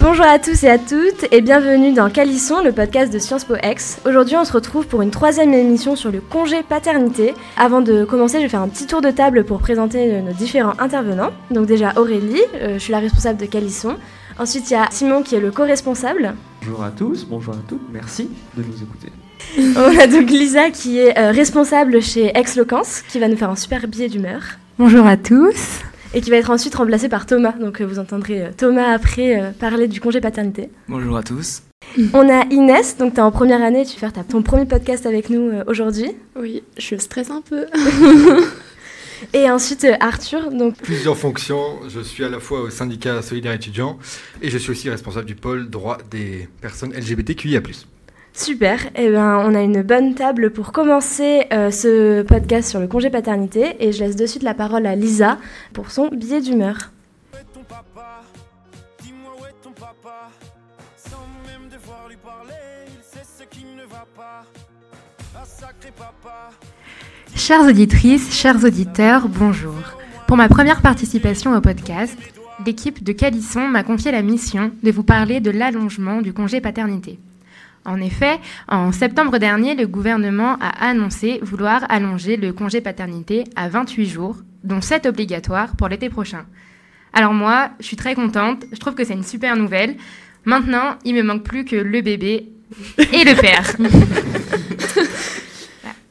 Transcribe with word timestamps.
Bonjour 0.00 0.26
à 0.26 0.38
tous 0.38 0.62
et 0.62 0.68
à 0.68 0.78
toutes 0.78 1.26
et 1.32 1.40
bienvenue 1.40 1.92
dans 1.92 2.08
Calisson, 2.08 2.62
le 2.62 2.70
podcast 2.70 3.12
de 3.12 3.18
Sciences 3.18 3.42
Po 3.42 3.54
X. 3.60 4.00
Aujourd'hui, 4.06 4.36
on 4.36 4.44
se 4.44 4.52
retrouve 4.52 4.86
pour 4.86 5.02
une 5.02 5.10
troisième 5.10 5.52
émission 5.52 5.96
sur 5.96 6.12
le 6.12 6.20
congé 6.20 6.62
paternité. 6.62 7.34
Avant 7.56 7.80
de 7.80 8.04
commencer, 8.04 8.36
je 8.36 8.42
vais 8.44 8.48
faire 8.48 8.62
un 8.62 8.68
petit 8.68 8.86
tour 8.86 9.00
de 9.00 9.10
table 9.10 9.42
pour 9.42 9.58
présenter 9.58 10.22
nos 10.22 10.32
différents 10.32 10.74
intervenants. 10.78 11.32
Donc 11.50 11.66
déjà 11.66 11.94
Aurélie, 11.96 12.40
euh, 12.54 12.74
je 12.74 12.78
suis 12.78 12.92
la 12.92 13.00
responsable 13.00 13.40
de 13.40 13.46
Calisson. 13.46 13.96
Ensuite, 14.38 14.70
il 14.70 14.74
y 14.74 14.76
a 14.76 14.86
Simon 14.92 15.24
qui 15.24 15.34
est 15.34 15.40
le 15.40 15.50
co-responsable. 15.50 16.34
Bonjour 16.62 16.84
à 16.84 16.90
tous, 16.92 17.24
bonjour 17.24 17.54
à 17.54 17.60
toutes, 17.66 17.82
merci 17.92 18.30
de 18.56 18.62
nous 18.62 18.80
écouter. 18.80 19.10
On 19.76 19.98
a 19.98 20.06
donc 20.06 20.30
Lisa 20.30 20.70
qui 20.70 21.00
est 21.00 21.18
euh, 21.18 21.32
responsable 21.32 22.00
chez 22.00 22.30
Ex-Locance, 22.38 23.02
qui 23.02 23.18
va 23.18 23.26
nous 23.26 23.36
faire 23.36 23.50
un 23.50 23.56
super 23.56 23.88
billet 23.88 24.08
d'humeur. 24.08 24.42
Bonjour 24.78 25.04
à 25.06 25.16
tous. 25.16 25.82
Et 26.14 26.20
qui 26.20 26.30
va 26.30 26.36
être 26.36 26.50
ensuite 26.50 26.74
remplacé 26.74 27.08
par 27.08 27.26
Thomas. 27.26 27.52
Donc 27.52 27.80
euh, 27.80 27.84
vous 27.86 27.98
entendrez 27.98 28.42
euh, 28.42 28.50
Thomas 28.56 28.92
après 28.92 29.40
euh, 29.40 29.50
parler 29.50 29.88
du 29.88 30.00
congé 30.00 30.20
paternité. 30.20 30.70
Bonjour 30.88 31.16
à 31.16 31.22
tous. 31.22 31.62
On 32.12 32.28
a 32.28 32.44
Inès, 32.50 32.96
donc 32.98 33.14
tu 33.14 33.18
es 33.20 33.22
en 33.22 33.30
première 33.30 33.62
année, 33.62 33.84
tu 33.84 33.94
vas 33.94 33.98
faire 34.00 34.12
ta- 34.12 34.24
ton 34.24 34.42
premier 34.42 34.64
podcast 34.66 35.06
avec 35.06 35.30
nous 35.30 35.48
euh, 35.50 35.64
aujourd'hui. 35.66 36.10
Oui, 36.38 36.62
je 36.78 36.96
stresse 36.96 37.30
un 37.30 37.40
peu. 37.42 37.66
Et 39.34 39.50
ensuite 39.50 39.84
euh, 39.84 39.94
Arthur, 40.00 40.50
donc 40.50 40.76
Plusieurs 40.76 41.16
fonctions. 41.16 41.80
Je 41.88 42.00
suis 42.00 42.24
à 42.24 42.28
la 42.28 42.38
fois 42.40 42.60
au 42.62 42.70
syndicat 42.70 43.20
Solidaire 43.20 43.52
étudiant 43.52 43.98
et 44.40 44.48
je 44.48 44.58
suis 44.58 44.70
aussi 44.70 44.88
responsable 44.90 45.26
du 45.26 45.34
pôle 45.34 45.68
droit 45.68 45.98
des 46.10 46.48
personnes 46.60 46.92
LGBTQIA+. 46.92 47.60
Super. 48.32 48.78
Et 48.96 49.10
ben 49.10 49.42
on 49.44 49.54
a 49.54 49.60
une 49.60 49.82
bonne 49.82 50.14
table 50.14 50.50
pour 50.50 50.72
commencer 50.72 51.46
euh, 51.52 51.70
ce 51.70 52.22
podcast 52.22 52.68
sur 52.70 52.80
le 52.80 52.86
congé 52.86 53.10
paternité. 53.10 53.76
Et 53.80 53.92
je 53.92 54.04
laisse 54.04 54.16
de 54.16 54.26
suite 54.26 54.42
la 54.42 54.54
parole 54.54 54.86
à 54.86 54.94
Lisa 54.94 55.38
pour 55.72 55.90
son 55.90 56.08
billet 56.08 56.40
d'humeur. 56.40 56.92
Chères 67.34 67.62
auditrices, 67.62 68.34
chers 68.34 68.64
auditeurs, 68.64 69.28
bonjour. 69.28 69.74
Pour 70.26 70.36
ma 70.36 70.48
première 70.48 70.82
participation 70.82 71.54
au 71.56 71.60
podcast, 71.60 72.18
l'équipe 72.66 73.02
de 73.02 73.12
Calisson 73.12 73.68
m'a 73.68 73.82
confié 73.82 74.12
la 74.12 74.22
mission 74.22 74.72
de 74.82 74.90
vous 74.90 75.02
parler 75.02 75.40
de 75.40 75.50
l'allongement 75.50 76.20
du 76.20 76.34
congé 76.34 76.60
paternité. 76.60 77.18
En 77.88 78.02
effet, 78.02 78.38
en 78.68 78.92
septembre 78.92 79.38
dernier, 79.38 79.74
le 79.74 79.86
gouvernement 79.86 80.58
a 80.60 80.88
annoncé 80.90 81.38
vouloir 81.40 81.86
allonger 81.88 82.36
le 82.36 82.52
congé 82.52 82.82
paternité 82.82 83.44
à 83.56 83.70
28 83.70 84.06
jours, 84.06 84.36
dont 84.62 84.82
7 84.82 85.06
obligatoires 85.06 85.74
pour 85.74 85.88
l'été 85.88 86.10
prochain. 86.10 86.44
Alors 87.14 87.32
moi, 87.32 87.70
je 87.80 87.86
suis 87.86 87.96
très 87.96 88.14
contente, 88.14 88.66
je 88.70 88.76
trouve 88.78 88.94
que 88.94 89.04
c'est 89.04 89.14
une 89.14 89.24
super 89.24 89.56
nouvelle. 89.56 89.96
Maintenant, 90.44 90.96
il 91.06 91.14
me 91.14 91.22
manque 91.22 91.44
plus 91.44 91.64
que 91.64 91.76
le 91.76 92.02
bébé 92.02 92.50
et 92.98 93.24
le 93.24 93.40
père. 93.40 93.72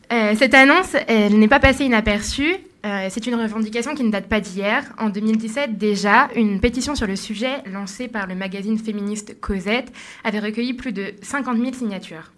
Euh, 0.09 0.35
cette 0.39 0.53
annonce, 0.53 0.95
elle 1.09 1.37
n'est 1.37 1.49
pas 1.49 1.59
passée 1.59 1.83
inaperçue. 1.83 2.55
Euh, 2.85 3.07
c'est 3.09 3.25
une 3.25 3.35
revendication 3.35 3.95
qui 3.95 4.03
ne 4.03 4.11
date 4.11 4.27
pas 4.27 4.39
d'hier. 4.39 4.83
En 4.97 5.09
2017, 5.09 5.77
déjà, 5.77 6.29
une 6.35 6.59
pétition 6.59 6.95
sur 6.95 7.07
le 7.07 7.15
sujet, 7.15 7.63
lancée 7.65 8.07
par 8.07 8.27
le 8.27 8.35
magazine 8.35 8.77
féministe 8.77 9.39
Cosette, 9.39 9.91
avait 10.23 10.39
recueilli 10.39 10.73
plus 10.73 10.93
de 10.93 11.13
50 11.21 11.57
000 11.57 11.73
signatures. 11.73 12.31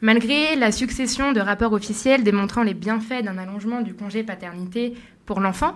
Malgré 0.00 0.54
la 0.56 0.70
succession 0.70 1.32
de 1.32 1.40
rapports 1.40 1.72
officiels 1.72 2.22
démontrant 2.22 2.62
les 2.62 2.74
bienfaits 2.74 3.24
d'un 3.24 3.36
allongement 3.36 3.80
du 3.80 3.94
congé 3.94 4.22
paternité 4.22 4.94
pour 5.26 5.40
l'enfant 5.40 5.74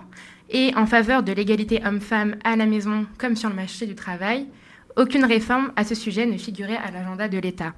et 0.49 0.71
en 0.75 0.85
faveur 0.85 1.23
de 1.23 1.33
l'égalité 1.33 1.81
homme-femme 1.85 2.37
à 2.43 2.55
la 2.55 2.65
maison 2.65 3.05
comme 3.17 3.35
sur 3.35 3.49
le 3.49 3.55
marché 3.55 3.85
du 3.85 3.95
travail, 3.95 4.47
aucune 4.95 5.25
réforme 5.25 5.71
à 5.75 5.83
ce 5.83 5.93
sujet 5.93 6.25
ne 6.25 6.37
figurait 6.37 6.77
à 6.77 6.91
l'agenda 6.91 7.27
de 7.27 7.37
l'État. 7.37 7.73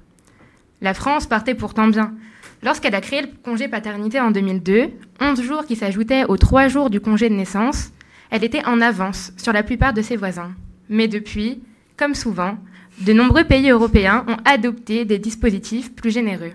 La 0.80 0.94
France 0.94 1.26
partait 1.26 1.54
pourtant 1.54 1.88
bien. 1.88 2.14
Lorsqu'elle 2.62 2.94
a 2.94 3.00
créé 3.00 3.22
le 3.22 3.28
congé 3.44 3.68
paternité 3.68 4.20
en 4.20 4.30
2002, 4.30 4.90
11 5.20 5.42
jours 5.42 5.66
qui 5.66 5.76
s'ajoutaient 5.76 6.24
aux 6.24 6.36
3 6.36 6.68
jours 6.68 6.90
du 6.90 7.00
congé 7.00 7.28
de 7.28 7.34
naissance, 7.34 7.90
elle 8.30 8.44
était 8.44 8.64
en 8.64 8.80
avance 8.80 9.32
sur 9.36 9.52
la 9.52 9.62
plupart 9.62 9.92
de 9.92 10.02
ses 10.02 10.16
voisins. 10.16 10.52
Mais 10.88 11.08
depuis, 11.08 11.62
comme 11.96 12.14
souvent, 12.14 12.58
de 13.00 13.12
nombreux 13.12 13.44
pays 13.44 13.70
européens 13.70 14.24
ont 14.28 14.38
adopté 14.44 15.04
des 15.04 15.18
dispositifs 15.18 15.94
plus 15.94 16.10
généreux. 16.10 16.52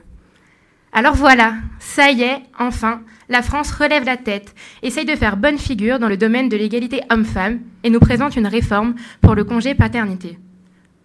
Alors 0.93 1.15
voilà, 1.15 1.53
ça 1.79 2.11
y 2.11 2.23
est, 2.23 2.41
enfin, 2.59 3.01
la 3.29 3.41
France 3.41 3.71
relève 3.71 4.03
la 4.03 4.17
tête, 4.17 4.53
essaye 4.83 5.05
de 5.05 5.15
faire 5.15 5.37
bonne 5.37 5.57
figure 5.57 5.99
dans 5.99 6.09
le 6.09 6.17
domaine 6.17 6.49
de 6.49 6.57
l'égalité 6.57 7.01
homme-femme 7.09 7.59
et 7.83 7.89
nous 7.89 7.99
présente 7.99 8.35
une 8.35 8.47
réforme 8.47 8.95
pour 9.21 9.35
le 9.35 9.45
congé 9.45 9.73
paternité. 9.73 10.37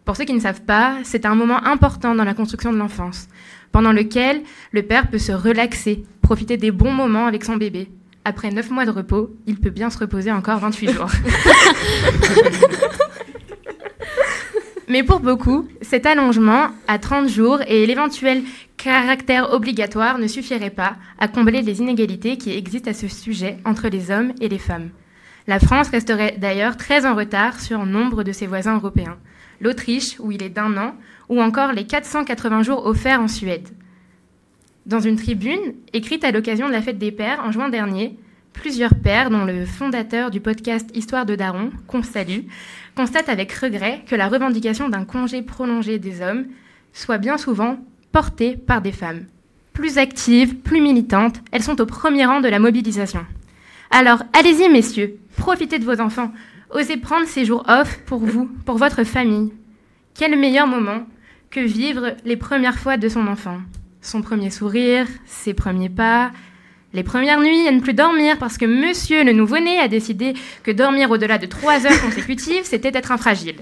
Pour 0.05 0.17
ceux 0.17 0.25
qui 0.25 0.35
ne 0.35 0.41
savent 0.41 0.63
pas, 0.63 0.97
c'est 1.05 1.27
un 1.27 1.37
moment 1.37 1.65
important 1.65 2.15
dans 2.15 2.25
la 2.25 2.35
construction 2.35 2.73
de 2.73 2.79
l'enfance, 2.79 3.29
pendant 3.73 3.93
lequel 3.93 4.43
le 4.73 4.83
père 4.83 5.09
peut 5.09 5.19
se 5.19 5.33
relaxer, 5.33 6.05
profiter 6.23 6.57
des 6.57 6.71
bons 6.71 6.93
moments 6.93 7.27
avec 7.27 7.45
son 7.45 7.57
bébé. 7.57 7.89
Après 8.25 8.51
9 8.51 8.71
mois 8.71 8.87
de 8.87 8.91
repos, 8.91 9.31
il 9.47 9.57
peut 9.57 9.71
bien 9.71 9.91
se 9.91 9.99
reposer 9.99 10.33
encore 10.33 10.59
28 10.59 10.93
jours. 10.93 11.11
Mais 14.89 15.03
pour 15.03 15.21
beaucoup, 15.21 15.69
cet 15.83 16.07
allongement 16.07 16.69
à 16.87 16.99
30 16.99 17.29
jours 17.29 17.61
et 17.67 17.87
l'éventuel 17.87 18.43
caractère 18.77 19.53
obligatoire 19.53 20.19
ne 20.19 20.29
suffirait 20.29 20.71
pas 20.71 20.97
à 21.19 21.27
combler 21.27 21.63
les 21.63 21.81
inégalités 21.81 22.37
qui 22.37 22.57
existent 22.57 22.91
à 22.91 22.95
ce 22.95 23.09
sujet 23.09 23.59
entre 23.65 23.89
les 23.89 24.11
hommes 24.11 24.33
et 24.41 24.49
les 24.49 24.59
femmes. 24.59 24.91
La 25.49 25.61
France 25.61 25.89
resterait 25.89 26.37
d'ailleurs 26.39 26.77
très 26.77 27.07
en 27.07 27.15
retard 27.15 27.61
sur 27.61 27.85
nombre 27.87 28.23
de 28.23 28.33
ses 28.33 28.47
voisins 28.47 28.77
européens. 28.77 29.17
L'Autriche, 29.61 30.17
où 30.19 30.31
il 30.31 30.43
est 30.43 30.51
d'un 30.51 30.77
an, 30.77 30.95
ou 31.29 31.41
encore 31.41 31.73
les 31.73 31.87
480 31.87 32.63
jours 32.63 32.87
offerts 32.87 33.21
en 33.21 33.29
Suède. 33.29 33.69
Dans 34.87 35.01
une 35.01 35.17
tribune, 35.17 35.75
écrite 35.93 36.25
à 36.25 36.31
l'occasion 36.31 36.69
de 36.69 36.73
la 36.73 36.83
fête 36.83 36.99
des 36.99 37.11
pères 37.11 37.43
en 37.45 37.51
juin 37.51 37.69
dernier, 37.69 38.17
plusieurs 38.53 38.95
pères, 38.95 39.31
dont 39.31 39.45
le 39.45 39.67
fondateur 39.67 40.31
du 40.31 40.41
podcast 40.41 40.89
Histoire 40.95 41.27
de 41.27 41.35
Daron, 41.35 41.71
qu'on 41.87 42.03
salue, 42.03 42.43
constatent 42.95 43.29
avec 43.29 43.53
regret 43.53 44.03
que 44.07 44.15
la 44.15 44.29
revendication 44.29 44.89
d'un 44.89 45.05
congé 45.05 45.43
prolongé 45.43 45.99
des 45.99 46.23
hommes 46.23 46.47
soit 46.93 47.19
bien 47.19 47.37
souvent 47.37 47.79
portée 48.13 48.57
par 48.57 48.81
des 48.81 48.93
femmes. 48.93 49.27
Plus 49.73 49.99
actives, 49.99 50.57
plus 50.57 50.81
militantes, 50.81 51.43
elles 51.53 51.63
sont 51.63 51.81
au 51.81 51.87
premier 51.87 52.25
rang 52.25 52.41
de 52.41 52.49
la 52.49 52.59
mobilisation. 52.59 53.27
Alors, 53.91 54.23
allez-y, 54.33 54.69
messieurs, 54.69 55.19
profitez 55.37 55.79
de 55.79 55.85
vos 55.85 56.01
enfants, 56.01 56.33
osez 56.71 56.97
prendre 56.97 57.27
ces 57.27 57.45
jours 57.45 57.65
off 57.69 57.99
pour 58.07 58.21
vous, 58.21 58.49
pour 58.65 58.79
votre 58.79 59.05
famille. 59.05 59.53
Quel 60.15 60.39
meilleur 60.39 60.67
moment 60.67 61.07
que 61.51 61.61
vivre 61.61 62.15
les 62.25 62.37
premières 62.37 62.79
fois 62.79 62.97
de 62.97 63.09
son 63.09 63.27
enfant 63.27 63.59
Son 64.03 64.23
premier 64.23 64.51
sourire, 64.51 65.07
ses 65.27 65.55
premiers 65.55 65.89
pas, 65.89 66.31
les 66.93 67.03
premières 67.03 67.41
nuits 67.41 67.69
à 67.69 67.73
ne 67.73 67.81
plus 67.81 67.95
dormir 67.95 68.39
parce 68.39 68.57
que 68.57 68.65
monsieur 68.65 69.25
le 69.25 69.33
nouveau-né 69.33 69.79
a 69.79 69.89
décidé 69.89 70.35
que 70.63 70.71
dormir 70.71 71.11
au-delà 71.11 71.39
de 71.39 71.47
trois 71.47 71.87
heures 71.87 72.01
consécutives, 72.01 72.65
c'était 72.65 72.97
être 72.97 73.13
infragile. 73.13 73.57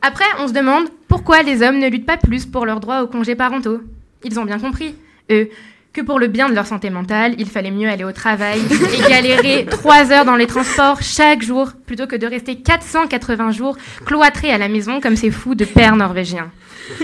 Après, 0.00 0.24
on 0.38 0.48
se 0.48 0.52
demande 0.52 0.88
pourquoi 1.08 1.42
les 1.42 1.62
hommes 1.62 1.78
ne 1.78 1.88
luttent 1.88 2.06
pas 2.06 2.16
plus 2.16 2.46
pour 2.46 2.64
leurs 2.64 2.80
droits 2.80 3.02
aux 3.02 3.08
congés 3.08 3.34
parentaux. 3.34 3.80
Ils 4.24 4.38
ont 4.38 4.44
bien 4.44 4.58
compris, 4.58 4.94
eux, 5.30 5.50
que 5.92 6.00
pour 6.00 6.18
le 6.18 6.26
bien 6.26 6.48
de 6.48 6.54
leur 6.54 6.66
santé 6.66 6.90
mentale, 6.90 7.34
il 7.38 7.48
fallait 7.48 7.70
mieux 7.70 7.88
aller 7.88 8.04
au 8.04 8.12
travail 8.12 8.60
et 8.60 9.08
galérer 9.08 9.66
trois 9.66 10.12
heures 10.12 10.24
dans 10.24 10.36
les 10.36 10.46
transports 10.46 11.02
chaque 11.02 11.42
jour 11.42 11.72
plutôt 11.86 12.06
que 12.06 12.16
de 12.16 12.26
rester 12.26 12.56
480 12.56 13.52
jours 13.52 13.76
cloîtrés 14.04 14.52
à 14.52 14.58
la 14.58 14.68
maison 14.68 15.00
comme 15.00 15.16
ces 15.16 15.30
fous 15.30 15.54
de 15.54 15.64
pères 15.64 15.96
norvégiens. 15.96 16.50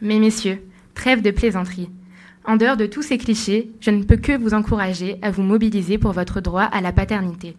Mais 0.00 0.18
messieurs, 0.18 0.60
trêve 0.94 1.22
de 1.22 1.30
plaisanterie. 1.30 1.90
En 2.44 2.56
dehors 2.56 2.76
de 2.78 2.86
tous 2.86 3.02
ces 3.02 3.18
clichés, 3.18 3.70
je 3.80 3.90
ne 3.90 4.04
peux 4.04 4.16
que 4.16 4.36
vous 4.36 4.54
encourager 4.54 5.18
à 5.20 5.30
vous 5.30 5.42
mobiliser 5.42 5.98
pour 5.98 6.12
votre 6.12 6.40
droit 6.40 6.62
à 6.62 6.80
la 6.80 6.92
paternité. 6.92 7.56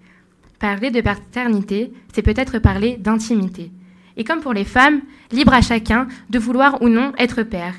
Parler 0.58 0.90
de 0.90 1.02
paternité, 1.02 1.94
c'est 2.14 2.24
peut-être 2.24 2.60
parler 2.60 2.98
d'intimité. 2.98 3.72
Et 4.18 4.24
comme 4.24 4.42
pour 4.42 4.54
les 4.54 4.66
femmes, 4.66 5.02
libre 5.32 5.54
à 5.54 5.62
chacun 5.62 6.08
de 6.30 6.40
vouloir 6.40 6.82
ou 6.82 6.90
non 6.90 7.14
être 7.18 7.44
père. 7.44 7.76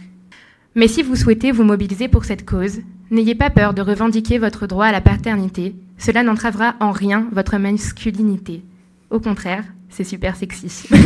Mais 0.74 0.88
si 0.88 1.02
vous 1.02 1.16
souhaitez 1.16 1.50
vous 1.52 1.64
mobiliser 1.64 2.08
pour 2.08 2.24
cette 2.24 2.46
cause, 2.48 2.78
n'ayez 3.10 3.34
pas 3.34 3.50
peur 3.50 3.74
de 3.74 3.82
revendiquer 3.82 4.38
votre 4.38 4.66
droit 4.66 4.86
à 4.86 4.92
la 4.92 5.00
paternité. 5.00 5.74
Cela 5.98 6.22
n'entravera 6.22 6.74
en 6.80 6.92
rien 6.92 7.26
votre 7.32 7.58
masculinité. 7.58 8.62
Au 9.10 9.18
contraire, 9.20 9.64
c'est 9.88 10.04
super 10.04 10.36
sexy. 10.36 10.88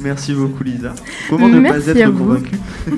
Merci 0.00 0.34
beaucoup 0.34 0.62
Lisa. 0.62 0.94
Comment 1.30 1.48
ne 1.48 1.58
Merci 1.60 1.92
pas 1.92 1.98
être 2.00 2.10
vous. 2.10 2.24
convaincu 2.24 2.56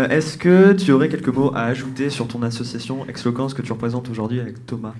Euh, 0.00 0.08
Est-ce 0.10 0.38
que 0.38 0.72
tu 0.74 0.92
aurais 0.92 1.08
quelques 1.08 1.26
mots 1.28 1.50
à 1.56 1.62
ajouter 1.62 2.08
sur 2.08 2.28
ton 2.28 2.42
association 2.42 3.04
Exlocance 3.08 3.52
que 3.52 3.62
tu 3.62 3.72
représentes 3.72 4.08
aujourd'hui 4.08 4.38
avec 4.38 4.64
Thomas? 4.64 4.94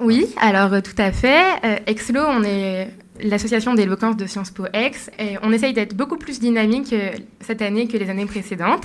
Oui, 0.00 0.26
alors 0.38 0.72
euh, 0.74 0.80
tout 0.82 1.00
à 1.00 1.12
fait. 1.12 1.42
Euh, 1.64 1.76
Exlo, 1.86 2.20
on 2.28 2.42
est 2.42 2.90
l'association 3.20 3.74
d'éloquence 3.74 4.16
de 4.16 4.26
Sciences 4.26 4.50
Po 4.50 4.66
et 4.74 5.38
on 5.42 5.52
essaye 5.52 5.72
d'être 5.72 5.94
beaucoup 5.94 6.16
plus 6.16 6.40
dynamique 6.40 6.92
euh, 6.92 7.10
cette 7.40 7.62
année 7.62 7.86
que 7.86 7.96
les 7.96 8.10
années 8.10 8.26
précédentes. 8.26 8.84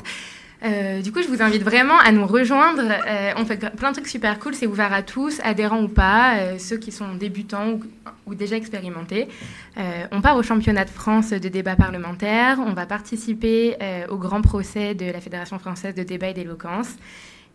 Euh, 0.61 1.01
du 1.01 1.13
coup, 1.13 1.21
je 1.21 1.29
vous 1.29 1.41
invite 1.41 1.63
vraiment 1.63 1.97
à 1.99 2.11
nous 2.11 2.27
rejoindre. 2.27 2.83
Euh, 2.83 3.31
on 3.37 3.45
fait 3.45 3.57
plein 3.75 3.89
de 3.91 3.95
trucs 3.95 4.09
super 4.09 4.39
cool. 4.39 4.53
C'est 4.53 4.67
ouvert 4.67 4.91
à 4.91 5.03
tous, 5.03 5.39
adhérents 5.43 5.81
ou 5.83 5.87
pas, 5.87 6.57
ceux 6.57 6.77
qui 6.77 6.91
sont 6.91 7.15
débutants 7.15 7.69
ou, 7.69 7.83
ou 8.25 8.35
déjà 8.35 8.57
expérimentés. 8.57 9.29
On 10.11 10.19
part 10.19 10.35
au 10.35 10.43
championnat 10.43 10.83
de 10.83 10.89
France 10.89 11.29
de 11.29 11.47
débat 11.47 11.77
parlementaire. 11.77 12.59
On 12.59 12.73
va 12.73 12.85
participer 12.85 13.77
au 14.09 14.17
grand 14.17 14.41
procès 14.41 14.95
de 14.95 15.05
la 15.05 15.21
Fédération 15.21 15.59
française 15.59 15.95
de 15.95 16.03
débat 16.03 16.27
et 16.27 16.33
d'éloquence. 16.33 16.89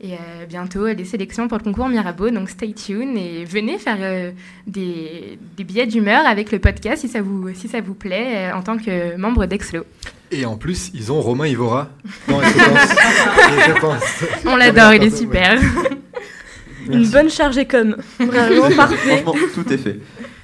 Et 0.00 0.14
euh, 0.14 0.46
bientôt, 0.48 0.92
des 0.92 1.04
sélections 1.04 1.48
pour 1.48 1.58
le 1.58 1.64
concours 1.64 1.88
Mirabeau. 1.88 2.30
Donc, 2.30 2.50
stay 2.50 2.72
tuned 2.72 3.16
et 3.16 3.44
venez 3.44 3.78
faire 3.78 3.98
euh, 4.00 4.32
des, 4.66 5.38
des 5.56 5.64
billets 5.64 5.86
d'humeur 5.86 6.26
avec 6.26 6.50
le 6.52 6.58
podcast 6.58 7.02
si 7.02 7.08
ça 7.08 7.22
vous, 7.22 7.54
si 7.54 7.68
ça 7.68 7.80
vous 7.80 7.94
plaît 7.94 8.50
euh, 8.50 8.56
en 8.56 8.62
tant 8.62 8.76
que 8.76 9.16
membre 9.16 9.46
d'Exlo. 9.46 9.84
Et 10.30 10.44
en 10.46 10.56
plus, 10.56 10.90
ils 10.94 11.12
ont 11.12 11.20
Romain 11.20 11.46
Ivora 11.46 11.90
dans 12.28 12.40
la 12.40 12.48
séquence. 12.48 12.88
je 13.66 13.80
pense. 13.80 14.24
On 14.44 14.56
l'adore, 14.56 14.94
il 14.94 15.04
est 15.04 15.16
super. 15.16 15.60
Une 16.90 17.08
bonne 17.08 17.30
chargée 17.30 17.66
com. 17.66 17.96
Vraiment 18.18 18.70
parfait. 18.76 19.18
Franchement, 19.22 19.46
tout 19.54 19.72
est 19.72 19.78
fait. 19.78 20.00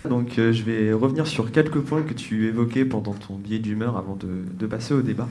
Donc, 0.08 0.38
euh, 0.38 0.52
je 0.52 0.62
vais 0.62 0.92
revenir 0.92 1.26
sur 1.26 1.52
quelques 1.52 1.80
points 1.80 2.02
que 2.02 2.14
tu 2.14 2.46
évoquais 2.46 2.84
pendant 2.84 3.12
ton 3.12 3.34
billet 3.34 3.58
d'humeur 3.58 3.98
avant 3.98 4.16
de, 4.16 4.28
de 4.58 4.66
passer 4.66 4.94
au 4.94 5.02
débat. 5.02 5.28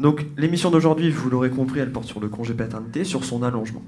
Donc, 0.00 0.26
l'émission 0.38 0.70
d'aujourd'hui, 0.70 1.10
vous 1.10 1.28
l'aurez 1.28 1.50
compris, 1.50 1.80
elle 1.80 1.92
porte 1.92 2.06
sur 2.06 2.20
le 2.20 2.28
congé 2.28 2.54
paternité, 2.54 3.04
sur 3.04 3.22
son 3.24 3.42
allongement. 3.42 3.82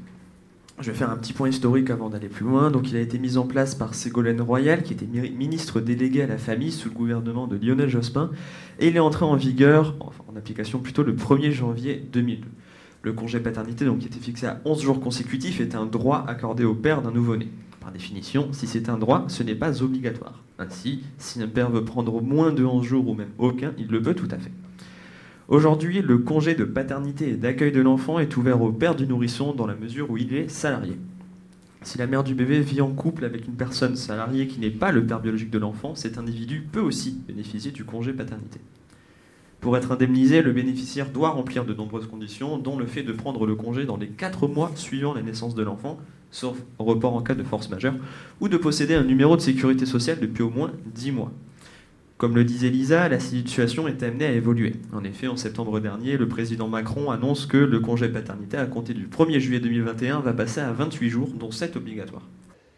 Je 0.80 0.90
vais 0.90 0.96
faire 0.96 1.10
un 1.10 1.16
petit 1.16 1.32
point 1.32 1.48
historique 1.48 1.90
avant 1.90 2.10
d'aller 2.10 2.28
plus 2.28 2.44
loin. 2.44 2.70
Donc, 2.70 2.90
il 2.90 2.96
a 2.96 3.00
été 3.00 3.18
mis 3.18 3.38
en 3.38 3.46
place 3.46 3.74
par 3.74 3.94
Ségolène 3.94 4.40
Royal, 4.42 4.82
qui 4.82 4.92
était 4.92 5.06
mi- 5.06 5.30
ministre 5.30 5.80
délégué 5.80 6.22
à 6.22 6.26
la 6.26 6.36
famille 6.38 6.72
sous 6.72 6.88
le 6.90 6.94
gouvernement 6.94 7.46
de 7.46 7.56
Lionel 7.56 7.88
Jospin, 7.88 8.30
et 8.78 8.88
il 8.88 8.96
est 8.96 9.00
entré 9.00 9.24
en 9.24 9.36
vigueur, 9.36 9.94
en 10.00 10.36
application 10.36 10.80
plutôt 10.80 11.02
le 11.02 11.14
1er 11.14 11.50
janvier 11.52 12.02
2002. 12.12 12.46
Le 13.04 13.12
congé 13.12 13.40
paternité, 13.40 13.84
donc, 13.86 14.00
qui 14.00 14.06
était 14.06 14.18
fixé 14.20 14.46
à 14.46 14.60
11 14.64 14.82
jours 14.82 15.00
consécutifs, 15.00 15.60
est 15.60 15.74
un 15.74 15.86
droit 15.86 16.24
accordé 16.28 16.64
au 16.64 16.74
père 16.74 17.00
d'un 17.00 17.10
nouveau-né. 17.10 17.48
Par 17.80 17.90
définition, 17.90 18.48
si 18.52 18.66
c'est 18.66 18.88
un 18.88 18.98
droit, 18.98 19.24
ce 19.28 19.42
n'est 19.42 19.54
pas 19.56 19.82
obligatoire. 19.82 20.42
Ainsi, 20.58 21.02
si 21.18 21.42
un 21.42 21.48
père 21.48 21.70
veut 21.70 21.84
prendre 21.84 22.20
moins 22.22 22.52
de 22.52 22.64
11 22.64 22.84
jours 22.84 23.08
ou 23.08 23.14
même 23.14 23.30
aucun, 23.38 23.72
il 23.78 23.86
le 23.88 24.00
peut 24.02 24.14
tout 24.14 24.28
à 24.30 24.36
fait. 24.38 24.52
Aujourd'hui, 25.48 26.02
le 26.02 26.18
congé 26.18 26.54
de 26.54 26.64
paternité 26.64 27.30
et 27.30 27.36
d'accueil 27.36 27.72
de 27.72 27.80
l'enfant 27.80 28.20
est 28.20 28.36
ouvert 28.36 28.62
au 28.62 28.70
père 28.70 28.94
du 28.94 29.06
nourrisson 29.06 29.52
dans 29.52 29.66
la 29.66 29.74
mesure 29.74 30.10
où 30.10 30.16
il 30.16 30.34
est 30.34 30.48
salarié. 30.48 30.96
Si 31.82 31.98
la 31.98 32.06
mère 32.06 32.22
du 32.22 32.34
bébé 32.34 32.60
vit 32.60 32.80
en 32.80 32.92
couple 32.92 33.24
avec 33.24 33.48
une 33.48 33.54
personne 33.54 33.96
salariée 33.96 34.46
qui 34.46 34.60
n'est 34.60 34.70
pas 34.70 34.92
le 34.92 35.04
père 35.04 35.20
biologique 35.20 35.50
de 35.50 35.58
l'enfant, 35.58 35.96
cet 35.96 36.16
individu 36.16 36.64
peut 36.70 36.80
aussi 36.80 37.18
bénéficier 37.26 37.72
du 37.72 37.84
congé 37.84 38.12
paternité. 38.12 38.60
Pour 39.60 39.76
être 39.76 39.90
indemnisé, 39.90 40.42
le 40.42 40.52
bénéficiaire 40.52 41.10
doit 41.10 41.30
remplir 41.30 41.64
de 41.64 41.74
nombreuses 41.74 42.06
conditions, 42.06 42.56
dont 42.56 42.78
le 42.78 42.86
fait 42.86 43.02
de 43.02 43.12
prendre 43.12 43.44
le 43.44 43.56
congé 43.56 43.84
dans 43.84 43.96
les 43.96 44.08
4 44.08 44.46
mois 44.46 44.70
suivant 44.76 45.12
la 45.12 45.22
naissance 45.22 45.56
de 45.56 45.62
l'enfant, 45.64 45.98
sauf 46.30 46.56
report 46.78 47.14
en 47.14 47.22
cas 47.22 47.34
de 47.34 47.42
force 47.42 47.68
majeure, 47.68 47.94
ou 48.40 48.48
de 48.48 48.56
posséder 48.56 48.94
un 48.94 49.04
numéro 49.04 49.36
de 49.36 49.40
sécurité 49.40 49.86
sociale 49.86 50.20
depuis 50.20 50.42
au 50.42 50.50
moins 50.50 50.70
10 50.94 51.12
mois. 51.12 51.32
Comme 52.22 52.36
le 52.36 52.44
disait 52.44 52.70
Lisa, 52.70 53.08
la 53.08 53.18
situation 53.18 53.88
est 53.88 54.00
amenée 54.04 54.26
à 54.26 54.30
évoluer. 54.30 54.74
En 54.92 55.02
effet, 55.02 55.26
en 55.26 55.36
septembre 55.36 55.80
dernier, 55.80 56.16
le 56.16 56.28
président 56.28 56.68
Macron 56.68 57.10
annonce 57.10 57.46
que 57.46 57.56
le 57.56 57.80
congé 57.80 58.08
paternité 58.08 58.56
à 58.56 58.66
compter 58.66 58.94
du 58.94 59.08
1er 59.08 59.40
juillet 59.40 59.58
2021 59.58 60.20
va 60.20 60.32
passer 60.32 60.60
à 60.60 60.70
28 60.70 61.10
jours, 61.10 61.30
dont 61.30 61.50
7 61.50 61.74
obligatoires. 61.74 62.22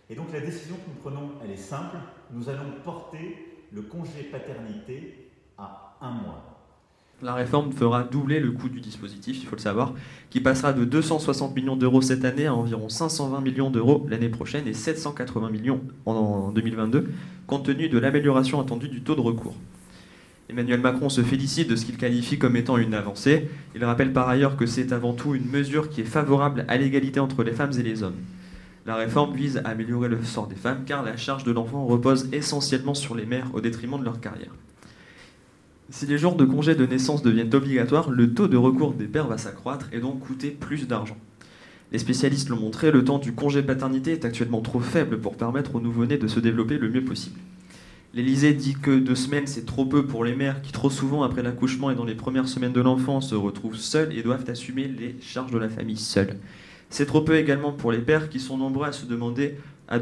Et 0.08 0.14
donc 0.14 0.32
la 0.32 0.40
décision 0.40 0.76
que 0.76 0.88
nous 0.88 0.98
prenons, 0.98 1.32
elle 1.44 1.50
est 1.50 1.58
simple. 1.58 1.98
Nous 2.32 2.48
allons 2.48 2.72
porter 2.84 3.36
le 3.70 3.82
congé 3.82 4.22
paternité 4.32 5.28
à 5.58 5.98
un 6.00 6.12
mois. 6.12 6.53
La 7.24 7.32
réforme 7.32 7.72
fera 7.72 8.02
doubler 8.02 8.38
le 8.38 8.50
coût 8.50 8.68
du 8.68 8.80
dispositif, 8.80 9.38
il 9.40 9.46
faut 9.46 9.56
le 9.56 9.60
savoir, 9.62 9.94
qui 10.28 10.40
passera 10.40 10.74
de 10.74 10.84
260 10.84 11.56
millions 11.56 11.74
d'euros 11.74 12.02
cette 12.02 12.22
année 12.22 12.44
à 12.44 12.52
environ 12.52 12.90
520 12.90 13.40
millions 13.40 13.70
d'euros 13.70 14.06
l'année 14.10 14.28
prochaine 14.28 14.68
et 14.68 14.74
780 14.74 15.48
millions 15.48 15.80
en 16.04 16.52
2022, 16.52 17.08
compte 17.46 17.64
tenu 17.64 17.88
de 17.88 17.98
l'amélioration 17.98 18.60
attendue 18.60 18.88
du 18.88 19.00
taux 19.00 19.14
de 19.14 19.22
recours. 19.22 19.54
Emmanuel 20.50 20.80
Macron 20.80 21.08
se 21.08 21.22
félicite 21.22 21.70
de 21.70 21.76
ce 21.76 21.86
qu'il 21.86 21.96
qualifie 21.96 22.38
comme 22.38 22.56
étant 22.56 22.76
une 22.76 22.92
avancée. 22.92 23.48
Il 23.74 23.82
rappelle 23.86 24.12
par 24.12 24.28
ailleurs 24.28 24.58
que 24.58 24.66
c'est 24.66 24.92
avant 24.92 25.14
tout 25.14 25.34
une 25.34 25.48
mesure 25.48 25.88
qui 25.88 26.02
est 26.02 26.04
favorable 26.04 26.66
à 26.68 26.76
l'égalité 26.76 27.20
entre 27.20 27.42
les 27.42 27.52
femmes 27.52 27.72
et 27.78 27.82
les 27.82 28.02
hommes. 28.02 28.20
La 28.84 28.96
réforme 28.96 29.34
vise 29.34 29.62
à 29.64 29.70
améliorer 29.70 30.10
le 30.10 30.22
sort 30.24 30.46
des 30.46 30.56
femmes 30.56 30.84
car 30.84 31.02
la 31.02 31.16
charge 31.16 31.44
de 31.44 31.52
l'enfant 31.52 31.86
repose 31.86 32.28
essentiellement 32.32 32.92
sur 32.92 33.14
les 33.14 33.24
mères 33.24 33.48
au 33.54 33.62
détriment 33.62 33.98
de 33.98 34.04
leur 34.04 34.20
carrière. 34.20 34.52
Si 35.96 36.06
les 36.06 36.18
jours 36.18 36.34
de 36.34 36.44
congé 36.44 36.74
de 36.74 36.86
naissance 36.86 37.22
deviennent 37.22 37.54
obligatoires, 37.54 38.10
le 38.10 38.34
taux 38.34 38.48
de 38.48 38.56
recours 38.56 38.94
des 38.94 39.06
pères 39.06 39.28
va 39.28 39.38
s'accroître 39.38 39.88
et 39.92 40.00
donc 40.00 40.18
coûter 40.18 40.50
plus 40.50 40.88
d'argent. 40.88 41.16
Les 41.92 42.00
spécialistes 42.00 42.48
l'ont 42.48 42.58
montré, 42.58 42.90
le 42.90 43.04
temps 43.04 43.20
du 43.20 43.32
congé 43.32 43.62
paternité 43.62 44.10
est 44.10 44.24
actuellement 44.24 44.60
trop 44.60 44.80
faible 44.80 45.20
pour 45.20 45.36
permettre 45.36 45.76
au 45.76 45.80
nouveau-né 45.80 46.18
de 46.18 46.26
se 46.26 46.40
développer 46.40 46.78
le 46.78 46.90
mieux 46.90 47.04
possible. 47.04 47.38
L'Élysée 48.12 48.54
dit 48.54 48.74
que 48.74 48.98
deux 48.98 49.14
semaines 49.14 49.46
c'est 49.46 49.66
trop 49.66 49.86
peu 49.86 50.04
pour 50.04 50.24
les 50.24 50.34
mères 50.34 50.62
qui 50.62 50.72
trop 50.72 50.90
souvent 50.90 51.22
après 51.22 51.44
l'accouchement 51.44 51.92
et 51.92 51.94
dans 51.94 52.04
les 52.04 52.16
premières 52.16 52.48
semaines 52.48 52.72
de 52.72 52.80
l'enfant 52.80 53.20
se 53.20 53.36
retrouvent 53.36 53.76
seules 53.76 54.18
et 54.18 54.24
doivent 54.24 54.50
assumer 54.50 54.88
les 54.88 55.14
charges 55.20 55.52
de 55.52 55.58
la 55.58 55.68
famille 55.68 55.96
seules. 55.96 56.38
C'est 56.90 57.06
trop 57.06 57.22
peu 57.22 57.36
également 57.36 57.72
pour 57.72 57.92
les 57.92 57.98
pères 57.98 58.28
qui 58.28 58.40
sont 58.40 58.56
nombreux 58.56 58.86
à 58.86 58.92
se 58.92 59.06
demander 59.06 59.56
à 59.88 59.98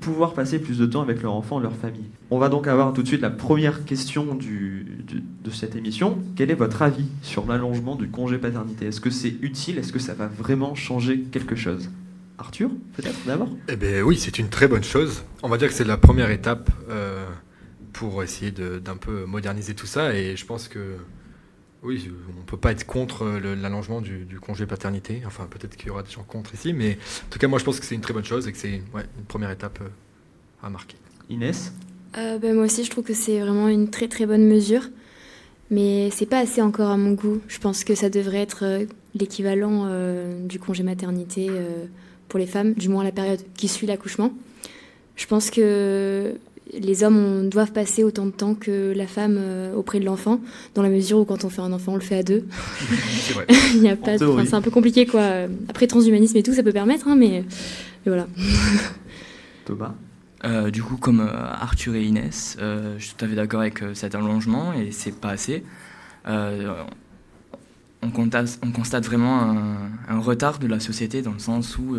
pouvoir 0.00 0.32
passer 0.32 0.58
plus 0.58 0.78
de 0.78 0.86
temps 0.86 1.02
avec 1.02 1.22
leur 1.22 1.34
enfant, 1.34 1.58
leur 1.60 1.74
famille. 1.76 2.08
On 2.30 2.38
va 2.38 2.48
donc 2.48 2.66
avoir 2.66 2.92
tout 2.92 3.02
de 3.02 3.08
suite 3.08 3.20
la 3.20 3.30
première 3.30 3.84
question 3.84 4.34
de 4.34 5.50
cette 5.50 5.76
émission. 5.76 6.18
Quel 6.36 6.50
est 6.50 6.54
votre 6.54 6.82
avis 6.82 7.06
sur 7.22 7.46
l'allongement 7.46 7.96
du 7.96 8.08
congé 8.08 8.38
paternité? 8.38 8.86
Est-ce 8.86 9.00
que 9.00 9.10
c'est 9.10 9.34
utile? 9.42 9.78
Est-ce 9.78 9.92
que 9.92 9.98
ça 9.98 10.14
va 10.14 10.26
vraiment 10.26 10.74
changer 10.74 11.20
quelque 11.20 11.54
chose? 11.54 11.90
Arthur, 12.38 12.70
peut-être 12.94 13.18
d'abord? 13.26 13.48
Eh 13.68 13.76
bien 13.76 14.02
oui, 14.02 14.16
c'est 14.18 14.38
une 14.38 14.48
très 14.48 14.68
bonne 14.68 14.84
chose. 14.84 15.24
On 15.42 15.48
va 15.48 15.58
dire 15.58 15.68
que 15.68 15.74
c'est 15.74 15.84
la 15.84 15.96
première 15.96 16.30
étape 16.30 16.70
euh, 16.90 17.26
pour 17.92 18.22
essayer 18.22 18.50
d'un 18.50 18.96
peu 18.96 19.24
moderniser 19.26 19.74
tout 19.74 19.86
ça. 19.86 20.14
Et 20.14 20.36
je 20.36 20.44
pense 20.46 20.68
que 20.68 20.96
oui, 21.86 22.10
on 22.36 22.40
ne 22.40 22.46
peut 22.46 22.56
pas 22.56 22.72
être 22.72 22.84
contre 22.84 23.24
euh, 23.24 23.54
l'allongement 23.54 24.00
du, 24.00 24.24
du 24.24 24.40
congé 24.40 24.66
paternité. 24.66 25.22
Enfin, 25.26 25.46
peut-être 25.48 25.76
qu'il 25.76 25.88
y 25.88 25.90
aura 25.90 26.02
des 26.02 26.10
gens 26.10 26.24
contre 26.24 26.52
ici, 26.54 26.72
mais 26.72 26.92
en 26.92 27.30
tout 27.30 27.38
cas, 27.38 27.48
moi, 27.48 27.58
je 27.58 27.64
pense 27.64 27.80
que 27.80 27.86
c'est 27.86 27.94
une 27.94 28.00
très 28.00 28.12
bonne 28.12 28.24
chose 28.24 28.46
et 28.48 28.52
que 28.52 28.58
c'est 28.58 28.82
ouais, 28.92 29.04
une 29.18 29.24
première 29.26 29.50
étape 29.50 29.78
euh, 29.80 29.88
à 30.62 30.70
marquer. 30.70 30.96
Inès? 31.30 31.72
Euh, 32.18 32.38
ben, 32.38 32.54
moi 32.54 32.64
aussi, 32.64 32.84
je 32.84 32.90
trouve 32.90 33.04
que 33.04 33.14
c'est 33.14 33.40
vraiment 33.40 33.68
une 33.68 33.88
très 33.90 34.08
très 34.08 34.26
bonne 34.26 34.46
mesure. 34.46 34.82
Mais 35.70 36.10
c'est 36.10 36.26
pas 36.26 36.38
assez 36.38 36.62
encore 36.62 36.90
à 36.90 36.96
mon 36.96 37.12
goût. 37.12 37.40
Je 37.48 37.58
pense 37.58 37.82
que 37.82 37.94
ça 37.96 38.08
devrait 38.08 38.38
être 38.40 38.86
l'équivalent 39.14 39.86
euh, 39.86 40.46
du 40.46 40.58
congé 40.58 40.82
maternité 40.82 41.48
euh, 41.50 41.86
pour 42.28 42.38
les 42.38 42.46
femmes, 42.46 42.74
du 42.74 42.88
moins 42.88 43.02
la 43.02 43.12
période 43.12 43.40
qui 43.56 43.68
suit 43.68 43.86
l'accouchement. 43.86 44.32
Je 45.16 45.26
pense 45.26 45.50
que 45.50 46.34
les 46.72 47.04
hommes 47.04 47.16
on, 47.16 47.44
doivent 47.44 47.72
passer 47.72 48.04
autant 48.04 48.26
de 48.26 48.30
temps 48.30 48.54
que 48.54 48.92
la 48.94 49.06
femme 49.06 49.36
euh, 49.38 49.74
auprès 49.74 50.00
de 50.00 50.04
l'enfant, 50.04 50.40
dans 50.74 50.82
la 50.82 50.88
mesure 50.88 51.18
où 51.18 51.24
quand 51.24 51.44
on 51.44 51.48
fait 51.48 51.62
un 51.62 51.72
enfant, 51.72 51.92
on 51.92 51.96
le 51.96 52.00
fait 52.00 52.18
à 52.18 52.22
deux. 52.22 52.44
C'est 53.20 53.32
vrai. 53.34 53.46
Il 53.74 53.82
y 53.82 53.88
a 53.88 53.96
pas, 53.96 54.18
c'est 54.18 54.54
un 54.54 54.62
peu 54.62 54.70
compliqué 54.70 55.06
quoi. 55.06 55.46
Après 55.68 55.86
transhumanisme 55.86 56.36
et 56.36 56.42
tout, 56.42 56.54
ça 56.54 56.62
peut 56.62 56.72
permettre, 56.72 57.08
hein, 57.08 57.16
mais, 57.16 57.44
mais 58.04 58.12
voilà. 58.12 58.26
Thomas 59.64 59.94
Euh, 60.44 60.70
du 60.70 60.82
coup, 60.82 60.96
comme 60.96 61.20
euh, 61.20 61.32
Arthur 61.32 61.94
et 61.94 62.04
Inès, 62.04 62.56
euh, 62.60 62.96
je 62.98 63.06
suis 63.06 63.14
tout 63.14 63.24
à 63.24 63.28
fait 63.28 63.34
d'accord 63.34 63.60
avec 63.60 63.82
euh, 63.82 63.94
cet 63.94 64.14
allongement 64.14 64.72
et 64.72 64.92
c'est 64.92 65.18
pas 65.18 65.30
assez. 65.30 65.64
Euh, 66.28 66.84
on, 68.02 68.10
constate, 68.10 68.58
on 68.62 68.70
constate 68.70 69.04
vraiment 69.04 69.40
un, 69.40 69.90
un 70.08 70.18
retard 70.20 70.58
de 70.58 70.66
la 70.66 70.80
société 70.80 71.22
dans 71.22 71.32
le 71.32 71.38
sens 71.38 71.78
où 71.78 71.96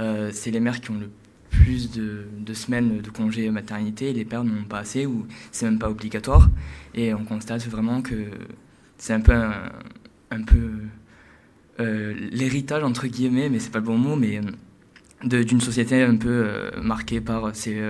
euh, 0.00 0.30
c'est 0.32 0.50
les 0.50 0.60
mères 0.60 0.80
qui 0.80 0.90
ont 0.90 0.98
le 0.98 1.10
plus 1.52 1.90
de, 1.90 2.54
semaines 2.54 3.00
de 3.00 3.10
congé 3.10 3.48
maternité 3.50 4.12
les 4.12 4.24
pères 4.24 4.44
n'en 4.44 4.60
ont 4.60 4.64
pas 4.64 4.78
assez 4.78 5.06
ou 5.06 5.26
c'est 5.52 5.66
même 5.66 5.78
pas 5.78 5.88
obligatoire. 5.88 6.48
Et 6.94 7.14
on 7.14 7.24
constate 7.24 7.66
vraiment 7.68 8.02
que 8.02 8.26
c'est 8.98 9.12
un 9.12 9.20
peu, 9.20 9.32
un, 9.32 10.42
peu 10.42 10.70
euh, 11.80 12.14
l'héritage 12.30 12.82
entre 12.82 13.06
guillemets, 13.06 13.48
mais 13.48 13.58
c'est 13.58 13.70
pas 13.70 13.78
le 13.78 13.84
bon 13.84 13.96
mot, 13.96 14.16
mais 14.16 14.38
euh, 14.38 15.44
d'une 15.44 15.60
société 15.60 16.02
un 16.02 16.16
peu 16.16 16.28
euh, 16.28 16.70
marquée 16.82 17.20
par 17.20 17.50
c'est 17.54 17.80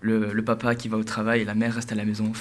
le, 0.00 0.40
papa 0.42 0.74
qui 0.74 0.88
va 0.88 0.96
au 0.96 1.04
travail 1.04 1.42
et 1.42 1.44
la 1.44 1.54
mère 1.54 1.74
reste 1.74 1.92
à 1.92 1.94
la 1.94 2.04
maison. 2.04 2.32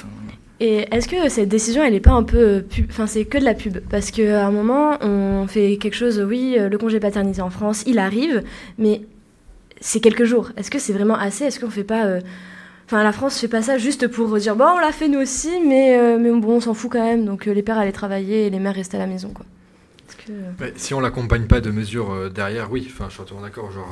Et 0.59 0.85
est-ce 0.91 1.07
que 1.07 1.29
cette 1.29 1.49
décision, 1.49 1.83
elle 1.83 1.93
n'est 1.93 1.99
pas 1.99 2.13
un 2.13 2.23
peu 2.23 2.63
Enfin, 2.89 3.07
c'est 3.07 3.25
que 3.25 3.37
de 3.37 3.43
la 3.43 3.53
pub? 3.53 3.79
Parce 3.89 4.11
qu'à 4.11 4.45
un 4.45 4.51
moment, 4.51 4.97
on 5.01 5.47
fait 5.47 5.77
quelque 5.77 5.95
chose, 5.95 6.23
oui, 6.25 6.55
le 6.57 6.77
congé 6.77 6.99
paternité 6.99 7.41
en 7.41 7.49
France, 7.49 7.83
il 7.87 7.99
arrive, 7.99 8.43
mais 8.77 9.01
c'est 9.85 9.99
quelques 9.99 10.23
jours. 10.25 10.51
Est-ce 10.57 10.71
que 10.71 10.79
c'est 10.79 10.93
vraiment 10.93 11.15
assez? 11.15 11.45
Est-ce 11.45 11.59
qu'on 11.59 11.69
fait 11.69 11.83
pas. 11.83 12.05
euh, 12.05 12.21
Enfin, 12.87 13.03
la 13.03 13.11
France 13.11 13.39
fait 13.39 13.47
pas 13.47 13.63
ça 13.63 13.79
juste 13.79 14.07
pour 14.07 14.37
dire, 14.37 14.55
bon, 14.55 14.65
on 14.75 14.79
l'a 14.79 14.91
fait 14.91 15.07
nous 15.07 15.19
aussi, 15.19 15.49
mais, 15.65 15.97
euh, 15.97 16.19
mais 16.19 16.29
bon, 16.29 16.57
on 16.57 16.59
s'en 16.59 16.75
fout 16.75 16.91
quand 16.91 17.03
même. 17.03 17.25
Donc 17.25 17.47
euh, 17.47 17.51
les 17.51 17.63
pères 17.63 17.79
allaient 17.79 17.91
travailler 17.91 18.45
et 18.45 18.49
les 18.51 18.59
mères 18.59 18.75
restaient 18.75 18.97
à 18.97 18.99
la 18.99 19.07
maison, 19.07 19.29
quoi. 19.29 19.45
Que... 20.25 20.31
Ouais, 20.63 20.73
si 20.75 20.93
on 20.93 20.99
l'accompagne 20.99 21.45
pas 21.45 21.61
de 21.61 21.71
mesures 21.71 22.31
derrière, 22.31 22.71
oui, 22.71 22.83
je 22.83 22.89
suis 23.09 23.17
totalement 23.17 23.41
d'accord. 23.41 23.71
Genre, 23.71 23.87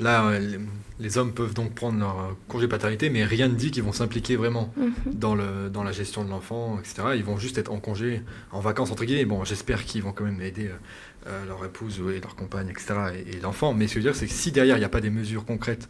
là, 0.00 0.26
euh, 0.26 0.58
les, 0.98 1.18
hommes 1.18 1.32
peuvent 1.32 1.54
donc 1.54 1.74
prendre 1.74 1.98
leur 1.98 2.20
euh, 2.20 2.32
congé 2.48 2.68
paternité, 2.68 3.10
mais 3.10 3.24
rien 3.24 3.48
ne 3.48 3.54
dit 3.54 3.70
qu'ils 3.70 3.82
vont 3.82 3.92
s'impliquer 3.92 4.36
vraiment 4.36 4.72
Mhm. 4.76 4.92
dans, 5.14 5.34
le, 5.34 5.70
dans 5.70 5.82
la 5.82 5.92
gestion 5.92 6.24
de 6.24 6.30
l'enfant, 6.30 6.78
etc. 6.78 7.08
Ils 7.16 7.24
vont 7.24 7.38
juste 7.38 7.58
être 7.58 7.72
en 7.72 7.78
congé, 7.78 8.22
en 8.52 8.60
vacances, 8.60 8.90
entre 8.90 9.04
guillemets. 9.04 9.24
Bon, 9.24 9.44
j'espère 9.44 9.84
qu'ils 9.84 10.02
vont 10.02 10.12
quand 10.12 10.24
même 10.24 10.40
aider 10.40 10.70
euh, 11.26 11.46
leur 11.46 11.64
épouse 11.64 12.00
et 12.14 12.20
leur 12.20 12.36
compagne, 12.36 12.68
etc. 12.68 12.94
et, 13.14 13.36
et 13.36 13.40
l'enfant. 13.40 13.74
Mais 13.74 13.88
ce 13.88 13.94
que 13.94 14.00
je 14.00 14.06
veux 14.06 14.12
dire, 14.12 14.18
c'est 14.18 14.26
que 14.26 14.32
si 14.32 14.52
derrière, 14.52 14.76
il 14.76 14.80
n'y 14.80 14.84
a 14.84 14.90
pas 14.90 15.00
des 15.00 15.10
mesures 15.10 15.44
concrètes 15.44 15.88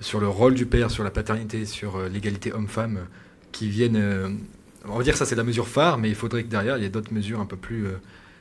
sur 0.00 0.20
le 0.20 0.28
rôle 0.28 0.54
du 0.54 0.66
père, 0.66 0.90
sur 0.90 1.04
la 1.04 1.10
paternité, 1.10 1.64
sur 1.64 1.96
euh, 1.96 2.08
l'égalité 2.08 2.52
homme-femme, 2.52 2.98
euh, 2.98 3.04
qui 3.52 3.68
viennent. 3.68 4.38
on 4.86 4.98
va 4.98 5.02
dire 5.02 5.14
que 5.14 5.18
ça, 5.18 5.24
c'est 5.24 5.34
la 5.34 5.44
mesure 5.44 5.66
phare, 5.66 5.96
mais 5.96 6.10
il 6.10 6.14
faudrait 6.14 6.42
que 6.42 6.48
derrière, 6.48 6.76
il 6.76 6.82
y 6.82 6.86
ait 6.86 6.90
d'autres 6.90 7.14
mesures 7.14 7.40
un 7.40 7.46
peu 7.46 7.56
plus 7.56 7.86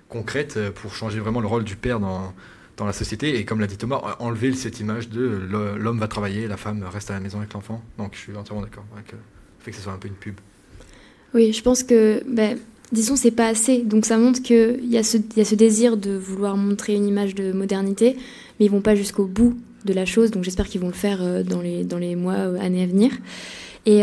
concrètes 0.09 0.59
pour 0.71 0.93
changer 0.93 1.19
vraiment 1.21 1.39
le 1.39 1.47
rôle 1.47 1.63
du 1.63 1.77
père 1.77 2.01
dans, 2.01 2.33
dans 2.77 2.85
la 2.85 2.93
société. 2.93 3.37
Et 3.37 3.45
comme 3.45 3.59
l'a 3.59 3.67
dit 3.67 3.77
Thomas, 3.77 4.01
en- 4.19 4.25
enlever 4.25 4.53
cette 4.53 4.79
image 4.79 5.09
de 5.09 5.21
euh, 5.21 5.75
l'homme 5.77 5.99
va 5.99 6.07
travailler, 6.07 6.47
la 6.47 6.57
femme 6.57 6.83
reste 6.83 7.09
à 7.11 7.13
la 7.13 7.19
maison 7.19 7.37
avec 7.39 7.53
l'enfant. 7.53 7.81
Donc 7.97 8.11
je 8.13 8.19
suis 8.19 8.35
entièrement 8.35 8.61
d'accord 8.63 8.85
avec 8.93 9.13
euh, 9.13 9.17
le 9.59 9.63
fait 9.63 9.71
que 9.71 9.77
ce 9.77 9.83
soit 9.83 9.93
un 9.93 9.97
peu 9.97 10.07
une 10.07 10.13
pub. 10.15 10.35
Oui, 11.33 11.51
je 11.53 11.61
pense 11.61 11.83
que, 11.83 12.23
ben, 12.29 12.57
disons, 12.91 13.15
c'est 13.15 13.31
pas 13.31 13.47
assez. 13.47 13.79
Donc 13.83 14.05
ça 14.05 14.17
montre 14.17 14.41
qu'il 14.41 14.85
y, 14.89 14.97
a 14.97 15.03
ce- 15.03 15.17
y 15.35 15.41
a 15.41 15.45
ce 15.45 15.55
désir 15.55 15.97
de 15.97 16.11
vouloir 16.15 16.55
montrer 16.57 16.95
une 16.95 17.07
image 17.07 17.35
de 17.35 17.51
modernité, 17.51 18.15
mais 18.59 18.65
ils 18.65 18.71
vont 18.71 18.81
pas 18.81 18.95
jusqu'au 18.95 19.25
bout 19.25 19.57
de 19.85 19.93
la 19.93 20.05
chose. 20.05 20.31
Donc 20.31 20.43
j'espère 20.43 20.67
qu'ils 20.67 20.81
vont 20.81 20.87
le 20.87 20.93
faire 20.93 21.19
euh, 21.21 21.43
dans 21.43 21.61
les, 21.61 21.83
dans 21.83 21.97
les 21.97 22.15
mois, 22.15 22.35
années 22.59 22.83
à 22.83 22.87
venir. 22.87 23.11
Et 23.85 24.01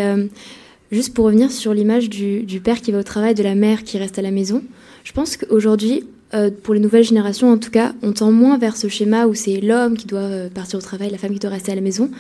juste 0.92 1.12
pour 1.12 1.24
revenir 1.24 1.50
sur 1.50 1.74
l'image 1.74 2.08
du 2.08 2.60
père 2.62 2.80
qui 2.80 2.92
va 2.92 3.00
au 3.00 3.02
travail, 3.02 3.34
de 3.34 3.42
la 3.42 3.56
mère 3.56 3.82
qui 3.82 3.98
reste 3.98 4.16
à 4.16 4.22
la 4.22 4.30
maison, 4.30 4.62
je 5.02 5.10
pense 5.10 5.36
qu'aujourd'hui, 5.36 6.04
euh, 6.34 6.50
pour 6.50 6.72
les 6.72 6.80
nouvelles 6.80 7.04
générations 7.04 7.52
en 7.52 7.58
tout 7.58 7.70
cas, 7.70 7.92
on 8.02 8.12
tend 8.12 8.30
moins 8.30 8.56
vers 8.56 8.76
ce 8.76 8.88
schéma 8.88 9.26
où 9.26 9.34
c'est 9.34 9.60
l'homme 9.60 9.96
qui 9.96 10.06
doit 10.06 10.20
euh, 10.20 10.48
partir 10.48 10.78
au 10.78 10.82
travail, 10.82 11.10
la 11.10 11.18
femme 11.18 11.32
qui 11.32 11.38
doit 11.38 11.50
rester 11.50 11.72
à 11.72 11.74
la 11.74 11.80
maison. 11.80 12.10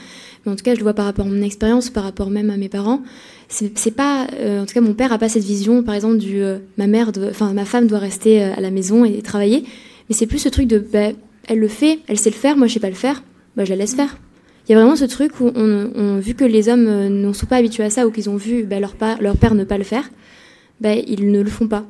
Mais 0.44 0.52
en 0.52 0.56
tout 0.56 0.64
cas, 0.64 0.74
je 0.74 0.78
le 0.78 0.82
vois 0.82 0.92
par 0.92 1.06
rapport 1.06 1.26
à 1.26 1.28
mon 1.28 1.40
expérience, 1.40 1.88
par 1.88 2.04
rapport 2.04 2.28
même 2.28 2.50
à 2.50 2.56
mes 2.56 2.68
parents. 2.68 3.02
C'est 3.48 3.94
pas 3.94 4.26
euh, 4.34 4.62
en 4.62 4.66
tout 4.66 4.74
cas 4.74 4.80
mon 4.80 4.94
père 4.94 5.12
a 5.12 5.18
pas 5.18 5.28
cette 5.28 5.44
vision 5.44 5.82
par 5.82 5.94
exemple 5.94 6.16
du 6.16 6.42
ma 6.78 6.86
mère 6.86 7.12
enfin 7.28 7.52
ma 7.52 7.66
femme 7.66 7.86
doit 7.86 7.98
rester 7.98 8.42
à 8.42 8.60
la 8.60 8.70
maison 8.70 9.04
et, 9.04 9.20
travailler. 9.20 9.64
Mais 10.08 10.14
c'est 10.14 10.26
plus 10.26 10.38
ce 10.38 10.48
truc 10.48 10.66
de 10.66 10.78
bah, 10.78 11.10
elle 11.48 11.58
le 11.58 11.68
fait 11.68 11.98
elle 12.08 12.18
sait 12.18 12.30
le 12.30 12.34
faire 12.34 12.56
moi 12.56 12.66
je 12.66 12.72
sais 12.72 12.80
pas 12.80 12.88
le 12.88 12.94
faire 12.94 13.22
bah 13.56 13.66
je 13.66 13.70
la 13.70 13.76
laisse 13.76 13.94
faire. 13.94 14.16
Il 14.66 14.72
y 14.72 14.74
a 14.74 14.78
vraiment 14.78 14.96
ce 14.96 15.04
truc 15.04 15.38
où 15.40 15.50
on, 15.54 16.18
vu 16.18 16.34
que 16.34 16.44
les 16.44 16.70
hommes 16.70 16.84
ne 16.84 17.32
sont 17.34 17.46
pas 17.46 17.56
habitués 17.56 17.84
à 17.84 17.90
ça 17.90 18.06
ou 18.06 18.10
qu'ils 18.10 18.30
ont 18.30 18.36
vu 18.36 18.62
bah, 18.64 18.80
leur, 18.80 18.94
leur 19.20 19.36
père 19.36 19.54
ne 19.54 19.64
pas 19.64 19.76
le 19.76 19.84
faire 19.84 20.08
bah, 20.80 20.94
ils 20.94 21.30
ne 21.30 21.42
le 21.42 21.50
font 21.50 21.68
pas 21.68 21.84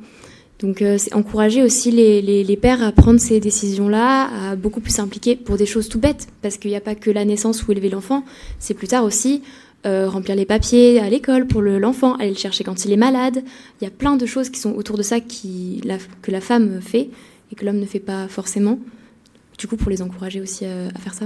donc 0.63 0.81
euh, 0.81 0.97
c'est 0.97 1.13
encourager 1.13 1.61
aussi 1.61 1.91
les, 1.91 2.57
pères 2.57 2.81
à 2.81 2.91
prendre 2.93 3.19
ces 3.19 3.39
décisions-là, 3.41 4.51
à 4.51 4.55
beaucoup 4.55 4.79
plus 4.79 4.93
s'impliquer 4.93 5.35
pour 5.35 5.57
des 5.57 5.65
choses 5.65 5.89
tout 5.89 5.99
bêtes, 5.99 6.27
parce 6.41 6.57
qu'il 6.57 6.71
n'y 6.71 6.77
a 6.77 6.81
pas 6.81 6.95
que 6.95 7.11
la 7.11 7.25
naissance 7.25 7.67
ou 7.67 7.71
élever 7.73 7.89
l'enfant, 7.89 8.23
c'est 8.59 8.73
plus 8.73 8.87
tard 8.87 9.03
aussi 9.03 9.43
euh, 9.85 10.07
remplir 10.09 10.37
les 10.37 10.45
papiers 10.45 10.99
à 11.01 11.09
l'école 11.09 11.45
pour 11.45 11.61
le- 11.61 11.77
l'enfant, 11.77 12.15
aller 12.15 12.29
le 12.29 12.37
chercher 12.37 12.63
quand 12.63 12.85
il 12.85 12.93
est 12.93 12.97
malade. 12.97 13.43
Il 13.81 13.83
y 13.83 13.87
a 13.87 13.91
plein 13.91 14.15
de 14.15 14.25
choses 14.25 14.49
qui 14.49 14.59
sont 14.61 14.73
autour 14.73 14.97
de 14.97 15.03
ça 15.03 15.19
que 15.19 16.31
la 16.31 16.41
femme 16.41 16.79
fait 16.81 17.09
et 17.51 17.55
que 17.55 17.65
l'homme 17.65 17.79
ne 17.79 17.85
fait 17.85 17.99
pas 17.99 18.29
forcément. 18.29 18.79
Du 19.57 19.67
coup, 19.67 19.75
pour 19.75 19.89
les 19.89 20.01
encourager 20.01 20.39
aussi 20.39 20.63
euh, 20.63 20.89
à 20.95 20.99
faire 20.99 21.13
ça. 21.13 21.25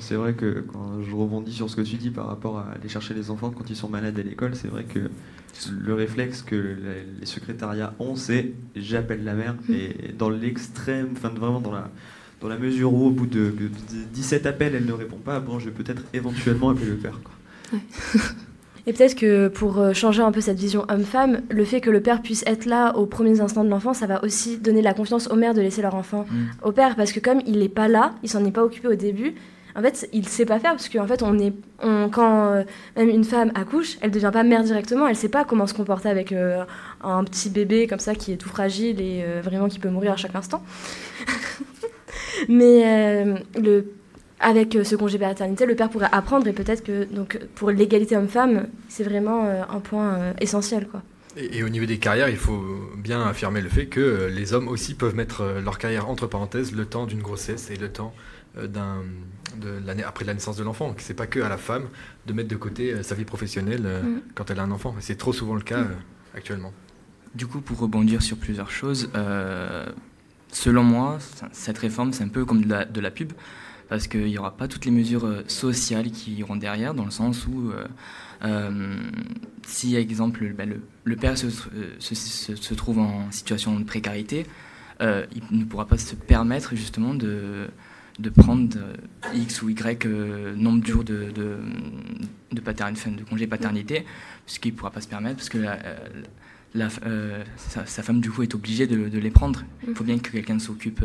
C'est 0.00 0.14
vrai 0.16 0.34
que 0.34 0.64
quand 0.72 1.02
je 1.02 1.14
rebondis 1.14 1.52
sur 1.52 1.70
ce 1.70 1.76
que 1.76 1.80
tu 1.80 1.96
dis 1.96 2.10
par 2.10 2.26
rapport 2.26 2.58
à 2.58 2.72
aller 2.78 2.88
chercher 2.88 3.14
les 3.14 3.30
enfants 3.30 3.50
quand 3.50 3.70
ils 3.70 3.76
sont 3.76 3.88
malades 3.88 4.18
à 4.18 4.22
l'école, 4.22 4.54
c'est 4.54 4.68
vrai 4.68 4.84
que 4.84 5.08
le 5.70 5.94
réflexe 5.94 6.42
que 6.42 6.76
les 7.20 7.26
secrétariats 7.26 7.94
ont, 7.98 8.14
c'est 8.16 8.52
j'appelle 8.76 9.24
la 9.24 9.34
mère. 9.34 9.54
Et 9.70 10.12
dans 10.12 10.28
l'extrême, 10.30 11.08
enfin 11.12 11.30
vraiment 11.30 11.60
dans 11.60 11.72
la, 11.72 11.90
dans 12.40 12.48
la 12.48 12.58
mesure 12.58 12.92
où 12.92 13.06
au 13.06 13.10
bout 13.10 13.26
de, 13.26 13.50
de 13.50 13.70
17 14.12 14.46
appels, 14.46 14.74
elle 14.74 14.84
ne 14.86 14.92
répond 14.92 15.16
pas, 15.16 15.40
bon, 15.40 15.58
je 15.58 15.66
vais 15.70 15.74
peut-être 15.74 16.02
éventuellement 16.12 16.70
appeler 16.70 16.86
le 16.90 16.96
père. 16.96 17.20
quoi. 17.24 17.78
Et 18.86 18.92
peut-être 18.94 19.16
que 19.16 19.48
pour 19.48 19.78
euh, 19.78 19.92
changer 19.92 20.22
un 20.22 20.32
peu 20.32 20.40
cette 20.40 20.58
vision 20.58 20.86
homme-femme, 20.88 21.42
le 21.50 21.64
fait 21.66 21.82
que 21.82 21.90
le 21.90 22.00
père 22.00 22.22
puisse 22.22 22.42
être 22.46 22.64
là 22.64 22.96
aux 22.96 23.04
premiers 23.04 23.40
instants 23.42 23.62
de 23.62 23.68
l'enfant, 23.68 23.92
ça 23.92 24.06
va 24.06 24.24
aussi 24.24 24.56
donner 24.56 24.80
la 24.80 24.94
confiance 24.94 25.28
aux 25.30 25.36
mères 25.36 25.52
de 25.52 25.60
laisser 25.60 25.82
leur 25.82 25.94
enfant 25.94 26.24
Mm. 26.30 26.66
au 26.66 26.72
père, 26.72 26.96
parce 26.96 27.12
que 27.12 27.20
comme 27.20 27.40
il 27.46 27.58
n'est 27.58 27.68
pas 27.68 27.88
là, 27.88 28.14
il 28.22 28.30
s'en 28.30 28.42
est 28.46 28.50
pas 28.50 28.64
occupé 28.64 28.88
au 28.88 28.94
début. 28.94 29.34
En 29.76 29.82
fait, 29.82 30.08
il 30.12 30.26
sait 30.28 30.46
pas 30.46 30.58
faire 30.58 30.72
parce 30.72 30.88
qu'en 30.88 31.06
fait, 31.06 31.22
on 31.22 31.38
est, 31.38 31.52
quand 31.80 32.52
euh, 32.52 32.64
même 32.96 33.08
une 33.08 33.24
femme 33.24 33.52
accouche, 33.54 33.98
elle 34.00 34.10
devient 34.10 34.30
pas 34.32 34.42
mère 34.42 34.64
directement. 34.64 35.06
Elle 35.06 35.16
sait 35.16 35.28
pas 35.28 35.44
comment 35.44 35.66
se 35.66 35.74
comporter 35.74 36.08
avec 36.08 36.32
euh, 36.32 36.64
un 37.02 37.24
petit 37.24 37.50
bébé 37.50 37.86
comme 37.86 37.98
ça 37.98 38.14
qui 38.14 38.32
est 38.32 38.36
tout 38.36 38.48
fragile 38.48 39.00
et 39.00 39.22
euh, 39.22 39.40
vraiment 39.42 39.68
qui 39.68 39.78
peut 39.78 39.90
mourir 39.90 40.12
à 40.12 40.16
chaque 40.16 40.34
instant. 40.34 40.62
Mais 42.48 43.24
avec 44.40 44.78
ce 44.84 44.94
congé 44.94 45.18
paternité, 45.18 45.66
le 45.66 45.74
père 45.74 45.90
pourrait 45.90 46.08
apprendre 46.12 46.46
et 46.46 46.52
peut-être 46.52 46.84
que 46.84 47.04
donc 47.04 47.38
pour 47.56 47.70
l'égalité 47.70 48.16
homme-femme, 48.16 48.68
c'est 48.88 49.02
vraiment 49.02 49.44
un 49.44 49.80
point 49.80 50.34
essentiel 50.40 50.86
quoi. 50.86 51.02
Et, 51.36 51.62
au 51.62 51.68
niveau 51.68 51.86
des 51.86 51.98
carrières, 51.98 52.28
il 52.28 52.36
faut 52.36 52.62
bien 52.96 53.22
affirmer 53.22 53.60
le 53.60 53.68
fait 53.68 53.86
que 53.86 54.28
les 54.32 54.52
hommes 54.54 54.68
aussi 54.68 54.94
peuvent 54.94 55.16
mettre 55.16 55.60
leur 55.62 55.78
carrière 55.78 56.08
entre 56.08 56.26
parenthèses 56.26 56.72
le 56.72 56.84
temps 56.84 57.06
d'une 57.06 57.22
grossesse 57.22 57.70
et 57.70 57.76
le 57.76 57.90
temps 57.90 58.14
d'un 58.56 59.02
de 59.56 59.80
l'année 59.86 60.02
après 60.02 60.24
la 60.24 60.34
naissance 60.34 60.56
de 60.56 60.64
l'enfant. 60.64 60.94
C'est 60.98 61.14
pas 61.14 61.26
que 61.26 61.40
à 61.40 61.48
la 61.48 61.56
femme 61.58 61.84
de 62.26 62.32
mettre 62.32 62.48
de 62.48 62.56
côté 62.56 62.92
euh, 62.92 63.02
sa 63.02 63.14
vie 63.14 63.24
professionnelle 63.24 63.82
euh, 63.84 64.02
Mm. 64.02 64.20
quand 64.34 64.50
elle 64.50 64.58
a 64.60 64.62
un 64.62 64.70
enfant. 64.70 64.94
C'est 65.00 65.16
trop 65.16 65.32
souvent 65.32 65.54
le 65.54 65.60
cas 65.62 65.78
euh, 65.78 65.94
actuellement. 66.34 66.72
Du 67.34 67.46
coup, 67.46 67.60
pour 67.60 67.78
rebondir 67.78 68.22
sur 68.22 68.36
plusieurs 68.36 68.70
choses, 68.70 69.10
euh, 69.14 69.86
selon 70.52 70.82
moi, 70.82 71.18
cette 71.52 71.78
réforme, 71.78 72.12
c'est 72.12 72.24
un 72.24 72.28
peu 72.28 72.44
comme 72.44 72.62
de 72.64 72.68
la, 72.68 72.84
de 72.84 73.00
la 73.00 73.10
pub, 73.10 73.32
parce 73.88 74.06
qu'il 74.08 74.24
n'y 74.24 74.38
aura 74.38 74.56
pas 74.56 74.66
toutes 74.68 74.84
les 74.86 74.90
mesures 74.90 75.42
sociales 75.46 76.10
qui 76.10 76.34
iront 76.34 76.56
derrière, 76.56 76.94
dans 76.94 77.04
le 77.04 77.10
sens 77.10 77.46
où, 77.46 77.70
euh, 77.70 77.86
euh, 78.44 78.96
si, 79.66 79.96
exemple, 79.96 80.46
ben, 80.56 80.68
le, 80.68 80.80
le 81.04 81.16
père 81.16 81.36
se, 81.36 81.46
tr- 81.46 81.68
se, 81.98 82.14
se- 82.14 82.54
se 82.56 82.74
trouve 82.74 82.98
en 82.98 83.30
situation 83.30 83.78
de 83.78 83.84
précarité, 83.84 84.46
euh, 85.00 85.24
il 85.34 85.58
ne 85.58 85.64
pourra 85.64 85.86
pas 85.86 85.98
se 85.98 86.14
permettre 86.14 86.74
justement 86.76 87.14
de, 87.14 87.68
de 88.18 88.30
prendre 88.30 88.76
X 89.34 89.62
ou 89.62 89.68
Y 89.70 90.06
euh, 90.06 90.54
nombre 90.56 90.82
de 90.82 90.86
jours 90.86 91.04
de, 91.04 91.30
de, 91.30 91.58
de, 92.52 92.60
patern- 92.60 92.92
enfin, 92.92 93.12
de 93.12 93.22
congé 93.22 93.46
paternité, 93.46 94.04
puisqu'il 94.44 94.72
ne 94.72 94.76
pourra 94.76 94.90
pas 94.90 95.00
se 95.00 95.08
permettre, 95.08 95.36
parce 95.36 95.48
que 95.48 95.58
la, 95.58 95.78
euh, 95.84 96.88
euh, 97.06 97.44
sa, 97.56 98.02
femme 98.02 98.20
du 98.20 98.30
coup 98.30 98.42
est 98.42 98.54
obligée 98.54 98.86
de, 98.86 99.08
de 99.08 99.18
les 99.18 99.30
prendre. 99.30 99.62
Il 99.86 99.94
faut 99.94 100.04
bien 100.04 100.18
que 100.18 100.30
quelqu'un 100.30 100.58
s'occupe 100.58 101.04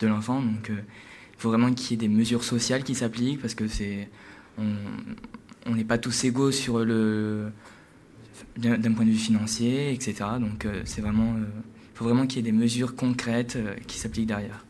de 0.00 0.06
l'enfant, 0.06 0.40
donc 0.40 0.68
il 0.70 1.38
faut 1.38 1.48
vraiment 1.48 1.72
qu'il 1.72 1.90
y 1.90 1.94
ait 1.94 2.08
des 2.08 2.14
mesures 2.14 2.44
sociales 2.44 2.84
qui 2.84 2.94
s'appliquent, 2.94 3.40
parce 3.40 3.54
que 3.54 3.66
c'est 3.66 4.08
on 4.58 5.74
n'est 5.74 5.84
pas 5.84 5.98
tous 5.98 6.24
égaux 6.24 6.52
sur 6.52 6.84
le 6.84 7.50
d'un 8.58 8.92
point 8.92 9.04
de 9.06 9.10
vue 9.10 9.16
financier, 9.16 9.92
etc. 9.92 10.14
Donc 10.38 10.66
c'est 10.84 11.00
vraiment 11.00 11.34
il 11.38 11.96
faut 11.96 12.04
vraiment 12.04 12.26
qu'il 12.26 12.36
y 12.44 12.48
ait 12.48 12.52
des 12.52 12.56
mesures 12.56 12.94
concrètes 12.94 13.58
qui 13.86 13.98
s'appliquent 13.98 14.28
derrière. 14.28 14.64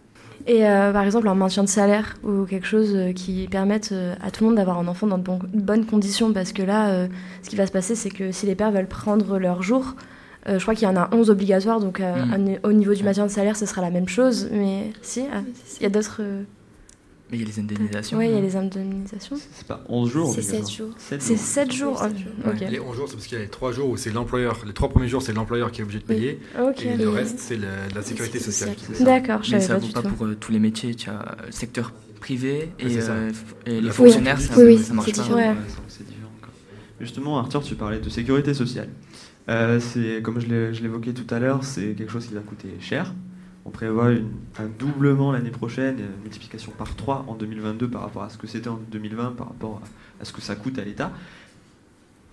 Et 0.46 0.66
euh, 0.66 0.92
par 0.92 1.04
exemple, 1.04 1.28
un 1.28 1.34
maintien 1.34 1.62
de 1.62 1.68
salaire 1.68 2.16
ou 2.24 2.44
quelque 2.44 2.66
chose 2.66 2.92
euh, 2.94 3.12
qui 3.12 3.46
permette 3.50 3.90
euh, 3.92 4.14
à 4.22 4.30
tout 4.30 4.42
le 4.44 4.48
monde 4.50 4.56
d'avoir 4.56 4.78
un 4.78 4.88
enfant 4.88 5.06
dans 5.06 5.18
de 5.18 5.22
bon- 5.22 5.38
bonnes 5.54 5.86
conditions. 5.86 6.32
Parce 6.32 6.52
que 6.52 6.62
là, 6.62 6.88
euh, 6.90 7.06
ce 7.42 7.50
qui 7.50 7.56
va 7.56 7.66
se 7.66 7.72
passer, 7.72 7.94
c'est 7.94 8.10
que 8.10 8.32
si 8.32 8.46
les 8.46 8.54
pères 8.54 8.72
veulent 8.72 8.86
prendre 8.88 9.38
leur 9.38 9.62
jour, 9.62 9.94
euh, 10.48 10.58
je 10.58 10.62
crois 10.62 10.74
qu'il 10.74 10.88
y 10.88 10.90
en 10.90 10.96
a 10.96 11.08
11 11.12 11.30
obligatoires. 11.30 11.78
Donc 11.80 12.00
euh, 12.00 12.14
Mm. 12.24 12.32
un- 12.64 12.68
au 12.68 12.72
niveau 12.72 12.94
du 12.94 13.04
maintien 13.04 13.24
de 13.26 13.30
salaire, 13.30 13.56
ce 13.56 13.66
sera 13.66 13.80
la 13.82 13.90
même 13.90 14.08
chose. 14.08 14.48
Mais 14.52 14.90
si, 15.02 15.22
ah, 15.32 15.42
il 15.78 15.82
y 15.84 15.86
a 15.86 15.90
d'autres. 15.90 16.20
Mais 17.32 17.38
il 17.38 17.40
y 17.40 17.44
a 17.44 17.46
les 17.46 17.58
indemnisations. 17.60 18.18
Oui, 18.18 18.26
il 18.26 18.30
y 18.30 18.34
a 18.34 18.36
hein. 18.36 18.40
les 18.42 18.56
indemnisations. 18.56 19.36
C'est 19.54 19.66
pas 19.66 19.82
11 19.88 20.10
jours 20.10 20.34
C'est 20.34 20.40
obligatoire. 20.40 20.68
7 20.68 20.76
jours. 20.76 20.94
C'est 20.98 21.20
jours. 21.22 21.38
7 21.38 21.72
jours. 21.72 21.92
Oui, 21.92 21.98
ah, 22.02 22.08
sept 22.10 22.18
jours. 22.18 22.32
ok. 22.46 22.70
Les 22.70 22.78
11 22.80 22.96
jours, 22.96 23.08
c'est 23.08 23.14
parce 23.14 23.26
qu'il 23.26 23.38
y 23.38 23.40
a 23.40 23.44
les 23.44 23.50
3 23.50 23.72
jours 23.72 23.88
où 23.88 23.96
c'est 23.96 24.10
l'employeur. 24.10 24.62
Les 24.66 24.74
3 24.74 24.90
premiers 24.90 25.08
jours, 25.08 25.22
c'est 25.22 25.32
l'employeur 25.32 25.72
qui 25.72 25.80
est 25.80 25.84
obligé 25.84 26.00
de 26.00 26.04
Oui. 26.10 26.14
payer. 26.14 26.40
Et 26.92 26.96
le 26.98 27.08
reste, 27.08 27.38
c'est 27.38 27.56
la 27.56 28.02
sécurité 28.02 28.38
sociale. 28.38 28.76
D'accord, 29.00 29.42
je 29.42 29.52
Mais 29.52 29.60
ça 29.62 29.74
pas 29.74 29.80
vaut 29.80 29.92
pas 29.92 30.02
pour 30.02 30.26
euh, 30.26 30.36
tous 30.38 30.52
les 30.52 30.58
métiers. 30.58 30.94
Tu 30.94 31.08
as 31.08 31.36
le 31.46 31.52
secteur 31.52 31.94
privé 32.20 32.70
et, 32.78 32.98
euh, 32.98 33.30
et 33.64 33.80
les 33.80 33.90
fonctionnaires, 33.90 34.38
fonction 34.38 34.54
ça. 34.54 34.60
Oui, 34.60 34.76
oui, 34.76 34.82
ça 34.82 34.92
marche 34.92 35.10
c'est 35.12 35.28
pas. 35.28 35.34
Ouais. 35.34 35.54
C'est 35.88 36.06
différent. 36.06 36.32
Justement, 37.00 37.38
Arthur, 37.38 37.62
tu 37.62 37.74
parlais 37.76 37.98
de 37.98 38.10
sécurité 38.10 38.52
sociale. 38.52 38.90
Euh, 39.48 39.80
c'est 39.80 40.20
comme 40.22 40.38
je 40.38 40.82
l'évoquais 40.82 41.14
tout 41.14 41.34
à 41.34 41.38
l'heure, 41.38 41.64
c'est 41.64 41.94
quelque 41.94 42.12
chose 42.12 42.26
qui 42.26 42.34
va 42.34 42.40
coûter 42.40 42.68
cher. 42.78 43.14
On 43.64 43.70
prévoit 43.70 44.10
une- 44.12 44.28
un 44.58 44.66
doublement 44.66 45.30
l'année 45.32 45.50
prochaine, 45.50 45.98
une 45.98 46.22
multiplication 46.22 46.72
par 46.76 46.94
3 46.96 47.24
en 47.28 47.34
2022 47.34 47.88
par 47.88 48.02
rapport 48.02 48.22
à 48.24 48.28
ce 48.28 48.36
que 48.36 48.46
c'était 48.46 48.68
en 48.68 48.80
2020, 48.90 49.32
par 49.36 49.48
rapport 49.48 49.80
à, 50.18 50.22
à 50.22 50.24
ce 50.24 50.32
que 50.32 50.40
ça 50.40 50.56
coûte 50.56 50.78
à 50.78 50.84
l'État. 50.84 51.12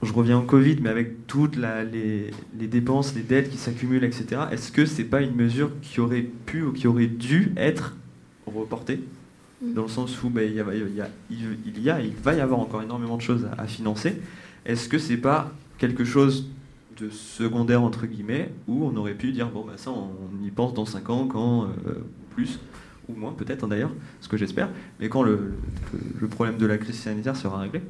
Je 0.01 0.13
reviens 0.13 0.39
au 0.39 0.43
Covid, 0.43 0.77
mais 0.81 0.89
avec 0.89 1.27
toutes 1.27 1.55
la- 1.57 1.83
les, 1.83 2.31
les 2.57 2.67
dépenses, 2.67 3.13
les 3.15 3.21
dettes 3.21 3.50
qui 3.50 3.57
s'accumulent, 3.57 4.05
etc., 4.05 4.43
est-ce 4.51 4.71
que 4.71 4.86
c'est 4.86 5.03
pas 5.03 5.21
une 5.21 5.36
mesure 5.36 5.71
qui 5.81 6.00
aurait 6.00 6.25
pu 6.45 6.63
ou 6.63 6.71
qui 6.71 6.88
aurait 6.88 7.07
dû 7.07 7.51
être 7.57 7.95
reportée? 8.48 9.01
Dans 9.62 9.81
le 9.83 9.88
sens 9.89 10.24
où 10.24 10.29
ben, 10.29 10.50
il, 10.50 10.55
y 10.55 10.62
a, 10.62 10.65
il, 10.74 10.95
y 10.95 11.01
a, 11.01 11.09
il 11.29 11.83
y 11.83 11.89
a- 11.89 12.00
il 12.01 12.13
va 12.15 12.33
y 12.33 12.39
avoir 12.39 12.62
encore 12.62 12.81
énormément 12.81 13.17
de 13.17 13.21
choses 13.21 13.45
à, 13.57 13.62
à 13.62 13.67
financer. 13.67 14.15
Est-ce 14.65 14.88
que 14.88 14.98
c'est 14.98 15.17
pas 15.17 15.51
quelque 15.77 16.05
chose 16.05 16.50
secondaire 17.10 17.82
entre 17.82 18.06
guillemets, 18.06 18.51
où 18.68 18.86
on 18.86 18.96
aurait 18.96 19.13
pu 19.13 19.32
dire 19.32 19.50
bon 19.50 19.65
bah 19.65 19.74
ça 19.77 19.91
on 19.91 20.46
y 20.46 20.51
pense 20.51 20.74
dans 20.74 20.86
5 20.86 21.10
ans 21.10 21.27
quand 21.27 21.68
plus 22.36 22.60
ou 23.08 23.13
moins 23.13 23.34
peut-être 23.34 23.63
hein, 23.63 23.70
d'ailleurs, 23.70 23.91
ce 24.22 24.27
que 24.27 24.38
j'espère, 24.38 24.70
mais 25.00 25.10
quand 25.10 25.24
le, 25.24 25.53
le, 26.20 26.27
problème 26.27 26.58
de 26.58 26.65
la 26.65 26.77
crise 26.77 27.00
sanitaire 27.00 27.36
sera 27.36 27.60
réglé. 27.60 27.82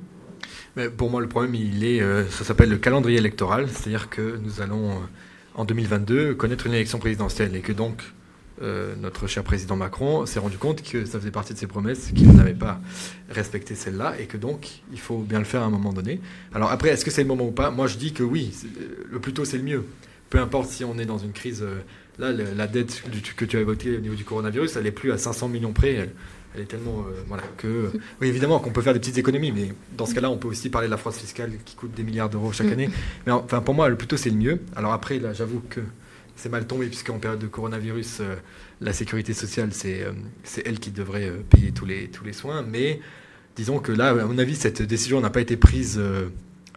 Pour 0.98 1.10
moi 1.10 1.22
le 1.22 1.28
problème 1.28 1.56
il 1.56 1.84
est, 1.84 2.01
ça 2.30 2.44
s'appelle 2.44 2.70
le 2.70 2.78
calendrier 2.78 3.18
électoral, 3.18 3.68
c'est-à-dire 3.70 4.10
que 4.10 4.38
nous 4.38 4.62
allons 4.62 4.92
en 5.56 5.66
2022 5.66 6.36
connaître 6.36 6.68
une 6.68 6.74
élection 6.74 7.00
présidentielle 7.00 7.56
et 7.56 7.62
que 7.62 7.74
donc 7.74 8.01
euh, 8.62 8.94
notre 8.96 9.28
cher 9.28 9.44
président 9.44 9.75
Macron 9.75 10.25
s'est 10.25 10.39
rendu 10.39 10.58
compte 10.58 10.82
que 10.82 11.06
ça 11.06 11.20
faisait 11.20 11.32
partie 11.32 11.54
de 11.54 11.60
ses 11.60 11.68
promesses, 11.68 12.12
qu'il 12.13 12.32
n'avait 12.34 12.54
pas 12.54 12.82
respecté 13.30 13.75
celle-là, 13.75 14.16
et 14.20 14.25
que 14.25 14.38
donc 14.38 14.82
il 14.92 15.00
faut 15.00 15.20
bien 15.20 15.39
le 15.39 15.46
faire 15.46 15.62
à 15.62 15.66
un 15.66 15.70
moment 15.70 15.94
donné. 15.94 16.20
Alors 16.54 16.72
après, 16.72 16.89
est-ce 16.89 17.06
que 17.06 17.12
c'est 17.12 17.22
le 17.22 17.28
moment 17.28 17.46
ou 17.46 17.51
pas? 17.51 17.72
Moi, 17.72 17.88
je 17.88 17.98
dis 17.98 18.12
que 18.12 18.24
oui, 18.24 18.51
le 19.10 19.20
plus 19.20 19.34
tôt 19.34 19.46
c'est 19.46 19.58
le 19.58 19.63
mieux. 19.63 19.86
Peu 20.30 20.39
importe 20.39 20.70
si 20.70 20.84
on 20.84 20.98
est 21.00 21.06
dans 21.06 21.18
une 21.18 21.32
crise. 21.32 21.63
Euh, 21.63 21.80
là, 22.20 22.32
la 22.32 22.68
dette 22.68 23.01
que 23.36 23.46
tu 23.46 23.58
as 23.58 23.62
évoquée 23.62 23.98
au 23.98 24.01
niveau 24.01 24.16
du 24.16 24.25
coronavirus, 24.25 24.75
elle 24.75 24.88
est 24.88 24.92
plus 24.92 25.12
à 25.12 25.18
500 25.18 25.48
millions 25.48 25.72
près. 25.72 26.10
Elle, 26.56 26.62
est 26.62 26.66
tellement 26.66 27.06
euh, 27.08 27.22
voilà 27.28 27.44
que 27.58 27.92
oui 28.20 28.28
évidemment 28.28 28.60
qu'on 28.60 28.72
peut 28.72 28.82
faire 28.82 28.94
des 28.94 29.00
petites 29.00 29.20
économies, 29.20 29.51
mais 29.51 29.72
dans 29.96 30.06
ce 30.06 30.13
cas-là, 30.16 30.30
on 30.30 30.38
peut 30.38 30.48
aussi 30.48 30.70
parler 30.70 30.88
de 30.88 30.92
la 30.92 30.98
fraude 30.98 31.13
fiscale 31.13 31.54
qui 31.63 31.75
coûte 31.75 31.94
des 31.96 32.04
milliards 32.04 32.30
d'euros 32.30 32.51
chaque 32.51 32.68
mm. 32.68 32.74
année. 32.74 32.89
Mais 33.25 33.32
enfin, 33.32 33.62
pour 33.62 33.74
moi, 33.74 33.88
le 33.88 33.96
plus 33.96 34.08
tôt 34.08 34.18
c'est 34.18 34.32
le 34.32 34.36
mieux. 34.36 34.60
Alors 34.75 34.92
après, 34.92 35.20
là, 35.20 35.32
j'avoue 35.34 35.62
que 35.70 35.82
c'est 36.39 36.50
mal 36.50 36.65
tombé, 36.65 36.88
puisqu'en 36.88 37.19
période 37.19 37.39
de 37.39 37.48
coronavirus, 37.48 38.19
euh, 38.22 38.36
la 38.79 38.93
sécurité 38.93 39.34
sociale, 39.34 39.69
c'est 39.74 40.03
euh, 40.03 40.13
elle 40.65 40.79
qui 40.79 40.91
devrait 40.91 41.27
euh, 41.27 41.41
payer 41.50 41.72
tous 41.72 41.86
les, 41.86 42.08
tous 42.08 42.24
les 42.24 42.31
soins. 42.31 42.63
Mais 42.63 43.01
disons 43.58 43.79
que 43.79 43.91
là, 43.91 44.10
à 44.12 44.25
mon 44.25 44.38
avis, 44.38 44.55
cette 44.55 44.81
décision 44.81 45.19
n'a 45.19 45.29
pas 45.29 45.41
été 45.41 45.58
prise 45.58 46.01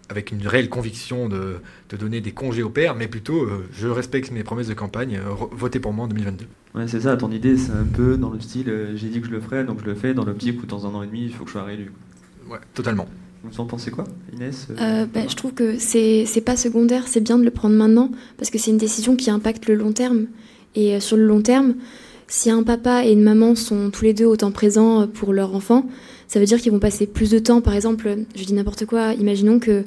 avec 0.09 0.33
une 0.33 0.45
réelle 0.47 0.69
conviction 0.69 1.29
de, 1.29 1.59
de, 1.91 1.97
donner 1.97 2.21
des 2.21 2.33
congés 2.33 2.65
au 2.65 2.71
père, 2.71 2.97
mais 2.97 3.07
plutôt, 3.07 3.49
je 3.73 3.87
respecte 3.87 4.33
mes 4.33 4.43
promesses 4.43 4.67
de 4.67 4.75
campagne, 4.75 5.21
votez 5.53 5.79
pour 5.79 5.93
moi 5.93 6.07
en 6.07 6.09
2022. 6.09 6.47
Ouais, 6.75 6.89
c'est 6.89 7.03
ça, 7.03 7.17
ton 7.17 7.31
idée, 7.31 7.57
c'est 7.57 7.71
un 7.71 7.85
peu 7.85 8.17
dans 8.17 8.31
le 8.31 8.41
style, 8.41 8.91
j'ai 8.97 9.09
dit 9.09 9.21
que 9.21 9.29
je 9.29 9.33
le 9.33 9.41
ferais, 9.41 9.65
donc 9.65 9.79
je 9.81 9.85
le 9.85 9.95
fais, 9.95 10.13
dans 10.13 10.25
l'optique 10.25 10.61
où 10.61 10.67
dans 10.67 10.87
un 10.87 10.95
an 10.95 11.05
et 11.05 11.07
demi, 11.07 11.27
il 11.27 11.33
faut 11.33 11.45
que 11.45 11.51
je 11.51 11.53
sois 11.53 11.65
réélu. 11.65 11.93
Ouais, 12.49 12.59
totalement. 12.75 13.07
Vous 13.45 13.61
en 13.61 13.67
pensez 13.67 13.91
quoi, 13.91 14.05
Inès 14.33 14.69
euh, 14.71 14.75
euh, 14.81 15.07
bah, 15.13 15.23
Je 15.29 15.35
trouve 15.35 15.53
que 15.53 15.77
c'est 15.79 16.45
pas 16.45 16.57
secondaire, 16.57 17.09
c'est 17.09 17.21
bien 17.21 17.39
de 17.39 17.45
le 17.45 17.51
prendre 17.51 17.75
maintenant, 17.75 18.11
parce 18.37 18.51
que 18.51 18.59
c'est 18.59 18.71
une 18.71 18.79
décision 18.79 19.17
qui 19.17 19.31
impacte 19.31 19.67
le 19.67 19.75
long 19.75 19.93
terme. 19.93 20.27
Et 20.75 20.95
euh, 20.95 21.01
sur 21.01 21.17
le 21.17 21.27
long 21.27 21.43
terme, 21.43 21.75
si 22.29 22.51
un 22.51 22.63
papa 22.63 23.05
et 23.05 23.13
une 23.13 23.23
maman 23.23 23.55
sont 23.55 23.91
tous 23.91 24.05
les 24.05 24.15
deux 24.15 24.27
autant 24.27 24.53
présents 24.53 25.09
pour 25.09 25.33
leur 25.33 25.55
enfant, 25.55 25.87
ça 26.29 26.39
veut 26.39 26.47
dire 26.47 26.61
qu'ils 26.61 26.73
vont 26.73 26.79
passer 26.79 27.07
plus 27.07 27.31
de 27.31 27.39
temps. 27.39 27.61
Par 27.61 27.75
exemple, 27.75 28.17
je 28.35 28.45
dis 28.45 28.55
n'importe 28.55 28.87
quoi, 28.87 29.13
imaginons 29.15 29.59
que 29.59 29.85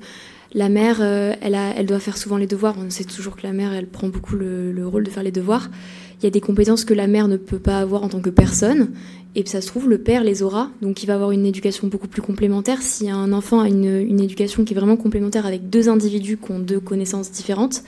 la 0.54 0.70
mère, 0.70 1.02
elle, 1.02 1.56
a, 1.56 1.74
elle 1.76 1.86
doit 1.86 2.00
faire 2.00 2.18
souvent 2.18 2.38
les 2.38 2.48
devoirs. 2.48 2.76
On 2.78 2.90
sait 2.90 3.04
toujours 3.04 3.36
que 3.36 3.44
la 3.44 3.52
mère, 3.52 3.74
elle 3.74 3.88
prend 3.88 4.10
beaucoup 4.10 4.36
le, 4.36 4.72
le 4.72 4.88
rôle 4.88 5.04
de 5.04 5.10
faire 5.10 5.24
les 5.24 5.32
devoirs. 5.32 5.70
Il 6.20 6.24
y 6.24 6.28
a 6.28 6.30
des 6.30 6.42
compétences 6.42 6.86
que 6.86 6.94
la 6.94 7.08
mère 7.08 7.28
ne 7.28 7.38
peut 7.38 7.60
pas 7.60 7.80
avoir 7.80 8.04
en 8.04 8.10
tant 8.10 8.22
que 8.22 8.30
personne. 8.30 8.90
Et 9.36 9.46
ça 9.46 9.60
se 9.60 9.68
trouve, 9.68 9.90
le 9.90 9.98
père 9.98 10.24
les 10.24 10.44
aura, 10.44 10.72
donc 10.82 11.04
il 11.04 11.08
va 11.08 11.16
avoir 11.16 11.32
une 11.32 11.46
éducation 11.46 11.88
beaucoup 11.88 12.08
plus 12.08 12.22
complémentaire. 12.22 12.82
Si 12.82 13.10
un 13.10 13.34
enfant 13.34 13.60
a 13.60 13.68
une, 13.68 14.22
éducation 14.22 14.64
qui 14.64 14.74
est 14.74 14.78
vraiment 14.78 14.96
complémentaire 14.96 15.46
avec 15.46 15.70
deux 15.70 15.90
individus 15.90 16.38
qui 16.38 16.52
ont 16.52 16.60
deux 16.60 16.80
connaissances 16.80 17.32
différentes, 17.32 17.84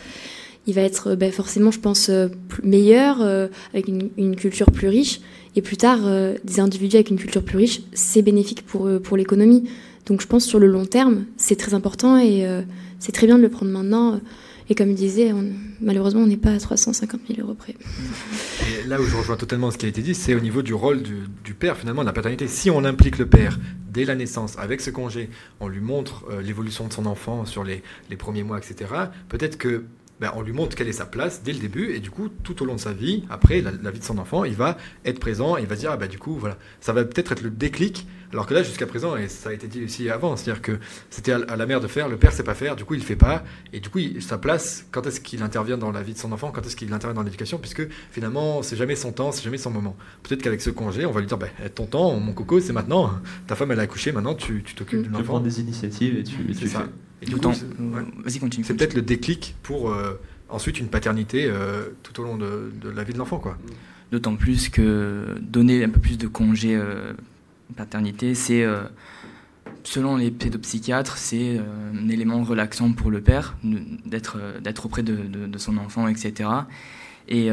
il 0.67 0.73
va 0.73 0.81
être 0.81 1.15
ben, 1.15 1.31
forcément, 1.31 1.71
je 1.71 1.79
pense, 1.79 2.09
euh, 2.09 2.27
meilleur, 2.63 3.21
euh, 3.21 3.47
avec 3.73 3.87
une, 3.87 4.35
culture 4.35 4.71
plus 4.71 4.89
riche. 4.89 5.21
Et 5.55 5.61
plus 5.61 5.77
tard, 5.77 5.99
euh, 6.03 6.35
des 6.43 6.59
individus 6.59 6.97
avec 6.97 7.09
une 7.11 7.17
culture 7.17 7.41
plus 7.41 7.57
riche, 7.57 7.81
c'est 7.93 8.21
bénéfique 8.21 8.65
pour, 8.65 8.89
pour 9.01 9.15
l'économie. 9.15 9.69
Donc 10.05 10.21
je 10.21 10.27
pense 10.27 10.43
sur 10.43 10.59
le 10.59 10.67
long 10.67 10.85
terme, 10.85 11.25
c'est 11.37 11.55
très 11.55 11.73
important 11.73 12.17
et 12.17 12.45
c'est 12.99 13.11
très 13.11 13.27
bien 13.27 13.37
de 13.37 13.41
le 13.41 13.49
prendre 13.49 13.71
maintenant. 13.73 14.21
Et 14.69 14.75
comme 14.75 14.89
il 14.89 14.95
disait, 14.95 15.33
malheureusement, 15.81 16.21
on 16.21 16.27
n'est 16.27 16.37
pas 16.37 16.51
à 16.51 16.59
350 16.59 17.21
000 17.27 17.41
euros 17.41 17.53
près. 17.53 17.75
Et 18.69 18.87
là 18.87 18.99
où 18.99 19.05
je 19.05 19.15
rejoins 19.15 19.37
totalement 19.37 19.71
ce 19.71 19.77
qui 19.77 19.85
a 19.85 19.89
été 19.89 20.01
dit, 20.01 20.13
c'est 20.13 20.35
au 20.35 20.39
niveau 20.41 20.61
du 20.61 20.73
rôle 20.73 21.01
du, 21.01 21.53
père, 21.53 21.77
finalement, 21.77 22.01
de 22.01 22.07
la 22.07 22.13
paternité. 22.13 22.47
Si 22.47 22.69
on 22.69 22.83
implique 22.83 23.17
le 23.17 23.27
père 23.27 23.59
dès 23.89 24.03
la 24.03 24.15
naissance, 24.15 24.57
avec 24.57 24.81
ce 24.81 24.89
congé, 24.89 25.29
on 25.59 25.69
lui 25.69 25.79
montre 25.79 26.25
euh, 26.29 26.41
l'évolution 26.41 26.87
de 26.87 26.93
son 26.93 27.05
enfant 27.05 27.45
sur 27.45 27.63
les, 27.63 27.81
les 28.09 28.17
premiers 28.17 28.43
mois, 28.43 28.57
etc., 28.57 28.91
peut-être 29.29 29.57
que 29.57 29.85
ben, 30.19 30.31
on 30.35 30.41
lui 30.41 30.53
montre 30.53 30.75
quelle 30.75 30.87
est 30.87 30.93
sa 30.93 31.05
place 31.05 31.43
dès 31.43 31.53
le 31.53 31.59
début, 31.59 31.93
et 31.93 31.99
du 31.99 32.09
coup, 32.09 32.29
tout 32.29 32.61
au 32.63 32.65
long 32.65 32.75
de 32.75 32.79
sa 32.79 32.93
vie, 32.93 33.23
après 33.29 33.61
la, 33.61 33.91
vie 33.91 33.99
de 33.99 34.03
son 34.03 34.17
enfant, 34.17 34.43
il 34.43 34.55
va 34.55 34.77
être 35.05 35.19
présent, 35.19 35.57
et 35.57 35.61
il 35.61 35.67
va 35.67 35.75
dire, 35.75 35.91
ah 35.91 35.97
ben, 35.97 36.07
du 36.07 36.17
coup, 36.17 36.33
voilà, 36.33 36.57
ça 36.81 36.93
va 36.93 37.03
peut-être 37.03 37.33
être 37.33 37.41
le 37.41 37.51
déclic, 37.51 38.07
alors 38.33 38.45
que 38.45 38.53
là, 38.53 38.63
jusqu'à 38.63 38.87
présent, 38.87 39.15
et 39.15 39.27
ça 39.27 39.49
a 39.49 39.53
été 39.53 39.67
dit 39.67 39.83
aussi 39.83 40.09
avant, 40.09 40.35
c'est-à-dire 40.35 40.61
que 40.61 40.79
c'était 41.09 41.31
à, 41.31 41.55
la 41.55 41.65
mère 41.65 41.79
de 41.79 41.87
faire, 41.87 42.09
le 42.09 42.17
père 42.17 42.33
sait 42.33 42.43
pas 42.43 42.55
faire, 42.55 42.75
du 42.75 42.83
coup, 42.83 42.95
il 42.95 43.03
fait 43.03 43.15
pas, 43.15 43.43
et 43.73 43.79
du 43.79 43.89
coup, 43.89 43.99
sa 44.19 44.37
place, 44.37 44.87
quand 44.91 45.05
est-ce 45.05 45.21
qu'il 45.21 45.43
intervient 45.43 45.77
dans 45.77 45.91
la 45.91 46.01
vie 46.01 46.13
de 46.13 46.17
son 46.19 46.31
enfant, 46.31 46.51
quand 46.51 46.65
est-ce 46.65 46.75
qu'il 46.75 46.91
intervient 46.93 47.15
dans 47.15 47.23
l'éducation, 47.23 47.59
puisque 47.59 47.87
finalement, 48.11 48.63
c'est 48.63 48.75
jamais 48.75 48.95
son 48.95 49.11
temps, 49.11 49.31
c'est 49.31 49.43
jamais 49.43 49.57
son 49.57 49.71
moment. 49.71 49.95
Peut-être 50.23 50.41
qu'avec 50.41 50.61
ce 50.61 50.71
congé, 50.71 51.05
on 51.05 51.11
va 51.11 51.21
lui 51.21 51.27
dire, 51.27 51.37
ben, 51.37 51.49
ton 51.75 51.85
temps, 51.85 52.19
mon 52.19 52.33
coco, 52.33 52.59
c'est 52.59 52.73
maintenant, 52.73 53.11
ta 53.45 53.55
femme, 53.55 53.71
elle 53.71 53.79
a 53.79 53.83
accouché, 53.83 54.11
maintenant, 54.11 54.35
tu 54.35 54.63
t'occupes 54.63 55.03
de 55.03 55.09
l'enfant. 55.09 55.19
Tu 55.19 55.25
prends 55.25 55.39
des 55.39 55.61
initiatives 55.61 56.17
et 56.17 56.23
tu, 56.23 56.37
tu 56.53 56.67
fais. 56.67 56.79
Vas-y, 57.21 58.39
continue. 58.39 58.63
C'est 58.65 58.75
peut-être 58.75 58.93
le 58.93 59.01
déclic 59.01 59.55
pour 59.63 59.89
euh, 59.91 60.19
ensuite 60.49 60.79
une 60.79 60.87
paternité 60.87 61.45
euh, 61.45 61.89
tout 62.03 62.19
au 62.21 62.23
long 62.23 62.37
de, 62.37 62.71
la 62.89 63.03
vie 63.03 63.13
de 63.13 63.17
l'enfant. 63.17 63.39
quoi. 63.39 63.57
D'autant 64.11 64.35
plus 64.35 64.69
que 64.69 65.35
donner 65.41 65.83
un 65.83 65.89
peu 65.89 65.99
plus 65.99 66.17
de 66.17 66.27
congés 66.27 66.75
euh, 66.75 67.13
paternité, 67.75 68.35
c'est, 68.35 68.65
selon 69.83 70.15
les 70.15 70.31
pédopsychiatres, 70.31 71.17
c'est 71.17 71.59
un 71.59 72.07
élément 72.07 72.43
relaxant 72.43 72.93
pour 72.93 73.11
le 73.11 73.19
père, 73.21 73.57
d'être, 73.63 74.37
d'être 74.61 74.85
auprès 74.85 75.03
de, 75.03 75.15
de, 75.47 75.57
son 75.57 75.77
enfant, 75.77 76.07
etc. 76.07 76.49
Et 77.27 77.49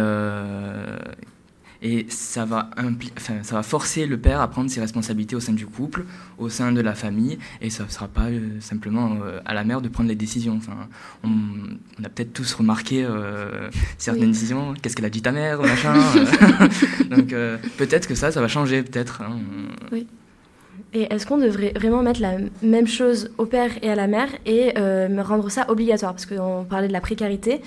et 1.85 2.07
ça 2.09 2.47
va, 2.47 2.71
ça 3.19 3.55
va 3.55 3.63
forcer 3.63 4.07
le 4.07 4.17
père 4.17 4.41
à 4.41 4.49
prendre 4.49 4.71
ses 4.71 4.81
responsabilités 4.81 5.37
au 5.37 5.41
sein 5.41 5.53
du 5.53 5.67
couple, 5.67 6.07
au 6.39 6.49
sein 6.49 6.73
de 6.73 6.81
la 6.81 6.95
famille, 6.95 7.39
et 7.61 7.69
ça 7.69 7.85
ne 7.85 7.91
sera 7.91 8.09
pas 8.09 8.29
euh, 8.31 8.59
simplement 8.61 9.19
euh, 9.23 9.39
à 9.45 9.53
la 9.53 9.65
mère 9.65 9.83
de 9.83 9.89
prendre 9.91 10.09
les 10.09 10.15
décisions. 10.15 10.57
Enfin, 10.57 10.89
on, 11.23 11.29
a 12.03 12.09
peut-être 12.09 12.33
tous 12.33 12.55
remarqué 12.55 13.05
euh, 13.05 13.69
certaines 13.99 14.33
décisions, 14.33 14.73
qu'est-ce 14.81 14.97
qu'elle 14.97 15.05
a 15.05 15.11
dit 15.11 15.21
ta 15.21 15.31
mère, 15.31 15.61
machin. 15.61 15.93
Donc 17.11 17.35
peut-être 17.77 18.09
que 18.09 18.15
ça, 18.15 18.33
ça 18.33 18.41
va 18.41 18.49
changer, 18.49 18.83
peut-être. 18.83 19.21
Hein. 19.21 19.37
Oui. 19.93 20.07
Et 20.95 21.13
est-ce 21.13 21.27
qu'on 21.27 21.39
devrait 21.39 21.75
vraiment 21.77 22.03
mettre 22.03 22.23
la 22.23 22.39
même 22.63 22.87
chose 22.87 23.31
au 23.37 23.45
père 23.45 23.71
et 23.83 23.91
à 23.91 23.95
la 23.95 24.07
mère 24.07 24.29
et 24.47 24.73
rendre 25.21 25.51
ça 25.51 25.71
obligatoire? 25.71 26.15
Parce 26.15 26.25
qu'on 26.25 26.65
parlait 26.65 26.89
de 26.89 26.95
la 26.95 27.03
précarité 27.03 27.61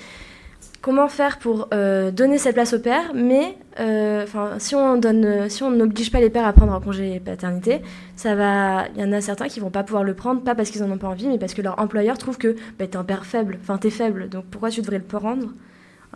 comment 0.80 1.08
faire 1.08 1.38
pour 1.38 1.68
euh, 1.72 2.10
donner 2.10 2.38
cette 2.38 2.54
place 2.54 2.72
au 2.72 2.78
père, 2.78 3.12
mais 3.14 3.56
euh, 3.80 4.26
si 4.58 4.74
on 4.74 5.70
n'oblige 5.70 6.10
pas 6.10 6.20
les 6.20 6.30
pères 6.30 6.46
à 6.46 6.52
prendre 6.52 6.72
un 6.72 6.80
congé 6.80 7.20
paternité, 7.20 7.80
ça 8.16 8.34
va, 8.34 8.86
il 8.94 9.00
y 9.00 9.04
en 9.04 9.12
a 9.12 9.20
certains 9.20 9.48
qui 9.48 9.60
vont 9.60 9.70
pas 9.70 9.82
pouvoir 9.82 10.04
le 10.04 10.14
prendre, 10.14 10.42
pas 10.42 10.54
parce 10.54 10.70
qu'ils 10.70 10.82
en 10.82 10.90
ont 10.90 10.98
pas 10.98 11.08
envie, 11.08 11.28
mais 11.28 11.38
parce 11.38 11.54
que 11.54 11.62
leur 11.62 11.78
employeur 11.80 12.18
trouve 12.18 12.38
que 12.38 12.56
bah, 12.78 12.84
es 12.84 12.96
un 12.96 13.04
père 13.04 13.26
faible, 13.26 13.58
enfin 13.60 13.78
es 13.82 13.90
faible, 13.90 14.28
donc 14.28 14.44
pourquoi 14.46 14.70
tu 14.70 14.80
devrais 14.80 14.98
le 14.98 15.04
prendre? 15.04 15.48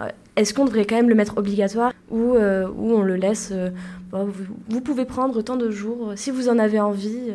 Euh, 0.01 0.09
Est-ce 0.37 0.55
qu'on 0.55 0.64
devrait 0.64 0.87
quand 0.87 0.96
même 0.96 1.09
le 1.09 1.14
mettre 1.14 1.37
obligatoire 1.37 1.92
ou, 2.11 2.37
ou 2.37 2.92
on 2.92 3.03
le 3.03 3.16
laisse 3.16 3.53
vous, 4.12 4.81
pouvez 4.83 5.07
prendre 5.07 5.40
tant 5.40 5.57
de 5.57 5.70
jours 5.70 6.12
si 6.16 6.31
vous 6.31 6.51
en 6.51 6.59
avez 6.59 6.79
envie. 6.79 7.33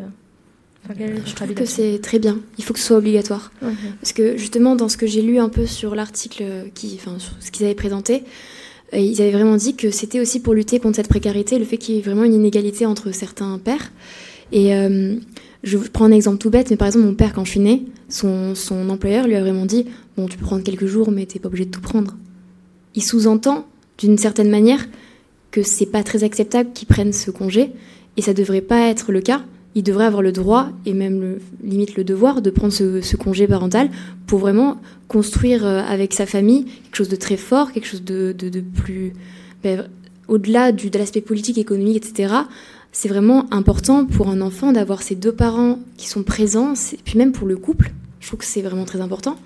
Je 1.26 1.34
trouve 1.34 1.54
que 1.54 1.66
c'est 1.66 2.00
très 2.02 2.20
bien. 2.20 2.40
Il 2.58 2.64
faut 2.64 2.74
que 2.74 2.80
ce 2.80 2.88
soit 2.88 2.98
obligatoire. 2.98 3.52
Parce 4.02 4.14
que 4.14 4.38
justement, 4.38 4.76
dans 4.76 4.90
ce 4.90 4.98
que 4.98 5.08
j'ai 5.08 5.22
lu 5.22 5.40
un 5.40 5.50
peu 5.50 5.66
sur 5.66 5.96
l'article, 5.96 6.44
qui, 6.74 7.00
enfin, 7.00 7.20
sur 7.20 7.34
ce 7.40 7.52
qu'ils 7.52 7.66
avaient 7.66 7.76
présenté, 7.76 8.24
euh, 8.94 9.00
ils 9.00 9.22
avaient 9.22 9.32
vraiment 9.32 9.58
dit 9.58 9.76
que 9.76 9.92
c'était 9.92 10.20
aussi 10.20 10.40
pour 10.40 10.54
lutter 10.54 10.80
contre 10.80 10.96
cette 10.98 11.10
précarité, 11.10 11.60
le 11.60 11.66
fait 11.66 11.78
qu'il 11.78 11.96
y 11.96 11.98
ait 11.98 12.02
vraiment 12.02 12.24
une 12.24 12.34
inégalité 12.34 12.86
entre 12.86 13.12
certains 13.12 13.58
pères. 13.60 13.92
Et 14.52 14.76
euh, 14.76 15.16
je 15.64 15.78
prends 15.78 16.06
un 16.06 16.12
exemple 16.12 16.38
tout 16.38 16.50
bête, 16.50 16.70
mais 16.70 16.78
par 16.78 16.88
exemple, 16.88 17.06
mon 17.06 17.16
père, 17.16 17.34
quand 17.34 17.44
je 17.44 17.52
suis 17.52 17.60
née, 17.60 17.84
son, 18.10 18.56
son 18.56 18.90
employeur 18.90 19.28
lui 19.28 19.36
a 19.36 19.42
vraiment 19.42 19.66
dit 19.66 19.86
Bon, 20.16 20.28
tu 20.28 20.38
peux 20.38 20.46
prendre 20.46 20.64
quelques 20.64 20.86
jours, 20.86 21.12
mais 21.12 21.26
t'es 21.26 21.40
pas 21.40 21.48
obligé 21.48 21.66
de 21.66 21.72
tout 21.72 21.82
prendre. 21.82 22.16
Il 22.96 23.04
sous-entend, 23.04 23.68
d'une 23.98 24.18
certaine 24.18 24.50
manière, 24.50 24.86
que 25.52 25.64
c'est 25.64 25.86
pas 25.86 26.04
très 26.04 26.24
acceptable 26.24 26.72
qu'ils 26.74 26.88
prennent 26.88 27.14
ce 27.14 27.30
congé, 27.30 27.72
et 28.16 28.22
ça 28.22 28.34
devrait 28.34 28.62
pas 28.62 28.88
être 28.88 29.12
le 29.12 29.22
cas 29.22 29.44
il 29.78 29.84
devrait 29.84 30.06
avoir 30.06 30.24
le 30.24 30.32
droit 30.32 30.70
et 30.88 30.94
même 30.94 31.22
le, 31.22 31.40
limite 31.64 31.96
le 31.98 32.04
devoir 32.04 32.42
de 32.42 32.50
prendre 32.50 32.74
ce, 32.74 33.16
congé 33.16 33.46
parental 33.46 33.92
pour 34.26 34.40
vraiment 34.40 34.78
construire 35.08 35.64
euh, 35.64 35.82
avec 35.88 36.16
sa 36.16 36.26
famille 36.26 36.66
quelque 36.66 36.96
chose 36.96 37.10
de 37.10 37.16
très 37.16 37.38
fort, 37.38 37.72
quelque 37.72 37.86
chose 37.86 38.04
de, 38.04 38.34
plus 38.76 39.14
ben, 39.64 39.88
au-delà 40.28 40.72
de 40.72 40.98
l'aspect 40.98 41.22
politique, 41.22 41.60
économique, 41.60 41.98
etc. 41.98 42.34
C'est 42.92 43.08
vraiment 43.08 43.46
important 43.52 44.08
pour 44.08 44.30
un 44.30 44.42
enfant 44.42 44.72
d'avoir 44.72 45.04
ses 45.04 45.14
deux 45.14 45.32
parents 45.32 45.78
qui 45.96 46.08
sont 46.08 46.24
présents, 46.24 46.74
et 46.74 47.00
puis 47.06 47.20
même 47.20 47.32
pour 47.32 47.48
le 47.48 47.56
couple. 47.56 47.92
Je 48.20 48.28
trouve 48.28 48.40
que 48.40 48.46
c'est 48.46 48.64
vraiment 48.64 48.86
très 48.86 49.00
important. 49.00 49.38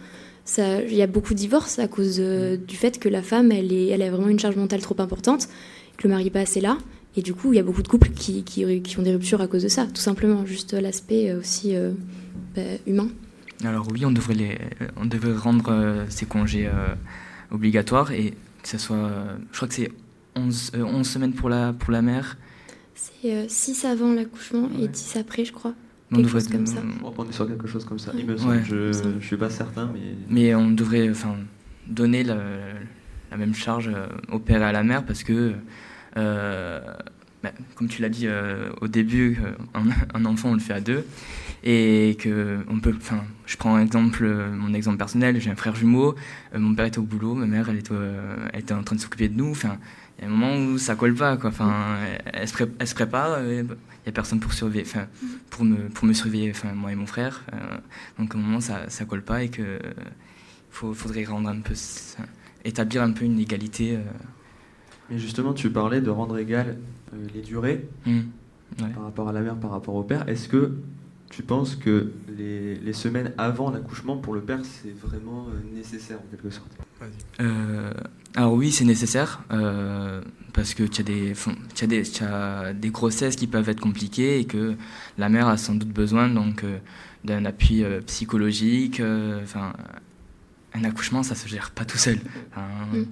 Il 0.58 0.96
y 0.96 1.02
a 1.02 1.08
beaucoup 1.08 1.34
de 1.34 1.40
divorces 1.40 1.78
à 1.78 1.90
cause 1.90 2.20
du 2.20 2.76
fait 2.76 3.00
que 3.00 3.10
la 3.10 3.22
femme, 3.22 3.52
elle, 3.52 3.74
est, 3.74 3.88
elle 3.88 4.02
a 4.02 4.10
vraiment 4.10 4.30
une 4.30 4.40
charge 4.40 4.56
mentale 4.56 4.82
trop 4.82 4.96
importante, 5.00 5.50
que 5.98 6.08
le 6.08 6.12
mari 6.14 6.24
n'est 6.26 6.30
pas 6.30 6.40
assez 6.40 6.62
là. 6.62 6.78
Et 7.16 7.22
du 7.22 7.34
coup, 7.34 7.52
il 7.54 7.58
y 7.58 7.60
a 7.60 7.64
beaucoup 7.64 7.84
de 7.84 7.88
couples 7.88 8.10
qui, 8.12 8.44
qui, 8.44 8.82
qui, 8.82 9.00
ont 9.00 9.02
des 9.04 9.12
ruptures 9.12 9.42
à 9.42 9.48
cause 9.48 9.64
de 9.64 9.68
ça, 9.68 9.86
tout 9.86 10.02
simplement, 10.02 10.46
juste 10.46 10.74
l'aspect 10.74 11.30
euh, 11.30 11.40
aussi 11.40 11.76
euh, 11.76 11.92
bah, 12.56 12.62
humain. 12.88 13.10
Alors 13.64 13.88
oui, 13.92 14.06
on 14.06 14.12
devrait, 14.12 14.34
les, 14.34 14.58
on 14.96 15.06
devrait 15.06 15.36
rendre 15.36 16.06
ces 16.10 16.26
congés 16.26 16.68
obligatoires 17.52 18.12
et 18.12 18.32
que 18.64 18.68
ce 18.68 18.80
soit, 18.80 19.12
je 19.52 19.56
crois 19.58 19.68
que 19.68 19.74
c'est 19.76 19.92
11, 20.36 20.72
11 20.76 21.08
semaines 21.08 21.34
pour 21.34 21.48
la, 21.48 21.72
pour 21.74 21.92
la 21.92 22.02
mère. 22.02 22.38
C'est 22.96 23.48
6 23.48 23.86
avant 23.86 24.14
l'accouchement 24.14 24.68
et 24.82 24.88
10 24.88 25.16
après, 25.18 25.46
je 25.46 25.52
crois. 25.54 25.74
On 26.12 26.16
quelque 26.16 26.26
devrait, 26.26 26.40
chose 26.42 26.50
comme 26.50 26.66
ça. 26.66 26.82
On 27.04 27.26
est 27.30 27.32
sur 27.34 27.48
quelque 27.48 27.68
chose 27.68 27.86
comme 27.86 28.00
ça. 28.00 28.12
Il 28.18 28.26
me 28.26 28.34
Ouais. 28.34 28.40
semble, 28.40 28.64
je, 28.64 28.92
je 29.20 29.26
suis 29.28 29.38
pas 29.38 29.50
certain, 29.52 29.92
mais 29.94 30.00
Mais 30.30 30.56
on 30.56 30.72
devrait 30.72 31.10
enfin, 31.12 31.36
donner 31.88 32.24
la, 32.24 32.38
la 33.30 33.38
même 33.38 33.54
charge 33.54 33.90
euh, 33.94 34.08
au 34.32 34.40
père 34.40 34.62
et 34.62 34.66
à 34.66 34.72
la 34.72 34.84
mère 34.84 35.06
parce 35.06 35.24
que, 35.24 35.34
euh, 35.34 35.52
bah, 37.44 37.52
comme 37.76 37.88
tu 37.88 38.02
l'as 38.02 38.10
dit 38.10 38.28
euh, 38.28 38.70
au 38.82 38.88
début, 38.88 39.40
euh, 39.44 39.82
un, 40.14 40.26
enfant 40.26 40.50
on 40.50 40.54
le 40.54 40.60
fait 40.60 40.74
à 40.74 40.82
deux 40.82 41.06
et 41.64 42.16
que 42.20 42.60
on 42.70 42.80
peut. 42.80 42.94
Enfin, 42.96 43.24
je 43.46 43.58
prends 43.58 43.76
un 43.76 43.82
exemple, 43.82 44.24
euh, 44.24 44.52
mon 44.52 44.74
exemple 44.74 44.98
personnel. 44.98 45.40
J'ai 45.42 45.50
un 45.50 45.56
frère 45.56 45.76
jumeau. 45.76 46.16
euh, 46.54 46.60
mon 46.60 46.76
père 46.76 46.86
était 46.86 47.00
au 47.00 47.04
boulot, 47.04 47.34
ma 47.36 47.46
mère 47.46 47.70
elle 47.70 47.78
était, 47.80 47.92
euh, 47.94 48.48
en 48.72 48.84
train 48.84 48.96
de 48.96 49.02
s'occuper 49.02 49.28
de 49.30 49.36
nous. 49.38 49.52
Enfin, 49.52 49.78
il 50.20 50.26
y 50.26 50.28
a 50.28 50.30
un 50.30 50.36
moment 50.36 50.56
où 50.56 50.78
ça 50.78 50.96
colle 50.96 51.16
pas 51.16 51.38
quoi. 51.38 51.50
Enfin, 51.50 51.98
elle, 52.26 52.48
se 52.48 52.54
pré- 52.54 52.68
elle 52.80 52.88
prépare. 52.88 53.32
bah, 53.64 53.76
il 54.04 54.08
y 54.08 54.10
a 54.10 54.12
personne 54.14 54.40
pour 54.40 54.54
surveiller, 54.54 54.84
enfin, 54.88 55.06
pour 55.52 55.64
me, 55.64 56.14
surveiller, 56.14 56.50
enfin, 56.52 56.74
moi 56.74 56.92
et 56.92 56.96
mon 56.96 57.06
frère. 57.06 57.44
euh, 57.54 57.78
donc, 58.18 58.34
à 58.34 58.38
un 58.38 58.42
moment, 58.42 58.60
ça, 58.60 58.90
ça 58.90 59.06
colle 59.06 59.22
pas 59.22 59.44
et 59.44 59.50
que 59.50 59.80
faut, 60.72 60.94
faudrait 60.94 61.24
rendre 61.26 61.50
un 61.50 61.60
peu, 61.60 61.76
établir 62.66 63.04
un 63.04 63.12
peu 63.12 63.26
une 63.26 63.40
égalité. 63.40 63.98
Mais 65.12 65.20
justement, 65.20 65.54
tu 65.54 65.70
parlais 65.70 66.02
de 66.02 66.10
rendre 66.10 66.38
égal 66.38 66.78
euh, 67.14 67.18
les 67.36 67.42
durées 67.42 67.88
ouais. 68.08 68.24
par 68.96 69.04
rapport 69.04 69.30
à 69.30 69.34
la 69.34 69.42
mère, 69.42 69.56
par 69.56 69.72
rapport 69.72 69.96
au 69.96 70.04
père. 70.04 70.28
Est-ce 70.30 70.48
que 70.48 70.72
tu 71.30 71.44
penses 71.44 71.76
que 71.76 72.12
les, 72.38 72.76
les 72.76 72.94
semaines 72.94 73.32
avant 73.38 73.70
l'accouchement 73.72 74.18
pour 74.18 74.34
le 74.34 74.42
père, 74.42 74.60
c'est 74.64 74.94
vraiment 74.98 75.48
euh, 75.50 75.76
nécessaire 75.76 76.18
en 76.18 76.26
quelque 76.32 76.50
sorte? 76.50 76.72
Euh, 77.42 77.94
alors 78.36 78.54
oui, 78.54 78.72
c'est 78.72 78.86
nécessaire 78.86 79.42
euh, 79.52 80.22
parce 80.54 80.74
que 80.74 80.84
tu 80.84 81.02
as, 81.02 81.04
des, 81.04 81.34
fon- 81.34 81.56
tu 81.76 81.84
as, 81.84 81.88
des, 81.88 82.04
tu 82.04 82.24
as 82.24 82.74
des 82.74 82.90
grossesses 82.90 83.36
qui 83.36 83.48
peuvent 83.48 83.68
être 83.70 83.80
compliquées 83.82 84.40
et 84.40 84.46
que 84.46 84.76
la 85.18 85.28
mère 85.30 85.48
a 85.48 85.58
sans 85.58 85.76
doute 85.76 85.90
besoin 85.90 86.30
donc 86.30 86.64
euh, 86.64 86.78
d'un 87.26 87.44
appui 87.46 87.84
euh, 87.84 88.02
psychologique. 88.02 89.00
euh, 89.00 89.42
Enfin, 89.44 89.74
un 90.74 90.84
accouchement, 90.86 91.24
ça 91.24 91.36
se 91.36 91.48
gère 91.50 91.72
pas 91.72 91.84
tout 91.86 91.98
seul. 91.98 92.20
Enfin, 92.52 92.68
Mm. 92.94 93.04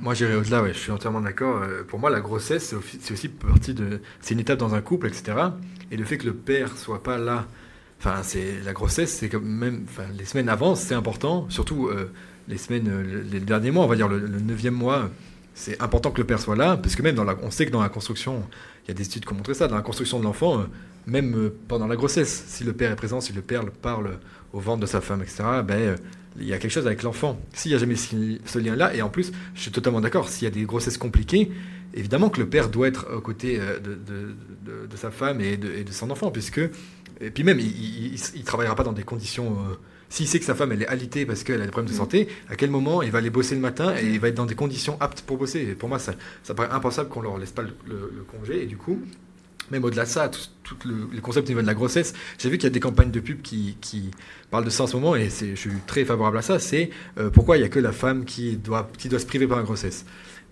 Moi, 0.00 0.14
j'irais 0.14 0.34
au-delà, 0.34 0.62
ouais, 0.62 0.72
je 0.74 0.78
suis 0.78 0.90
entièrement 0.90 1.20
d'accord. 1.20 1.62
Euh, 1.62 1.82
Pour 1.86 1.98
moi, 2.00 2.10
la 2.10 2.20
grossesse, 2.20 2.74
c'est 3.00 3.12
aussi- 3.12 3.28
partie 3.28 3.74
de. 3.74 4.00
C'est 4.20 4.34
une 4.34 4.40
étape 4.40 4.58
dans 4.58 4.74
un 4.74 4.80
couple, 4.80 5.06
etc. 5.06 5.36
Et 5.90 5.96
le 5.96 6.04
fait 6.04 6.18
que 6.18 6.26
le 6.26 6.34
père 6.34 6.76
soit 6.76 7.02
pas 7.02 7.16
là, 7.16 7.46
enfin, 8.00 8.22
c'est 8.22 8.60
la 8.64 8.72
grossesse, 8.72 9.12
c'est 9.16 9.28
quand 9.28 9.40
même. 9.40 9.84
Les 10.18 10.24
semaines 10.24 10.48
avant, 10.48 10.74
c'est 10.74 10.94
important, 10.94 11.46
surtout 11.48 11.86
euh, 11.88 12.10
les 12.48 12.58
semaines, 12.58 12.88
euh, 12.88 13.02
le- 13.02 13.20
les 13.22 13.40
derniers 13.40 13.70
mois, 13.70 13.84
on 13.84 13.88
va 13.88 13.96
dire 13.96 14.08
le 14.08 14.18
neuvième 14.28 14.74
mois. 14.74 15.10
C'est 15.58 15.80
important 15.80 16.10
que 16.10 16.20
le 16.20 16.26
père 16.26 16.38
soit 16.38 16.54
là, 16.54 16.76
parce 16.76 16.94
que 16.96 17.02
même 17.02 17.14
dans 17.14 17.24
la, 17.24 17.34
on 17.42 17.50
sait 17.50 17.64
que 17.64 17.70
dans 17.70 17.80
la 17.80 17.88
construction, 17.88 18.42
il 18.84 18.88
y 18.88 18.90
a 18.90 18.94
des 18.94 19.04
études 19.04 19.24
qui 19.24 19.32
ont 19.32 19.36
montré 19.36 19.54
ça, 19.54 19.66
dans 19.66 19.74
la 19.74 19.80
construction 19.80 20.18
de 20.18 20.24
l'enfant, 20.24 20.60
euh, 20.60 20.64
même 21.06 21.34
euh, 21.34 21.56
pendant 21.66 21.86
la 21.86 21.96
grossesse, 21.96 22.44
si 22.46 22.62
le 22.62 22.74
père 22.74 22.92
est 22.92 22.96
présent, 22.96 23.22
si 23.22 23.32
le 23.32 23.40
père 23.40 23.64
parle 23.70 24.18
au 24.52 24.60
ventre 24.60 24.80
de 24.80 24.86
sa 24.86 25.00
femme, 25.00 25.22
etc., 25.22 25.44
ben, 25.64 25.74
euh, 25.74 25.96
il 26.38 26.46
y 26.46 26.52
a 26.52 26.58
quelque 26.58 26.70
chose 26.70 26.86
avec 26.86 27.02
l'enfant. 27.02 27.40
S'il 27.54 27.70
n'y 27.70 27.74
a 27.74 27.78
jamais 27.78 27.96
ce 27.96 28.58
lien-là, 28.58 28.94
et 28.94 29.00
en 29.00 29.08
plus, 29.08 29.32
je 29.54 29.60
suis 29.62 29.70
totalement 29.70 30.02
d'accord, 30.02 30.28
s'il 30.28 30.44
y 30.44 30.46
a 30.46 30.50
des 30.50 30.64
grossesses 30.64 30.98
compliquées, 30.98 31.50
évidemment 31.94 32.28
que 32.28 32.38
le 32.38 32.46
père 32.50 32.68
doit 32.68 32.88
être 32.88 33.06
aux 33.16 33.22
côtés 33.22 33.58
de, 33.58 34.96
sa 34.96 35.10
femme 35.10 35.40
et 35.40 35.56
de, 35.56 35.90
son 35.90 36.10
enfant, 36.10 36.30
puisque. 36.30 36.60
Et 37.22 37.30
puis 37.30 37.44
même, 37.44 37.58
il 37.58 38.12
ne 38.12 38.44
travaillera 38.44 38.74
pas 38.74 38.84
dans 38.84 38.92
des 38.92 39.04
conditions. 39.04 39.56
S'il 40.16 40.26
sait 40.28 40.38
que 40.38 40.46
sa 40.46 40.54
femme 40.54 40.72
elle 40.72 40.82
est 40.82 40.86
alitée 40.88 41.26
parce 41.26 41.44
qu'elle 41.44 41.60
a 41.60 41.64
des 41.66 41.70
problèmes 41.70 41.90
de 41.92 41.96
santé, 41.96 42.28
à 42.48 42.56
quel 42.56 42.70
moment 42.70 43.02
il 43.02 43.10
va 43.10 43.18
aller 43.18 43.28
bosser 43.30 43.54
le 43.54 43.60
matin 43.60 43.94
et 44.00 44.06
il 44.06 44.18
va 44.20 44.28
être 44.28 44.34
dans 44.34 44.46
des 44.46 44.54
conditions 44.54 44.96
aptes 45.00 45.20
pour 45.20 45.36
bosser? 45.36 45.60
Et 45.60 45.74
Pour 45.74 45.88
moi, 45.90 45.98
ça, 45.98 46.14
ça 46.42 46.54
paraît 46.54 46.70
impensable 46.70 47.10
qu'on 47.10 47.20
leur 47.20 47.36
laisse 47.38 47.52
pas 47.52 47.62
le, 47.62 47.74
le- 47.86 48.12
le 48.16 48.22
congé. 48.22 48.62
Et 48.62 48.66
du 48.66 48.78
coup, 48.78 48.98
même 49.70 49.84
au-delà 49.84 50.04
de 50.04 50.08
ça, 50.08 50.28
tout, 50.28 50.40
tout 50.64 50.76
le, 50.88 51.08
le 51.12 51.20
concept 51.20 51.48
au 51.48 51.50
niveau 51.50 51.62
de 51.62 51.66
la 51.66 51.74
grossesse, 51.74 52.14
j'ai 52.38 52.48
vu 52.50 52.56
qu'il 52.58 52.64
y 52.64 52.72
a 52.72 52.74
des 52.74 52.80
campagnes 52.80 53.10
de 53.10 53.20
pub 53.20 53.42
qui, 53.42 53.76
qui 53.80 54.10
parlent 54.50 54.64
de 54.64 54.70
ça 54.70 54.84
en 54.84 54.86
ce 54.86 54.96
moment 54.96 55.16
et 55.16 55.28
je 55.30 55.54
suis 55.56 55.70
très 55.86 56.04
favorable 56.04 56.38
à 56.38 56.42
ça. 56.42 56.58
C'est 56.60 56.90
euh, 57.18 57.30
pourquoi 57.30 57.56
il 57.56 57.60
n'y 57.60 57.66
a 57.66 57.68
que 57.70 57.80
la 57.80 57.92
femme 57.92 58.24
qui 58.24 58.56
doit, 58.56 58.90
qui 58.98 59.08
doit 59.08 59.18
se 59.20 59.26
priver 59.26 59.46
par 59.46 59.58
la 59.58 59.64
grossesse? 59.64 60.06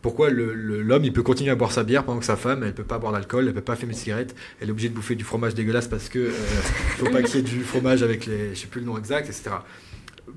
Pourquoi 0.04 0.28
l'homme 0.28 1.02
il 1.06 1.14
peut 1.14 1.22
continuer 1.22 1.50
à 1.50 1.54
boire 1.54 1.72
sa 1.72 1.82
bière 1.82 2.04
pendant 2.04 2.18
que 2.18 2.26
sa 2.26 2.36
femme 2.36 2.62
elle 2.62 2.74
peut 2.74 2.84
pas 2.84 2.98
boire 2.98 3.10
d'alcool, 3.10 3.48
elle 3.48 3.54
peut 3.54 3.62
pas 3.62 3.74
fumer 3.74 3.94
de 3.94 3.98
cigarette, 3.98 4.34
elle 4.60 4.68
est 4.68 4.70
obligée 4.70 4.90
de 4.90 4.94
bouffer 4.94 5.14
du 5.14 5.24
fromage 5.24 5.54
dégueulasse 5.54 5.88
parce 5.88 6.10
que 6.10 6.18
euh, 6.18 6.30
faut 6.98 7.06
pas 7.06 7.22
qu'il 7.22 7.36
y 7.36 7.38
ait 7.38 7.42
du 7.42 7.60
fromage 7.60 8.02
avec 8.02 8.26
les, 8.26 8.54
je 8.54 8.60
sais 8.60 8.66
plus 8.66 8.82
le 8.82 8.86
nom 8.86 8.98
exact, 8.98 9.30
etc. 9.30 9.56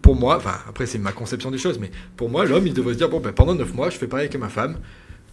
Pour 0.01 0.15
moi, 0.15 0.37
enfin 0.37 0.57
après 0.69 0.85
c'est 0.85 0.99
ma 0.99 1.11
conception 1.11 1.51
des 1.51 1.57
choses, 1.57 1.79
mais 1.79 1.91
pour 2.15 2.29
moi 2.29 2.45
l'homme 2.45 2.65
il 2.65 2.73
devrait 2.73 2.93
se 2.93 2.99
dire 2.99 3.09
bon 3.09 3.19
ben 3.19 3.33
pendant 3.33 3.55
9 3.55 3.73
mois 3.73 3.89
je 3.89 3.97
fais 3.97 4.07
pareil 4.07 4.29
que 4.29 4.37
ma 4.37 4.47
femme, 4.47 4.77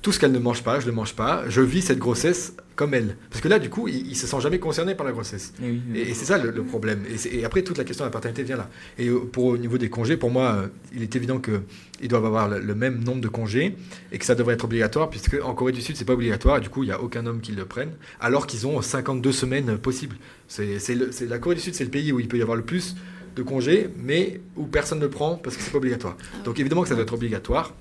tout 0.04 0.12
ce 0.12 0.20
qu'elle 0.20 0.32
ne 0.32 0.38
mange 0.38 0.62
pas, 0.62 0.80
je 0.80 0.84
ne 0.84 0.90
le 0.90 0.96
mange 0.96 1.14
pas, 1.14 1.44
je 1.48 1.62
vis 1.62 1.80
cette 1.80 1.98
grossesse 1.98 2.52
comme 2.76 2.92
elle. 2.92 3.16
Parce 3.30 3.40
que 3.40 3.48
là 3.48 3.58
du 3.58 3.70
coup 3.70 3.88
il, 3.88 4.06
il 4.06 4.14
se 4.14 4.26
sent 4.26 4.36
jamais 4.38 4.58
concerné 4.58 4.94
par 4.94 5.06
la 5.06 5.12
grossesse. 5.12 5.54
et 5.62 5.70
oui, 5.70 5.80
oui. 5.90 5.98
Et, 5.98 6.10
et 6.10 6.14
c'est 6.14 6.26
ça 6.26 6.36
le, 6.36 6.50
le 6.50 6.62
problème. 6.62 7.02
Et, 7.32 7.42
après, 7.42 7.62
toute 7.62 7.78
la 7.78 7.84
question 7.84 8.04
de 8.04 8.08
la 8.08 8.12
paternité 8.12 8.42
vient 8.42 8.58
là. 8.58 8.68
Et 8.98 9.08
euh, 9.08 9.20
pour 9.20 9.46
au 9.46 9.56
niveau 9.56 9.78
des 9.78 9.88
congés, 9.88 10.18
pour 10.18 10.30
moi, 10.30 10.56
euh, 10.56 10.66
il 10.94 11.02
est 11.02 11.16
évident 11.16 11.40
qu'ils 11.40 12.08
doivent 12.08 12.26
avoir 12.26 12.50
le, 12.50 12.60
le 12.60 12.74
même 12.74 13.02
nombre 13.02 13.22
de 13.22 13.28
congés 13.28 13.76
et 14.12 14.18
que 14.18 14.26
ça 14.26 14.34
devrait 14.34 14.54
être 14.54 14.64
obligatoire, 14.66 15.08
puisque 15.08 15.38
en 15.42 15.54
Corée 15.54 15.72
du 15.72 15.80
Sud, 15.80 15.96
c'est 15.96 16.04
pas 16.04 16.12
obligatoire. 16.12 16.58
Et 16.58 16.60
du 16.60 16.68
coup, 16.68 16.82
il 16.82 16.88
n'y 16.88 16.92
a 16.92 17.00
aucun 17.00 17.24
homme 17.24 17.40
qui 17.40 17.52
le 17.52 17.64
prenne, 17.64 17.92
alors 18.20 18.46
qu'ils 18.46 18.66
ont 18.66 18.82
52 18.82 19.32
semaines 19.32 19.78
possibles. 19.78 20.16
C'est, 20.48 20.78
la 21.26 21.38
Corée 21.38 21.54
du 21.54 21.62
Sud, 21.62 21.74
c'est 21.74 21.84
le 21.84 21.90
pays 21.90 22.12
où 22.12 22.20
il 22.20 22.28
peut 22.28 22.36
y 22.36 22.42
avoir 22.42 22.58
le 22.58 22.64
plus 22.64 22.94
de 23.36 23.42
congés, 23.42 23.88
mais 23.96 24.42
où 24.56 24.66
personne 24.66 24.98
ne 24.98 25.04
le 25.04 25.10
prend 25.10 25.36
parce 25.36 25.56
que 25.56 25.62
c'est 25.62 25.70
pas 25.70 25.78
obligatoire. 25.78 26.18
Donc 26.44 26.60
évidemment 26.60 26.82
que 26.82 26.88
ça 26.88 26.94
doit 26.94 27.04
être 27.04 27.14
obligatoire. 27.14 27.72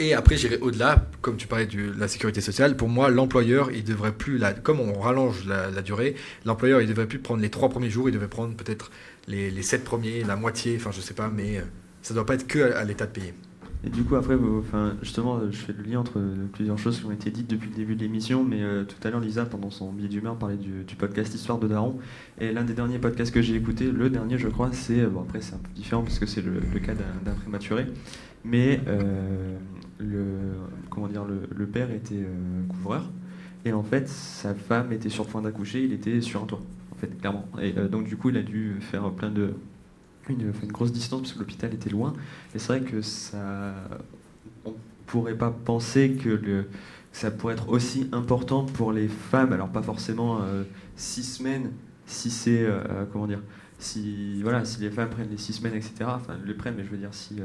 Et 0.00 0.14
après, 0.14 0.38
j'irai 0.38 0.56
au-delà, 0.56 1.04
comme 1.20 1.36
tu 1.36 1.46
parlais 1.46 1.66
de 1.66 1.92
la 1.98 2.08
sécurité 2.08 2.40
sociale. 2.40 2.74
Pour 2.74 2.88
moi, 2.88 3.10
l'employeur, 3.10 3.70
il 3.70 3.84
devrait 3.84 4.12
plus, 4.12 4.40
comme 4.62 4.80
on 4.80 4.98
rallonge 4.98 5.44
la, 5.44 5.82
durée, 5.82 6.16
l'employeur, 6.46 6.80
il 6.80 6.88
devrait 6.88 7.06
plus 7.06 7.18
prendre 7.18 7.42
les 7.42 7.50
trois 7.50 7.68
premiers 7.68 7.90
jours, 7.90 8.08
il 8.08 8.12
devrait 8.12 8.26
prendre 8.26 8.56
peut-être 8.56 8.90
les, 9.28 9.62
sept 9.62 9.84
premiers, 9.84 10.24
la 10.24 10.36
moitié, 10.36 10.76
enfin, 10.76 10.90
je 10.90 11.02
sais 11.02 11.12
pas, 11.12 11.28
mais 11.28 11.58
euh, 11.58 11.62
ça 12.00 12.14
doit 12.14 12.24
pas 12.24 12.36
être 12.36 12.46
que 12.46 12.72
à, 12.72 12.82
l'État 12.84 13.04
de 13.04 13.10
payer. 13.10 13.34
Et 13.84 13.90
du 13.90 14.02
coup, 14.02 14.16
après, 14.16 14.38
justement, 15.02 15.36
euh, 15.36 15.48
je 15.50 15.58
fais 15.58 15.74
le 15.74 15.82
lien 15.82 16.00
entre 16.00 16.18
euh, 16.18 16.46
plusieurs 16.50 16.78
choses 16.78 17.00
qui 17.00 17.04
ont 17.04 17.12
été 17.12 17.30
dites 17.30 17.50
depuis 17.50 17.68
le 17.68 17.76
début 17.76 17.94
de 17.94 18.00
l'émission, 18.00 18.42
mais 18.42 18.62
tout 18.86 19.06
à 19.06 19.10
l'heure, 19.10 19.20
Lisa, 19.20 19.44
pendant 19.44 19.68
son 19.68 19.92
billet 19.92 20.08
d'humeur, 20.08 20.34
parlait 20.36 20.56
du, 20.56 20.94
podcast 20.96 21.34
Histoire 21.34 21.58
de 21.58 21.68
Daron. 21.68 21.98
Et 22.40 22.52
l'un 22.52 22.64
des 22.64 22.72
derniers 22.72 22.98
podcasts 22.98 23.34
que 23.34 23.42
j'ai 23.42 23.54
écouté, 23.54 23.90
le 23.90 24.08
dernier, 24.08 24.38
je 24.38 24.48
crois, 24.48 24.70
c'est. 24.72 25.04
Bon, 25.04 25.20
après, 25.20 25.42
c'est 25.42 25.56
un 25.56 25.58
peu 25.58 25.70
différent 25.74 26.02
parce 26.02 26.18
que 26.18 26.24
c'est 26.24 26.42
le, 26.42 26.60
cas 26.78 26.94
d'un 26.94 27.32
prématuré, 27.32 27.84
mais 28.44 28.80
le, 30.00 30.24
comment 30.88 31.08
dire, 31.08 31.24
le, 31.24 31.42
le 31.54 31.66
père 31.66 31.90
était 31.90 32.22
euh, 32.22 32.62
couvreur, 32.68 33.10
et 33.64 33.72
en 33.72 33.82
fait, 33.82 34.08
sa 34.08 34.54
femme 34.54 34.92
était 34.92 35.08
sur 35.08 35.24
le 35.24 35.30
point 35.30 35.42
d'accoucher, 35.42 35.84
il 35.84 35.92
était 35.92 36.20
sur 36.20 36.42
un 36.42 36.46
toit, 36.46 36.62
en 36.92 36.96
fait, 36.96 37.18
clairement. 37.18 37.46
Et 37.60 37.74
euh, 37.76 37.88
donc, 37.88 38.06
du 38.06 38.16
coup, 38.16 38.30
il 38.30 38.36
a 38.36 38.42
dû 38.42 38.76
faire 38.80 39.10
plein 39.12 39.30
de. 39.30 39.54
Une, 40.28 40.52
grosse 40.68 40.92
distance 40.92 41.22
parce 41.22 41.32
que 41.32 41.40
l'hôpital 41.40 41.74
était 41.74 41.90
loin. 41.90 42.12
Et 42.54 42.58
c'est 42.58 42.78
vrai 42.78 42.80
que 42.88 43.02
ça. 43.02 43.74
On 44.64 44.74
pourrait 45.06 45.36
pas 45.36 45.50
penser 45.50 46.12
que 46.12 46.66
ça 47.10 47.32
pourrait 47.32 47.54
être 47.54 47.68
aussi 47.68 48.08
important 48.12 48.64
pour 48.64 48.92
les 48.92 49.08
femmes. 49.08 49.52
Alors, 49.52 49.68
pas 49.70 49.82
forcément 49.82 50.40
euh, 50.42 50.62
six 50.94 51.24
semaines, 51.24 51.72
si 52.06 52.30
c'est. 52.30 52.66
comment 53.12 53.26
dire 53.26 53.42
si, 53.78 54.42
voilà, 54.42 54.66
si 54.66 54.78
les 54.82 54.90
femmes 54.90 55.08
prennent 55.08 55.30
les 55.30 55.38
six 55.38 55.54
semaines, 55.54 55.74
etc. 55.74 55.94
Enfin, 56.06 56.36
les 56.44 56.52
prennent, 56.52 56.74
mais 56.76 56.84
je 56.84 56.90
veux 56.90 56.98
dire, 56.98 57.12
si. 57.12 57.40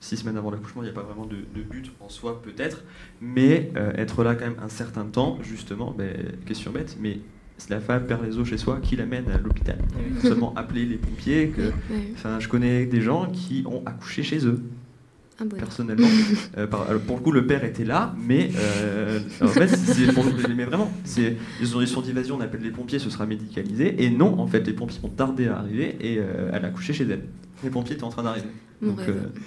Six 0.00 0.16
semaines 0.16 0.36
avant 0.36 0.50
l'accouchement, 0.50 0.82
il 0.82 0.86
n'y 0.86 0.90
a 0.90 0.94
pas 0.94 1.02
vraiment 1.02 1.26
de, 1.26 1.36
de 1.36 1.62
but 1.62 1.90
en 2.00 2.08
soi, 2.08 2.40
peut-être. 2.42 2.82
Mais 3.20 3.70
euh, 3.76 3.92
être 3.96 4.24
là 4.24 4.34
quand 4.34 4.46
même 4.46 4.56
un 4.62 4.68
certain 4.68 5.04
temps, 5.04 5.38
justement, 5.42 5.94
ben, 5.96 6.10
question 6.46 6.70
bête, 6.72 6.96
mais 7.00 7.18
si 7.58 7.68
la 7.70 7.80
femme 7.80 8.06
perd 8.06 8.24
les 8.24 8.38
os 8.38 8.48
chez 8.48 8.56
soi, 8.56 8.78
qui 8.82 8.96
l'amène 8.96 9.30
à 9.30 9.36
l'hôpital 9.38 9.76
Oui. 9.94 10.20
Seulement 10.22 10.54
appeler 10.56 10.86
les 10.86 10.96
pompiers. 10.96 11.48
Que, 11.54 11.70
je 12.40 12.48
connais 12.48 12.86
des 12.86 13.02
gens 13.02 13.26
qui 13.30 13.62
ont 13.66 13.82
accouché 13.84 14.22
chez 14.22 14.46
eux, 14.46 14.62
personnellement. 15.58 16.06
Euh, 16.58 16.66
par- 16.66 16.88
alors, 16.88 17.00
pour 17.02 17.16
le 17.18 17.22
coup, 17.22 17.30
le 17.32 17.46
père 17.46 17.62
était 17.64 17.84
là, 17.84 18.12
mais 18.18 18.50
euh, 18.56 19.20
en 19.40 19.46
fait, 19.46 19.68
c'est 19.68 20.12
pour 20.12 20.24
mais 20.56 20.64
vraiment, 20.64 20.90
c'est 21.04 21.36
ils 21.60 21.76
ont 21.76 21.80
ils 21.80 21.86
sont 21.86 22.00
dit 22.00 22.10
vas-y, 22.12 22.32
on 22.32 22.40
appelle 22.40 22.60
les 22.62 22.70
pompiers, 22.72 22.98
ce 22.98 23.08
sera 23.08 23.24
médicalisé. 23.24 24.02
Et 24.02 24.10
non, 24.10 24.40
en 24.40 24.46
fait, 24.48 24.66
les 24.66 24.72
pompiers 24.72 24.98
ont 25.04 25.08
tardé 25.08 25.46
à 25.46 25.58
arriver 25.58 25.96
et 26.00 26.18
euh, 26.18 26.50
elle 26.52 26.64
a 26.64 26.68
accouché 26.68 26.92
chez 26.92 27.04
elle. 27.04 27.22
Les 27.62 27.70
pompiers 27.70 27.94
étaient 27.94 28.02
en 28.04 28.08
train 28.08 28.24
d'arriver. 28.24 28.48
Mon 28.80 28.88
Donc, 28.92 29.00
rêve. 29.00 29.10
euh, 29.10 29.38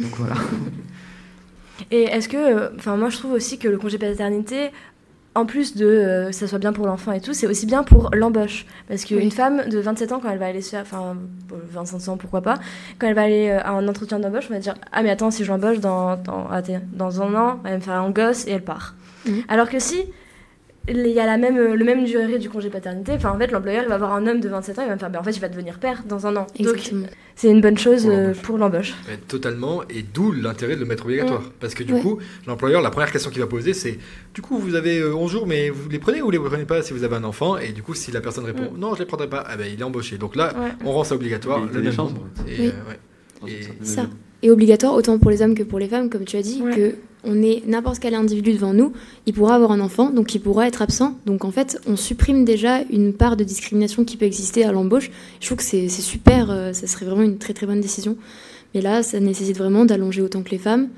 donc 0.00 0.10
voilà. 0.16 0.34
Et 1.90 2.02
est-ce 2.04 2.28
que, 2.28 2.36
euh, 2.36 2.68
enfin, 2.76 2.96
moi 2.96 3.08
je 3.08 3.16
trouve 3.18 3.32
aussi 3.32 3.58
que 3.58 3.68
le 3.68 3.78
congé 3.78 3.98
paternité, 3.98 4.70
en 5.34 5.46
plus 5.46 5.76
de 5.76 5.86
euh, 5.86 6.26
que 6.26 6.32
ça 6.34 6.48
soit 6.48 6.58
bien 6.58 6.72
pour 6.72 6.86
l'enfant 6.86 7.12
et 7.12 7.20
tout, 7.20 7.32
c'est 7.32 7.46
aussi 7.46 7.66
bien 7.66 7.84
pour 7.84 8.10
l'embauche. 8.12 8.66
Parce 8.88 9.04
qu'une 9.04 9.18
Oui. 9.18 9.30
femme 9.30 9.68
de 9.68 9.78
27 9.78 10.10
ans, 10.12 10.18
quand 10.20 10.30
elle 10.30 10.38
va 10.40 10.46
aller 10.46 10.60
se 10.62 10.70
faire, 10.70 10.82
enfin, 10.82 11.16
bon, 11.48 11.56
25 11.70 12.08
ans, 12.12 12.16
pourquoi 12.16 12.40
pas, 12.42 12.56
quand 12.98 13.06
elle 13.06 13.14
va 13.14 13.22
aller 13.22 13.48
euh, 13.48 13.60
à 13.62 13.70
un 13.70 13.86
entretien 13.86 14.18
d'embauche, 14.18 14.46
on 14.50 14.54
va 14.54 14.58
dire 14.60 14.74
Ah, 14.90 15.02
mais 15.04 15.10
attends, 15.10 15.30
si 15.30 15.44
je 15.44 15.52
l'embauche 15.52 15.78
dans, 15.78 16.16
dans, 16.16 16.48
dans 16.92 17.22
un 17.22 17.34
an, 17.36 17.60
elle 17.64 17.70
va 17.72 17.76
me 17.76 17.82
faire 17.82 17.94
un 17.94 18.10
gosse 18.10 18.46
et 18.48 18.50
elle 18.50 18.64
part. 18.64 18.96
Mhm. 19.26 19.42
Alors 19.48 19.68
que 19.68 19.78
si 19.78 20.02
il 20.88 21.06
y 21.08 21.20
a 21.20 21.26
la 21.26 21.36
même, 21.36 21.74
le 21.74 21.84
même 21.84 22.04
durée 22.04 22.38
du 22.38 22.48
congé 22.50 22.70
paternité. 22.70 23.12
Enfin, 23.12 23.30
en 23.30 23.38
fait, 23.38 23.50
l'employeur, 23.50 23.82
il 23.84 23.88
va 23.88 23.94
avoir 23.96 24.12
un 24.14 24.26
homme 24.26 24.40
de 24.40 24.48
27 24.48 24.78
ans, 24.78 24.82
il 24.82 24.88
va 24.88 24.94
me 24.94 24.98
faire, 24.98 25.10
ben, 25.10 25.20
en 25.20 25.22
fait, 25.22 25.32
il 25.32 25.40
va 25.40 25.48
devenir 25.48 25.78
père 25.78 26.02
dans 26.08 26.26
un 26.26 26.36
an. 26.36 26.46
Exactement. 26.58 27.02
Donc, 27.02 27.10
c'est 27.36 27.50
une 27.50 27.60
bonne 27.60 27.78
chose 27.78 28.02
Pour 28.04 28.10
euh, 28.12 28.16
l'embauche. 28.26 28.42
pour 28.42 28.58
l'embauche. 28.58 28.94
Mais 29.08 29.16
Totalement, 29.28 29.82
et 29.88 30.02
d'où 30.02 30.32
l'intérêt 30.32 30.74
de 30.74 30.80
le 30.80 30.86
mettre 30.86 31.04
obligatoire. 31.04 31.42
Mm. 31.42 31.50
Parce 31.60 31.74
que 31.74 31.82
du 31.84 31.92
Ouais. 31.94 32.00
coup, 32.00 32.18
l'employeur, 32.46 32.80
la 32.82 32.90
première 32.90 33.12
question 33.12 33.30
qu'il 33.30 33.40
va 33.40 33.46
poser, 33.46 33.74
c'est 33.74 33.98
du 34.34 34.42
coup, 34.42 34.58
vous 34.58 34.74
avez 34.74 34.98
euh, 34.98 35.14
11 35.14 35.30
jours, 35.30 35.46
mais 35.46 35.70
vous 35.70 35.88
les 35.88 35.98
prenez 35.98 36.20
ou 36.22 36.30
les 36.30 36.38
prenez 36.38 36.64
pas 36.64 36.82
si 36.82 36.92
vous 36.92 37.04
avez 37.04 37.16
un 37.16 37.24
enfant? 37.24 37.56
Et 37.58 37.72
du 37.72 37.82
coup, 37.82 37.94
si 37.94 38.10
la 38.10 38.20
personne 38.20 38.44
répond 38.44 38.72
non, 38.76 38.94
je 38.94 39.00
les 39.00 39.06
prendrai 39.06 39.28
pas, 39.28 39.44
ah 39.46 39.56
ben, 39.56 39.66
il 39.72 39.80
est 39.80 39.84
embauché. 39.84 40.18
Donc 40.18 40.34
là, 40.36 40.52
Ouais. 40.58 40.70
on 40.84 40.92
rend 40.92 41.04
ça 41.04 41.14
obligatoire. 41.14 41.64
Le 41.72 41.80
même 41.80 41.94
nombre. 41.94 42.26
Et, 42.48 42.60
Oui. 42.60 42.72
euh, 42.74 42.90
ouais. 43.46 43.60
Ça. 43.82 44.06
Et 44.42 44.50
obligatoire 44.50 44.94
autant 44.94 45.18
pour 45.18 45.30
les 45.30 45.42
hommes 45.42 45.54
que 45.54 45.62
pour 45.64 45.78
les 45.78 45.88
femmes, 45.88 46.10
comme 46.10 46.24
tu 46.24 46.36
as 46.36 46.42
dit, 46.42 46.60
Ouais. 46.62 46.74
que 46.74 46.94
on 47.24 47.42
est 47.42 47.62
n'importe 47.66 47.98
quel 47.98 48.14
individu 48.14 48.52
devant 48.52 48.72
nous, 48.72 48.92
il 49.26 49.32
pourra 49.34 49.54
avoir 49.56 49.72
un 49.72 49.80
enfant, 49.80 50.10
donc 50.10 50.34
il 50.34 50.40
pourra 50.40 50.66
être 50.68 50.82
absent. 50.82 51.18
Donc 51.26 51.44
en 51.44 51.50
fait, 51.50 51.80
on 51.86 51.96
supprime 51.96 52.44
déjà 52.44 52.82
une 52.90 53.12
part 53.12 53.36
de 53.36 53.44
discrimination 53.44 54.04
qui 54.04 54.16
peut 54.16 54.26
exister 54.26 54.64
à 54.64 54.72
l'embauche. 54.72 55.10
Je 55.40 55.46
trouve 55.46 55.58
que 55.58 55.64
c'est 55.64 55.88
super, 55.88 56.50
euh, 56.50 56.72
ça 56.72 56.86
serait 56.86 57.06
vraiment 57.06 57.22
une 57.22 57.38
très 57.38 57.54
très 57.54 57.66
bonne 57.66 57.80
décision. 57.80 58.16
Mais 58.74 58.80
là, 58.80 59.02
ça 59.02 59.18
nécessite 59.20 59.56
vraiment 59.56 59.84
d'allonger 59.84 60.22
autant 60.22 60.42
que 60.42 60.50
les 60.50 60.58
femmes 60.58 60.88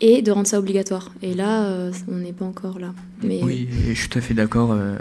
et 0.00 0.22
de 0.22 0.30
rendre 0.30 0.46
ça 0.46 0.58
obligatoire. 0.58 1.12
Et 1.22 1.34
là, 1.34 1.64
euh, 1.66 1.90
on 2.08 2.16
n'est 2.16 2.32
pas 2.32 2.44
encore 2.44 2.78
là. 2.78 2.94
Mais 3.22 3.40
Oui, 3.42 3.68
et 3.88 3.94
je 3.94 3.98
suis 4.00 4.08
tout 4.08 4.18
à 4.18 4.22
fait 4.22 4.32
d'accord 4.34 4.70
euh, 4.72 4.96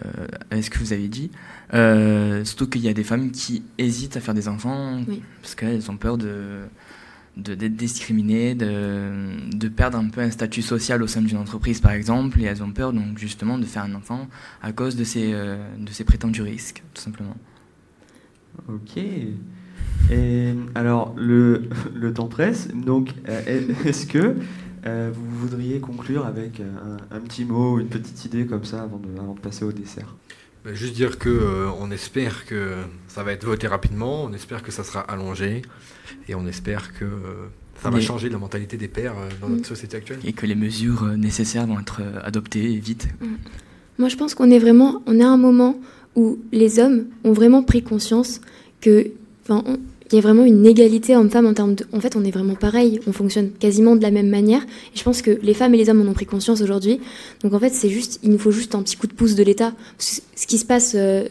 avec 0.51 0.63
ce 0.65 0.69
que 0.69 0.79
vous 0.79 0.91
avez 0.91 1.07
dit. 1.07 1.29
Euh, 1.73 2.43
surtout 2.45 2.67
qu'il 2.67 2.81
y 2.81 2.89
a 2.89 2.93
des 2.93 3.03
femmes 3.03 3.31
qui 3.31 3.61
hésitent 3.77 4.17
à 4.17 4.21
faire 4.21 4.33
des 4.33 4.47
enfants 4.47 4.99
Oui. 5.07 5.21
parce 5.41 5.53
qu'elles 5.55 5.89
ont 5.91 5.97
peur 5.97 6.17
de- 6.17 6.61
d'être 7.37 7.75
discriminées, 7.75 8.55
de, 8.55 9.11
de 9.55 9.67
perdre 9.67 9.97
un 9.97 10.09
peu 10.09 10.21
un 10.21 10.31
statut 10.31 10.61
social 10.61 11.03
au 11.03 11.07
sein 11.07 11.21
d'une 11.21 11.37
entreprise 11.37 11.79
par 11.79 11.91
exemple, 11.91 12.41
et 12.41 12.45
elles 12.45 12.63
ont 12.63 12.71
peur 12.71 12.93
donc 12.93 13.17
justement 13.17 13.57
de 13.57 13.65
faire 13.65 13.83
un 13.83 13.95
enfant 13.95 14.27
à 14.61 14.71
cause 14.71 14.95
de 14.95 15.03
ces, 15.03 15.31
euh, 15.33 15.57
de 15.79 15.91
ces 15.91 16.03
prétendus 16.03 16.41
risques, 16.41 16.83
tout 16.93 17.01
simplement. 17.01 17.35
Ok. 18.67 18.97
Et 20.11 20.53
alors, 20.75 21.13
le, 21.17 21.63
le 21.95 22.13
temps 22.13 22.27
presse. 22.27 22.69
Donc, 22.73 23.13
euh, 23.29 23.73
est-ce 23.85 24.07
que 24.07 24.35
euh, 24.85 25.11
vous 25.13 25.37
voudriez 25.37 25.79
conclure 25.79 26.25
avec 26.25 26.61
un, 26.61 27.15
un 27.15 27.19
petit 27.19 27.45
mot, 27.45 27.79
une 27.79 27.87
petite 27.87 28.25
idée 28.25 28.45
comme 28.45 28.63
ça 28.63 28.83
avant 28.83 28.97
de, 28.97 29.09
avant 29.19 29.33
de 29.33 29.39
passer 29.39 29.65
au 29.65 29.71
dessert? 29.71 30.15
Juste 30.73 30.93
dire 30.95 31.17
que 31.17 31.29
euh, 31.29 31.69
on 31.79 31.91
espère 31.91 32.45
que 32.45 32.73
ça 33.07 33.23
va 33.23 33.31
être 33.31 33.45
voté 33.45 33.67
rapidement, 33.67 34.23
on 34.25 34.33
espère 34.33 34.63
que 34.63 34.71
ça 34.71 34.83
sera 34.83 35.01
allongé, 35.01 35.61
et 36.27 36.35
on 36.35 36.45
espère 36.47 36.93
que 36.97 37.05
euh, 37.05 37.47
ça 37.81 37.89
va 37.89 37.97
Mais- 37.97 38.01
changer 38.03 38.29
la 38.29 38.37
mentalité 38.37 38.75
des 38.77 38.87
pères 38.87 39.13
euh, 39.17 39.29
dans 39.41 39.49
notre 39.49 39.61
Mm. 39.61 39.65
société 39.65 39.97
actuelle. 39.97 40.19
Et 40.25 40.33
que 40.33 40.45
les 40.45 40.55
mesures 40.55 41.03
euh, 41.03 41.15
nécessaires 41.15 41.67
vont 41.67 41.79
être 41.79 42.01
euh, 42.01 42.19
adoptées 42.23 42.75
vite. 42.77 43.07
Moi, 43.99 44.09
je 44.09 44.15
pense 44.17 44.35
qu'on 44.35 44.49
est 44.51 44.59
vraiment, 44.59 45.01
on 45.05 45.19
est 45.19 45.23
à 45.23 45.29
un 45.29 45.37
moment 45.37 45.79
où 46.15 46.39
les 46.51 46.79
hommes 46.79 47.05
ont 47.23 47.33
vraiment 47.33 47.63
pris 47.63 47.83
conscience 47.83 48.41
que, 48.81 49.11
enfin, 49.43 49.63
on- 49.65 49.79
il 50.11 50.15
y 50.15 50.17
a 50.19 50.21
vraiment 50.21 50.45
une 50.45 50.65
égalité 50.65 51.15
homme-femme 51.15 51.45
en 51.45 51.53
termes 51.53 51.75
de, 51.75 51.85
en 51.91 51.99
fait, 51.99 52.15
on 52.15 52.23
est 52.23 52.31
vraiment 52.31 52.55
pareil, 52.55 53.01
on 53.07 53.11
fonctionne 53.11 53.51
quasiment 53.51 53.95
de 53.95 54.01
la 54.01 54.11
même 54.11 54.29
manière. 54.29 54.61
Et 54.61 54.97
je 54.97 55.03
pense 55.03 55.21
que 55.21 55.31
les 55.41 55.53
femmes 55.53 55.73
et 55.73 55.77
les 55.77 55.89
hommes 55.89 56.01
en 56.01 56.09
ont 56.09 56.13
pris 56.13 56.25
conscience 56.25 56.61
aujourd'hui. 56.61 57.01
Donc 57.43 57.53
en 57.53 57.59
fait, 57.59 57.73
c'est 57.73 57.89
juste, 57.89 58.19
il 58.23 58.29
nous 58.29 58.39
faut 58.39 58.51
juste 58.51 58.73
un 58.75 58.81
petit 58.81 58.95
coup 58.95 59.07
de 59.07 59.13
pouce 59.13 59.35
de 59.35 59.43
l'État. 59.43 59.73
Ce 59.97 60.47
qui 60.47 60.57
se 60.57 60.65
passe, 60.65 60.93
euh, 60.95 61.27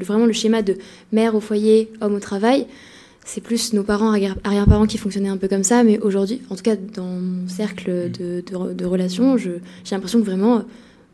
vraiment 0.00 0.26
le 0.26 0.32
schéma 0.32 0.62
de 0.62 0.76
mère 1.12 1.34
au 1.34 1.40
foyer, 1.40 1.90
homme 2.00 2.14
au 2.14 2.20
travail. 2.20 2.66
C'est 3.24 3.40
plus 3.40 3.72
nos 3.72 3.82
parents, 3.82 4.10
arrière- 4.10 4.36
arrière-parents 4.44 4.86
qui 4.86 4.98
fonctionnaient 4.98 5.30
un 5.30 5.38
peu 5.38 5.48
comme 5.48 5.64
ça, 5.64 5.82
mais 5.82 5.98
aujourd'hui, 5.98 6.42
en 6.50 6.56
tout 6.56 6.62
cas 6.62 6.76
dans 6.76 7.04
mon 7.04 7.48
cercle 7.48 8.10
de, 8.10 8.84
relations, 8.84 9.38
j'ai 9.38 9.60
l'impression 9.90 10.20
que 10.20 10.26
vraiment 10.26 10.62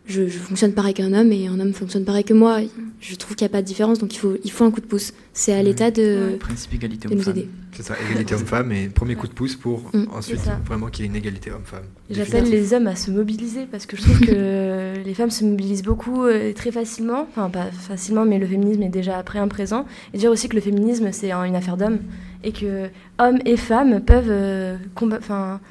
je, 0.06 0.26
je 0.26 0.38
fonctionne 0.38 0.72
pareil 0.72 0.94
qu'un 0.94 1.12
homme 1.12 1.30
et 1.32 1.46
un 1.46 1.60
homme 1.60 1.72
fonctionne 1.72 2.04
pareil 2.04 2.24
que 2.24 2.34
moi. 2.34 2.58
Je 3.00 3.14
trouve 3.14 3.36
qu'il 3.36 3.44
n'y 3.46 3.50
a 3.50 3.52
pas 3.52 3.62
de 3.62 3.66
différence, 3.66 3.98
donc 3.98 4.14
il 4.14 4.18
faut, 4.18 4.36
il 4.44 4.50
faut 4.50 4.64
un 4.64 4.70
coup 4.70 4.80
de 4.80 4.86
pouce. 4.86 5.12
C'est 5.32 5.52
à 5.52 5.62
l'État 5.62 5.90
de, 5.90 6.36
Principe 6.40 6.74
égalité 6.74 7.08
de 7.08 7.14
nous 7.14 7.20
homme-femme. 7.20 7.36
aider. 7.36 7.48
C'est 7.72 7.84
ça, 7.84 7.94
égalité 8.10 8.34
homme-femme, 8.34 8.72
et 8.72 8.88
premier 8.88 9.14
coup 9.14 9.28
de 9.28 9.32
pouce 9.32 9.54
pour 9.56 9.90
Mm. 9.94 10.04
ensuite 10.12 10.40
vraiment 10.66 10.88
qu'il 10.88 11.04
y 11.04 11.08
ait 11.08 11.10
une 11.10 11.16
égalité 11.16 11.50
homme-femme. 11.52 11.84
J'appelle 12.10 12.50
les 12.50 12.74
hommes 12.74 12.88
à 12.88 12.96
se 12.96 13.10
mobiliser 13.10 13.66
parce 13.70 13.86
que 13.86 13.96
je 13.96 14.02
trouve 14.02 14.20
que 14.20 14.94
les 15.04 15.14
femmes 15.14 15.30
se 15.30 15.44
mobilisent 15.44 15.82
beaucoup 15.84 16.24
euh, 16.24 16.50
et 16.50 16.54
très 16.54 16.72
facilement. 16.72 17.26
Enfin, 17.30 17.48
pas 17.48 17.70
facilement, 17.70 18.24
mais 18.24 18.38
le 18.38 18.46
féminisme 18.46 18.82
est 18.82 18.88
déjà 18.88 19.16
après 19.18 19.38
un 19.38 19.48
présent. 19.48 19.86
Et 20.12 20.18
dire 20.18 20.30
aussi 20.30 20.48
que 20.48 20.56
le 20.56 20.60
féminisme, 20.62 21.10
c'est 21.12 21.30
un- 21.30 21.44
une 21.44 21.54
affaire 21.56 21.76
d'hommes 21.76 22.00
et 22.42 22.52
que 22.52 22.88
hommes 23.18 23.38
et 23.44 23.56
femmes 23.56 24.00
peuvent, 24.00 24.30
euh, 24.30 24.76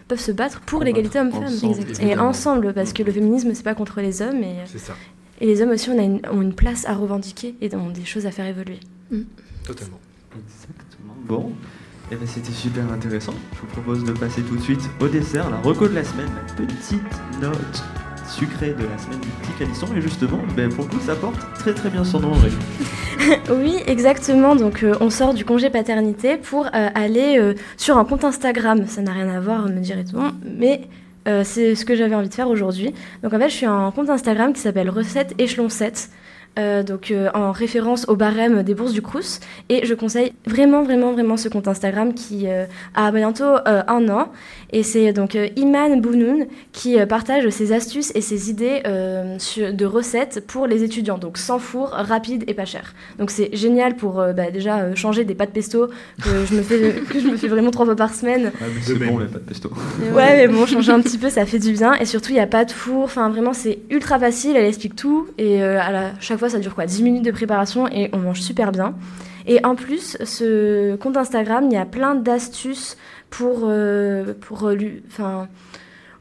peuvent 0.07 0.19
se 0.19 0.31
battre 0.31 0.61
pour 0.61 0.83
l'égalité 0.83 1.19
homme-femme. 1.19 1.53
Et 2.01 2.17
ensemble, 2.17 2.73
parce 2.73 2.93
que 2.93 3.03
le 3.03 3.11
féminisme, 3.11 3.53
c'est 3.53 3.63
pas 3.63 3.75
contre 3.75 4.01
les 4.01 4.21
hommes. 4.21 4.43
Et, 4.43 4.55
C'est 4.65 4.79
ça, 4.79 4.93
et 5.41 5.45
les 5.45 5.61
hommes 5.61 5.71
aussi, 5.71 5.89
on 5.89 5.97
a 5.97 6.03
une, 6.03 6.21
ont 6.31 6.41
une 6.41 6.53
place 6.53 6.85
à 6.85 6.93
revendiquer 6.93 7.55
et 7.61 7.73
ont 7.75 7.89
des 7.89 8.05
choses 8.05 8.25
à 8.25 8.31
faire 8.31 8.45
évoluer. 8.45 8.79
totalement. 9.65 9.99
Exactement. 10.37 11.15
Bon. 11.25 11.51
Eh 12.11 12.15
ben, 12.15 12.27
c'était 12.27 12.51
super 12.51 12.91
intéressant. 12.91 13.35
Je 13.53 13.61
vous 13.61 13.67
propose 13.67 14.03
de 14.03 14.11
passer 14.13 14.41
tout 14.41 14.55
de 14.55 14.61
suite 14.61 14.81
au 14.99 15.07
dessert, 15.07 15.49
la 15.51 15.57
reco 15.57 15.87
de 15.87 15.93
la 15.93 16.03
semaine, 16.03 16.29
la 16.35 16.65
petite 16.65 17.03
note 17.39 17.83
sucrée 18.29 18.73
de 18.73 18.83
la 18.83 18.97
semaine 18.97 19.19
du 19.19 19.27
petit 19.27 19.51
calisson. 19.57 19.87
Et 19.95 20.01
justement, 20.01 20.39
ben, 20.55 20.69
pour 20.69 20.85
le 20.85 20.89
coup, 20.91 20.99
ça 21.05 21.15
porte 21.15 21.39
très 21.55 21.73
très 21.73 21.89
bien 21.89 22.03
son 22.03 22.19
nom. 22.19 22.31
Oui, 23.49 23.75
exactement. 23.85 24.55
Donc, 24.55 24.83
euh, 24.83 24.95
on 25.01 25.09
sort 25.09 25.33
du 25.33 25.45
congé 25.45 25.69
paternité 25.69 26.37
pour 26.37 26.67
euh, 26.67 26.89
aller 26.95 27.37
euh, 27.37 27.53
sur 27.77 27.97
un 27.97 28.05
compte 28.05 28.23
Instagram. 28.23 28.87
Ça 28.87 29.01
n'a 29.01 29.11
rien 29.11 29.29
à 29.29 29.39
voir, 29.39 29.67
me 29.67 29.79
direz-on, 29.79 30.31
mais 30.43 30.81
c'est 31.43 31.75
ce 31.75 31.85
que 31.85 31.95
j'avais 31.95 32.15
envie 32.15 32.29
de 32.29 32.33
faire 32.33 32.49
aujourd'hui. 32.49 32.91
Donc, 33.21 33.33
en 33.35 33.37
fait, 33.37 33.49
je 33.49 33.53
suis 33.53 33.65
un 33.67 33.91
compte 33.91 34.09
Instagram 34.09 34.51
qui 34.51 34.61
s'appelle 34.61 34.89
Recette 34.89 35.35
Échelon 35.37 35.69
7. 35.69 36.09
Euh, 36.59 36.83
donc 36.83 37.09
euh, 37.11 37.29
en 37.33 37.51
référence 37.51 38.05
au 38.09 38.15
barème 38.15 38.61
des 38.63 38.73
bourses 38.75 38.93
du 38.93 39.01
Crous 39.01 39.39
et 39.69 39.85
je 39.85 39.93
conseille 39.93 40.33
vraiment 40.45 40.83
vraiment 40.83 41.13
vraiment 41.13 41.37
ce 41.37 41.49
compte 41.49 41.67
Instagram 41.67 42.13
qui 42.13 42.47
euh, 42.47 42.65
a 42.95 43.11
bientôt 43.11 43.43
euh, 43.45 43.81
un 43.87 44.07
an 44.09 44.31
et 44.71 44.83
c'est 44.83 45.13
donc 45.13 45.35
euh, 45.35 45.47
Iman 45.55 45.99
Bounoun 46.01 46.45
qui 46.73 46.99
euh, 46.99 47.05
partage 47.05 47.49
ses 47.49 47.71
astuces 47.71 48.11
et 48.15 48.21
ses 48.21 48.49
idées 48.49 48.81
euh, 48.85 49.35
sur- 49.39 49.73
de 49.73 49.85
recettes 49.85 50.43
pour 50.47 50.67
les 50.67 50.83
étudiants 50.83 51.17
donc 51.17 51.37
sans 51.37 51.59
four 51.59 51.89
rapide 51.89 52.43
et 52.47 52.53
pas 52.53 52.65
cher 52.65 52.93
donc 53.17 53.31
c'est 53.31 53.49
génial 53.55 53.95
pour 53.95 54.19
euh, 54.19 54.33
bah, 54.33 54.51
déjà 54.51 54.79
euh, 54.79 54.95
changer 54.95 55.23
des 55.25 55.35
pâtes 55.35 55.51
pesto 55.53 55.87
que 56.23 56.45
je 56.45 56.53
me 56.55 56.61
fais 56.61 56.93
que 57.09 57.19
je 57.19 57.27
me 57.27 57.37
fais 57.37 57.47
vraiment 57.47 57.71
trois 57.71 57.85
fois 57.85 57.95
par 57.95 58.13
semaine. 58.13 58.51
Ah, 58.61 58.65
mais 58.73 58.81
c'est 58.83 58.95
bon, 58.95 59.17
les 59.19 59.25
pâtes 59.27 59.45
pesto. 59.45 59.69
Ouais 60.13 60.35
mais 60.37 60.47
bon 60.47 60.65
changer 60.65 60.91
un 60.91 61.01
petit 61.01 61.17
peu 61.17 61.29
ça 61.29 61.45
fait 61.45 61.59
du 61.59 61.71
bien 61.73 61.93
et 61.95 62.05
surtout 62.05 62.29
il 62.31 62.35
n'y 62.35 62.39
a 62.39 62.47
pas 62.47 62.65
de 62.65 62.71
four. 62.71 63.03
Enfin 63.03 63.29
vraiment 63.29 63.53
c'est 63.53 63.79
ultra 63.89 64.19
facile. 64.19 64.55
Elle 64.55 64.65
explique 64.65 64.95
tout 64.95 65.27
et 65.37 65.63
euh, 65.63 65.79
à 65.81 65.91
la- 65.91 66.11
chaque 66.19 66.39
fois 66.39 66.48
ça 66.49 66.59
dure 66.59 66.75
quoi 66.75 66.85
10 66.85 67.03
minutes 67.03 67.25
de 67.25 67.31
préparation 67.31 67.87
et 67.87 68.09
on 68.13 68.17
mange 68.17 68.41
super 68.41 68.71
bien. 68.71 68.95
Et 69.45 69.65
en 69.65 69.75
plus 69.75 70.17
ce 70.23 70.95
compte 70.97 71.17
Instagram 71.17 71.65
il 71.65 71.73
y 71.73 71.77
a 71.77 71.85
plein 71.85 72.15
d'astuces 72.15 72.97
pour 73.29 73.61
euh, 73.63 74.33
pour 74.39 74.67
euh, 74.67 74.75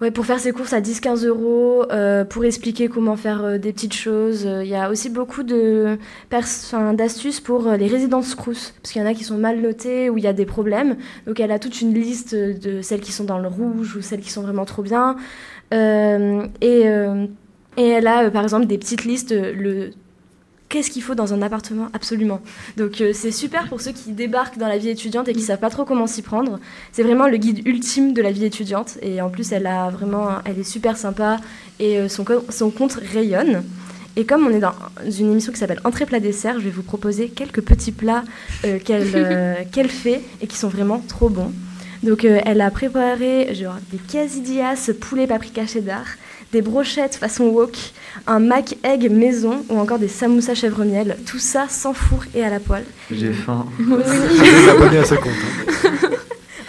Ouais, 0.00 0.12
pour 0.12 0.26
faire 0.26 0.38
ses 0.38 0.52
courses 0.52 0.74
à 0.74 0.80
10-15 0.80 1.26
euros, 1.26 1.82
euh, 1.90 2.24
pour 2.24 2.44
expliquer 2.44 2.86
comment 2.86 3.16
faire 3.16 3.58
des 3.58 3.72
petites 3.72 3.94
choses. 3.94 4.42
Il 4.44 4.68
y 4.68 4.76
a 4.76 4.90
aussi 4.90 5.10
beaucoup 5.10 5.42
d'astuces 5.42 7.40
pour 7.40 7.68
les 7.72 7.88
résidences 7.88 8.36
Crous, 8.36 8.74
parce 8.80 8.92
qu'il 8.92 9.02
y 9.02 9.04
en 9.04 9.08
a 9.08 9.14
qui 9.14 9.24
sont 9.24 9.38
mal 9.38 9.60
notées 9.60 10.08
ou 10.08 10.16
il 10.16 10.22
y 10.22 10.28
a 10.28 10.32
des 10.32 10.46
problèmes. 10.46 10.98
Donc 11.26 11.40
elle 11.40 11.50
a 11.50 11.58
toute 11.58 11.80
une 11.80 11.94
liste 11.94 12.32
de 12.32 12.80
celles 12.80 13.00
qui 13.00 13.10
sont 13.10 13.24
dans 13.24 13.40
le 13.40 13.48
rouge 13.48 13.96
ou 13.96 14.00
celles 14.00 14.20
qui 14.20 14.30
sont 14.30 14.42
vraiment 14.42 14.64
trop 14.64 14.82
bien. 14.82 15.16
Et, 15.72 16.84
et 17.76 17.88
elle 17.88 18.06
a 18.06 18.30
par 18.30 18.44
exemple 18.44 18.66
des 18.66 18.78
petites 18.78 19.04
listes, 19.04 19.32
le 19.32 19.90
qu'est-ce 20.68 20.90
qu'il 20.90 21.02
faut 21.02 21.14
dans 21.14 21.35
un 21.35 21.42
appartement 21.42 21.88
absolument. 21.92 22.40
Donc 22.76 23.00
euh, 23.00 23.12
c'est 23.12 23.31
super 23.31 23.68
pour 23.68 23.81
ceux 23.81 23.92
qui 23.92 24.12
débarquent 24.12 24.59
dans 24.59 24.68
la 24.68 24.78
vie 24.78 24.90
étudiante 24.90 25.28
et 25.28 25.33
qui 25.33 25.40
savent 25.40 25.59
pas 25.59 25.70
trop 25.70 25.85
comment 25.85 26.07
s'y 26.07 26.22
prendre. 26.22 26.59
C'est 26.92 27.02
vraiment 27.02 27.28
le 27.28 27.37
guide 27.37 27.66
ultime 27.66 28.12
de 28.12 28.22
la 28.22 28.33
vie 28.33 28.44
étudiante 28.44 28.98
et 29.02 29.20
en 29.22 29.31
plus 29.31 29.52
elle 29.52 29.66
a 29.66 29.90
vraiment 29.90 30.28
elle 30.44 30.59
est 30.59 30.64
super 30.64 30.96
sympa 30.96 31.38
et 31.78 31.98
euh, 31.98 32.09
son, 32.09 32.24
son 32.50 32.70
compte 32.70 32.98
rayonne. 33.12 33.62
Et 34.18 34.24
comme 34.24 34.44
on 34.44 34.50
est 34.50 34.59
dans 34.59 34.74
une 35.07 35.31
émission 35.31 35.52
qui 35.52 35.61
s'appelle 35.61 35.81
Entrée 35.85 36.04
plat 36.04 36.18
dessert, 36.18 36.54
je 36.59 36.64
vais 36.64 36.70
vous 36.70 36.83
proposer 36.83 37.28
quelques 37.28 37.62
petits 37.62 37.92
plats 37.92 38.24
euh, 38.64 38.81
qu'elle 38.81 39.07
euh, 39.14 39.54
qu'elle 39.70 39.88
fait 39.88 40.22
et 40.40 40.48
qui 40.48 40.57
sont 40.57 40.68
vraiment 40.68 40.98
trop 40.98 41.28
bons. 41.28 41.52
Donc 42.02 42.24
euh, 42.24 42.40
elle 42.44 42.61
a 42.61 42.70
préparé 42.70 43.54
genre 43.54 43.76
des 43.92 43.98
quesadillas 43.98 44.90
poulet 45.00 45.26
paprika 45.26 45.66
cheddar, 45.66 46.04
des 46.52 46.62
brochettes 46.62 47.16
façon 47.16 47.44
wok, 47.44 47.76
un 48.26 48.38
mac 48.38 48.76
egg 48.84 49.11
maison 49.11 49.64
ou 49.68 49.78
encore 49.78 49.98
des 49.98 50.08
samoussas 50.08 50.54
chèvre 50.54 50.84
miel. 50.84 51.16
Tout 51.26 51.38
ça 51.38 51.66
sans 51.68 51.92
four 51.94 52.24
et 52.34 52.44
à 52.44 52.50
la 52.50 52.61
poêle. 52.61 52.84
J'ai 53.11 53.32
faim. 53.32 53.66
Je 53.78 53.84
vais 53.84 54.66
m'abonner 54.74 54.98
à 54.98 55.04
ce 55.04 55.14
compte. 55.14 55.32
hein. 55.32 56.08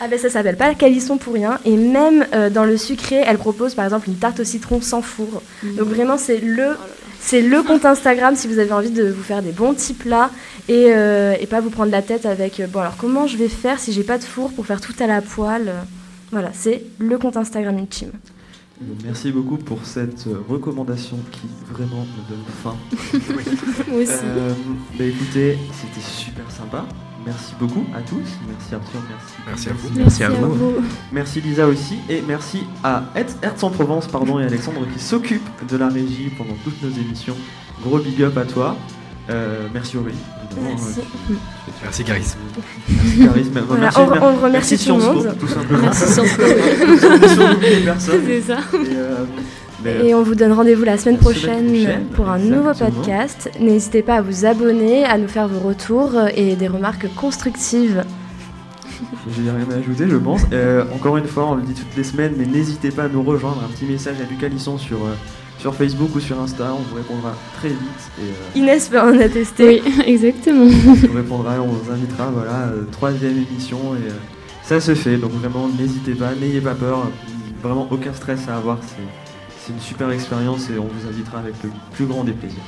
Ah 0.02 0.08
ben 0.08 0.18
ça 0.18 0.30
s'appelle 0.30 0.56
pas 0.56 0.74
calisson 0.76 1.18
pour 1.18 1.34
rien 1.34 1.60
et 1.66 1.76
même 1.76 2.26
euh, 2.34 2.50
dans 2.50 2.64
le 2.64 2.78
sucré 2.78 3.22
elle 3.28 3.38
propose 3.38 3.76
par 3.76 3.84
exemple 3.84 4.08
une 4.10 4.16
tarte 4.16 4.40
au 4.40 4.44
citron 4.46 4.80
sans 4.80 5.02
four 5.02 5.42
donc 5.62 5.88
vraiment 5.90 6.18
c'est 6.18 6.38
le 6.40 6.68
c'est 7.22 7.42
le 7.42 7.62
compte 7.64 7.86
Instagram 7.86 8.36
si 8.36 8.48
vous 8.48 8.60
avez 8.60 8.72
envie 8.72 8.92
de 8.92 9.08
vous 9.10 9.24
faire 9.24 9.42
des 9.42 9.52
bons 9.52 9.74
petits 9.74 9.94
plats 9.94 10.32
et, 10.68 10.88
euh, 10.90 11.36
et 11.40 11.48
pas 11.48 11.62
vous 11.62 11.70
prendre 11.70 11.92
la 11.92 12.02
tête 12.02 12.26
avec 12.26 12.60
euh, 12.60 12.68
bon 12.68 12.80
alors 12.80 12.98
comment 12.98 13.28
je 13.28 13.38
vais 13.38 13.50
faire 13.50 13.80
si 13.80 13.92
j'ai 13.92 14.04
pas 14.04 14.18
de 14.18 14.24
four 14.24 14.52
pour 14.52 14.66
faire 14.66 14.82
tout 14.82 14.96
à 15.00 15.08
la 15.08 15.22
poêle 15.22 15.70
euh, 15.70 15.82
voilà 16.32 16.50
c'est 16.54 16.84
le 16.98 17.18
compte 17.18 17.38
Instagram 17.38 17.78
ultime 17.78 18.12
Merci 19.04 19.32
beaucoup 19.32 19.58
pour 19.58 19.86
cette 19.86 20.26
recommandation 20.48 21.18
qui 21.32 21.48
vraiment 21.70 22.06
me 22.06 22.30
donne 22.30 22.46
faim. 22.64 22.78
Moi 23.90 24.02
aussi. 24.02 24.14
Euh, 24.24 24.54
bah 24.98 25.04
écoutez, 25.04 25.58
c'était 25.74 26.00
super 26.00 26.50
sympa. 26.50 26.86
Merci 27.26 27.54
beaucoup 27.60 27.86
à 27.96 28.02
tous. 28.02 28.18
Merci 28.48 28.76
Arthur, 28.76 29.02
merci. 29.10 29.34
Merci 29.46 29.70
à 29.70 29.74
vous. 29.74 29.90
Merci 29.96 30.24
à 30.24 30.30
vous. 30.30 30.76
Merci 31.12 31.42
Lisa 31.42 31.68
aussi. 31.68 31.98
Et 32.10 32.24
merci 32.28 32.64
à 32.84 33.04
Hertz 33.16 33.64
en 33.64 33.70
Provence 33.70 34.08
pardon, 34.08 34.40
et 34.40 34.46
Alexandre 34.46 34.82
qui 34.94 35.04
s'occupe 35.04 35.48
de 35.70 35.78
la 35.78 35.90
régie 35.90 36.32
pendant 36.38 36.56
toutes 36.64 36.82
nos 36.82 36.90
émissions. 36.90 37.36
Gros 37.84 38.00
big 38.00 38.22
up 38.24 38.38
à 38.38 38.46
toi. 38.46 38.76
Euh, 39.30 39.68
merci 39.74 39.96
Aurélie. 39.98 40.18
Merci. 40.60 41.00
Euh, 41.02 41.34
Merci 41.84 42.04
Garis. 42.04 42.36
Merci 42.90 43.20
Caris. 43.28 43.46
Mais- 43.54 43.62
Voilà, 43.62 43.82
merci- 43.84 44.00
on, 44.00 44.24
on 44.24 44.36
remercie 44.42 44.74
merci 44.74 44.88
tout 44.88 44.96
le 44.96 45.02
Sciences 45.02 45.04
Po, 45.06 45.14
monde. 45.14 45.38
tout 45.40 45.48
simplement. 45.48 45.82
Merci 45.84 46.08
Sciences 46.08 46.34
Po. 46.36 46.44
C'est 48.26 48.42
ça. 48.42 48.58
Et, 48.74 48.96
euh, 48.96 49.26
Et 49.86 50.14
on 50.14 50.24
vous 50.24 50.36
donne 50.36 50.52
rendez-vous 50.52 50.84
la 50.84 50.98
semaine 50.98 51.16
La 51.16 51.22
semaine 51.22 51.72
prochaine 51.72 52.06
pour 52.14 52.30
un 52.30 52.38
nouveau 52.38 52.74
podcast. 52.74 53.50
N'hésitez 53.60 54.02
pas 54.02 54.16
à 54.16 54.22
vous 54.22 54.46
abonner, 54.46 55.06
à 55.06 55.18
nous 55.18 55.28
faire 55.28 55.48
vos 55.48 55.68
retours 55.68 56.12
et 56.36 56.56
des 56.56 56.68
remarques 56.68 57.08
constructives. 57.16 58.04
J'ai 59.36 59.50
rien 59.50 59.68
à 59.72 59.76
ajouter, 59.80 60.10
je 60.10 60.18
pense. 60.18 60.42
Euh, 60.52 60.84
encore 60.94 61.18
une 61.18 61.26
fois, 61.26 61.46
on 61.52 61.56
le 61.56 61.62
dit 61.62 61.74
toutes 61.74 61.96
les 61.96 62.04
semaines, 62.04 62.34
mais 62.38 62.46
n'hésitez 62.46 62.92
pas 62.92 63.04
à 63.04 63.08
nous 63.08 63.24
rejoindre. 63.24 63.64
Un 63.64 63.72
petit 63.72 63.86
message 63.86 64.16
à 64.20 64.30
Lucas 64.30 64.50
Lisson 64.50 64.78
sur, 64.78 64.98
euh, 64.98 65.16
sur 65.60 65.76
Facebook 65.76 66.16
ou 66.16 66.20
sur 66.20 66.40
Insta. 66.40 66.74
On 66.74 66.82
vous 66.82 66.96
répondra 66.96 67.36
très 67.58 67.70
vite. 67.70 67.80
Et 68.20 68.24
euh, 68.24 68.60
Inès 68.60 68.90
peut 68.90 69.00
en 69.00 69.18
attester. 69.20 69.82
Oui, 69.86 69.94
exactement. 70.08 70.66
on 70.66 70.94
vous 70.94 71.14
répondra, 71.14 71.62
on 71.62 71.68
vous 71.68 71.92
invitera. 71.92 72.32
Voilà, 72.32 72.70
euh, 72.70 72.84
troisième 72.92 73.38
émission. 73.38 73.78
Et 73.96 74.10
euh, 74.10 74.16
ça 74.64 74.80
se 74.80 74.96
fait. 74.96 75.18
Donc 75.18 75.32
vraiment, 75.32 75.68
n'hésitez 75.68 76.14
pas, 76.14 76.34
n'ayez 76.34 76.62
pas 76.62 76.76
peur. 76.76 77.10
Vraiment, 77.62 77.88
aucun 77.92 78.14
stress 78.14 78.48
à 78.48 78.56
avoir. 78.56 78.78
C'est, 78.82 79.29
c'est 79.70 79.76
une 79.76 79.82
super 79.82 80.10
expérience 80.10 80.70
et 80.70 80.80
on 80.80 80.88
vous 80.88 81.08
invitera 81.08 81.40
avec 81.40 81.54
le 81.64 81.70
plus 81.92 82.06
grand 82.06 82.24
des 82.24 82.32
plaisirs. 82.32 82.64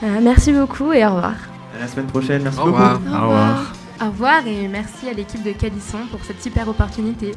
Voilà, 0.00 0.20
merci 0.20 0.52
beaucoup 0.52 0.92
et 0.92 1.04
au 1.04 1.08
revoir. 1.08 1.34
À 1.76 1.80
la 1.80 1.88
semaine 1.88 2.06
prochaine. 2.06 2.42
Merci 2.42 2.60
Au 2.60 2.66
beaucoup. 2.66 2.76
revoir. 2.76 3.00
Au 3.08 3.26
revoir. 3.26 3.72
Au 4.00 4.04
revoir 4.06 4.46
et 4.46 4.68
merci 4.68 5.08
à 5.08 5.12
l'équipe 5.12 5.42
de 5.42 5.52
Calisson 5.52 5.98
pour 6.10 6.20
cette 6.24 6.40
super 6.42 6.68
opportunité. 6.68 7.32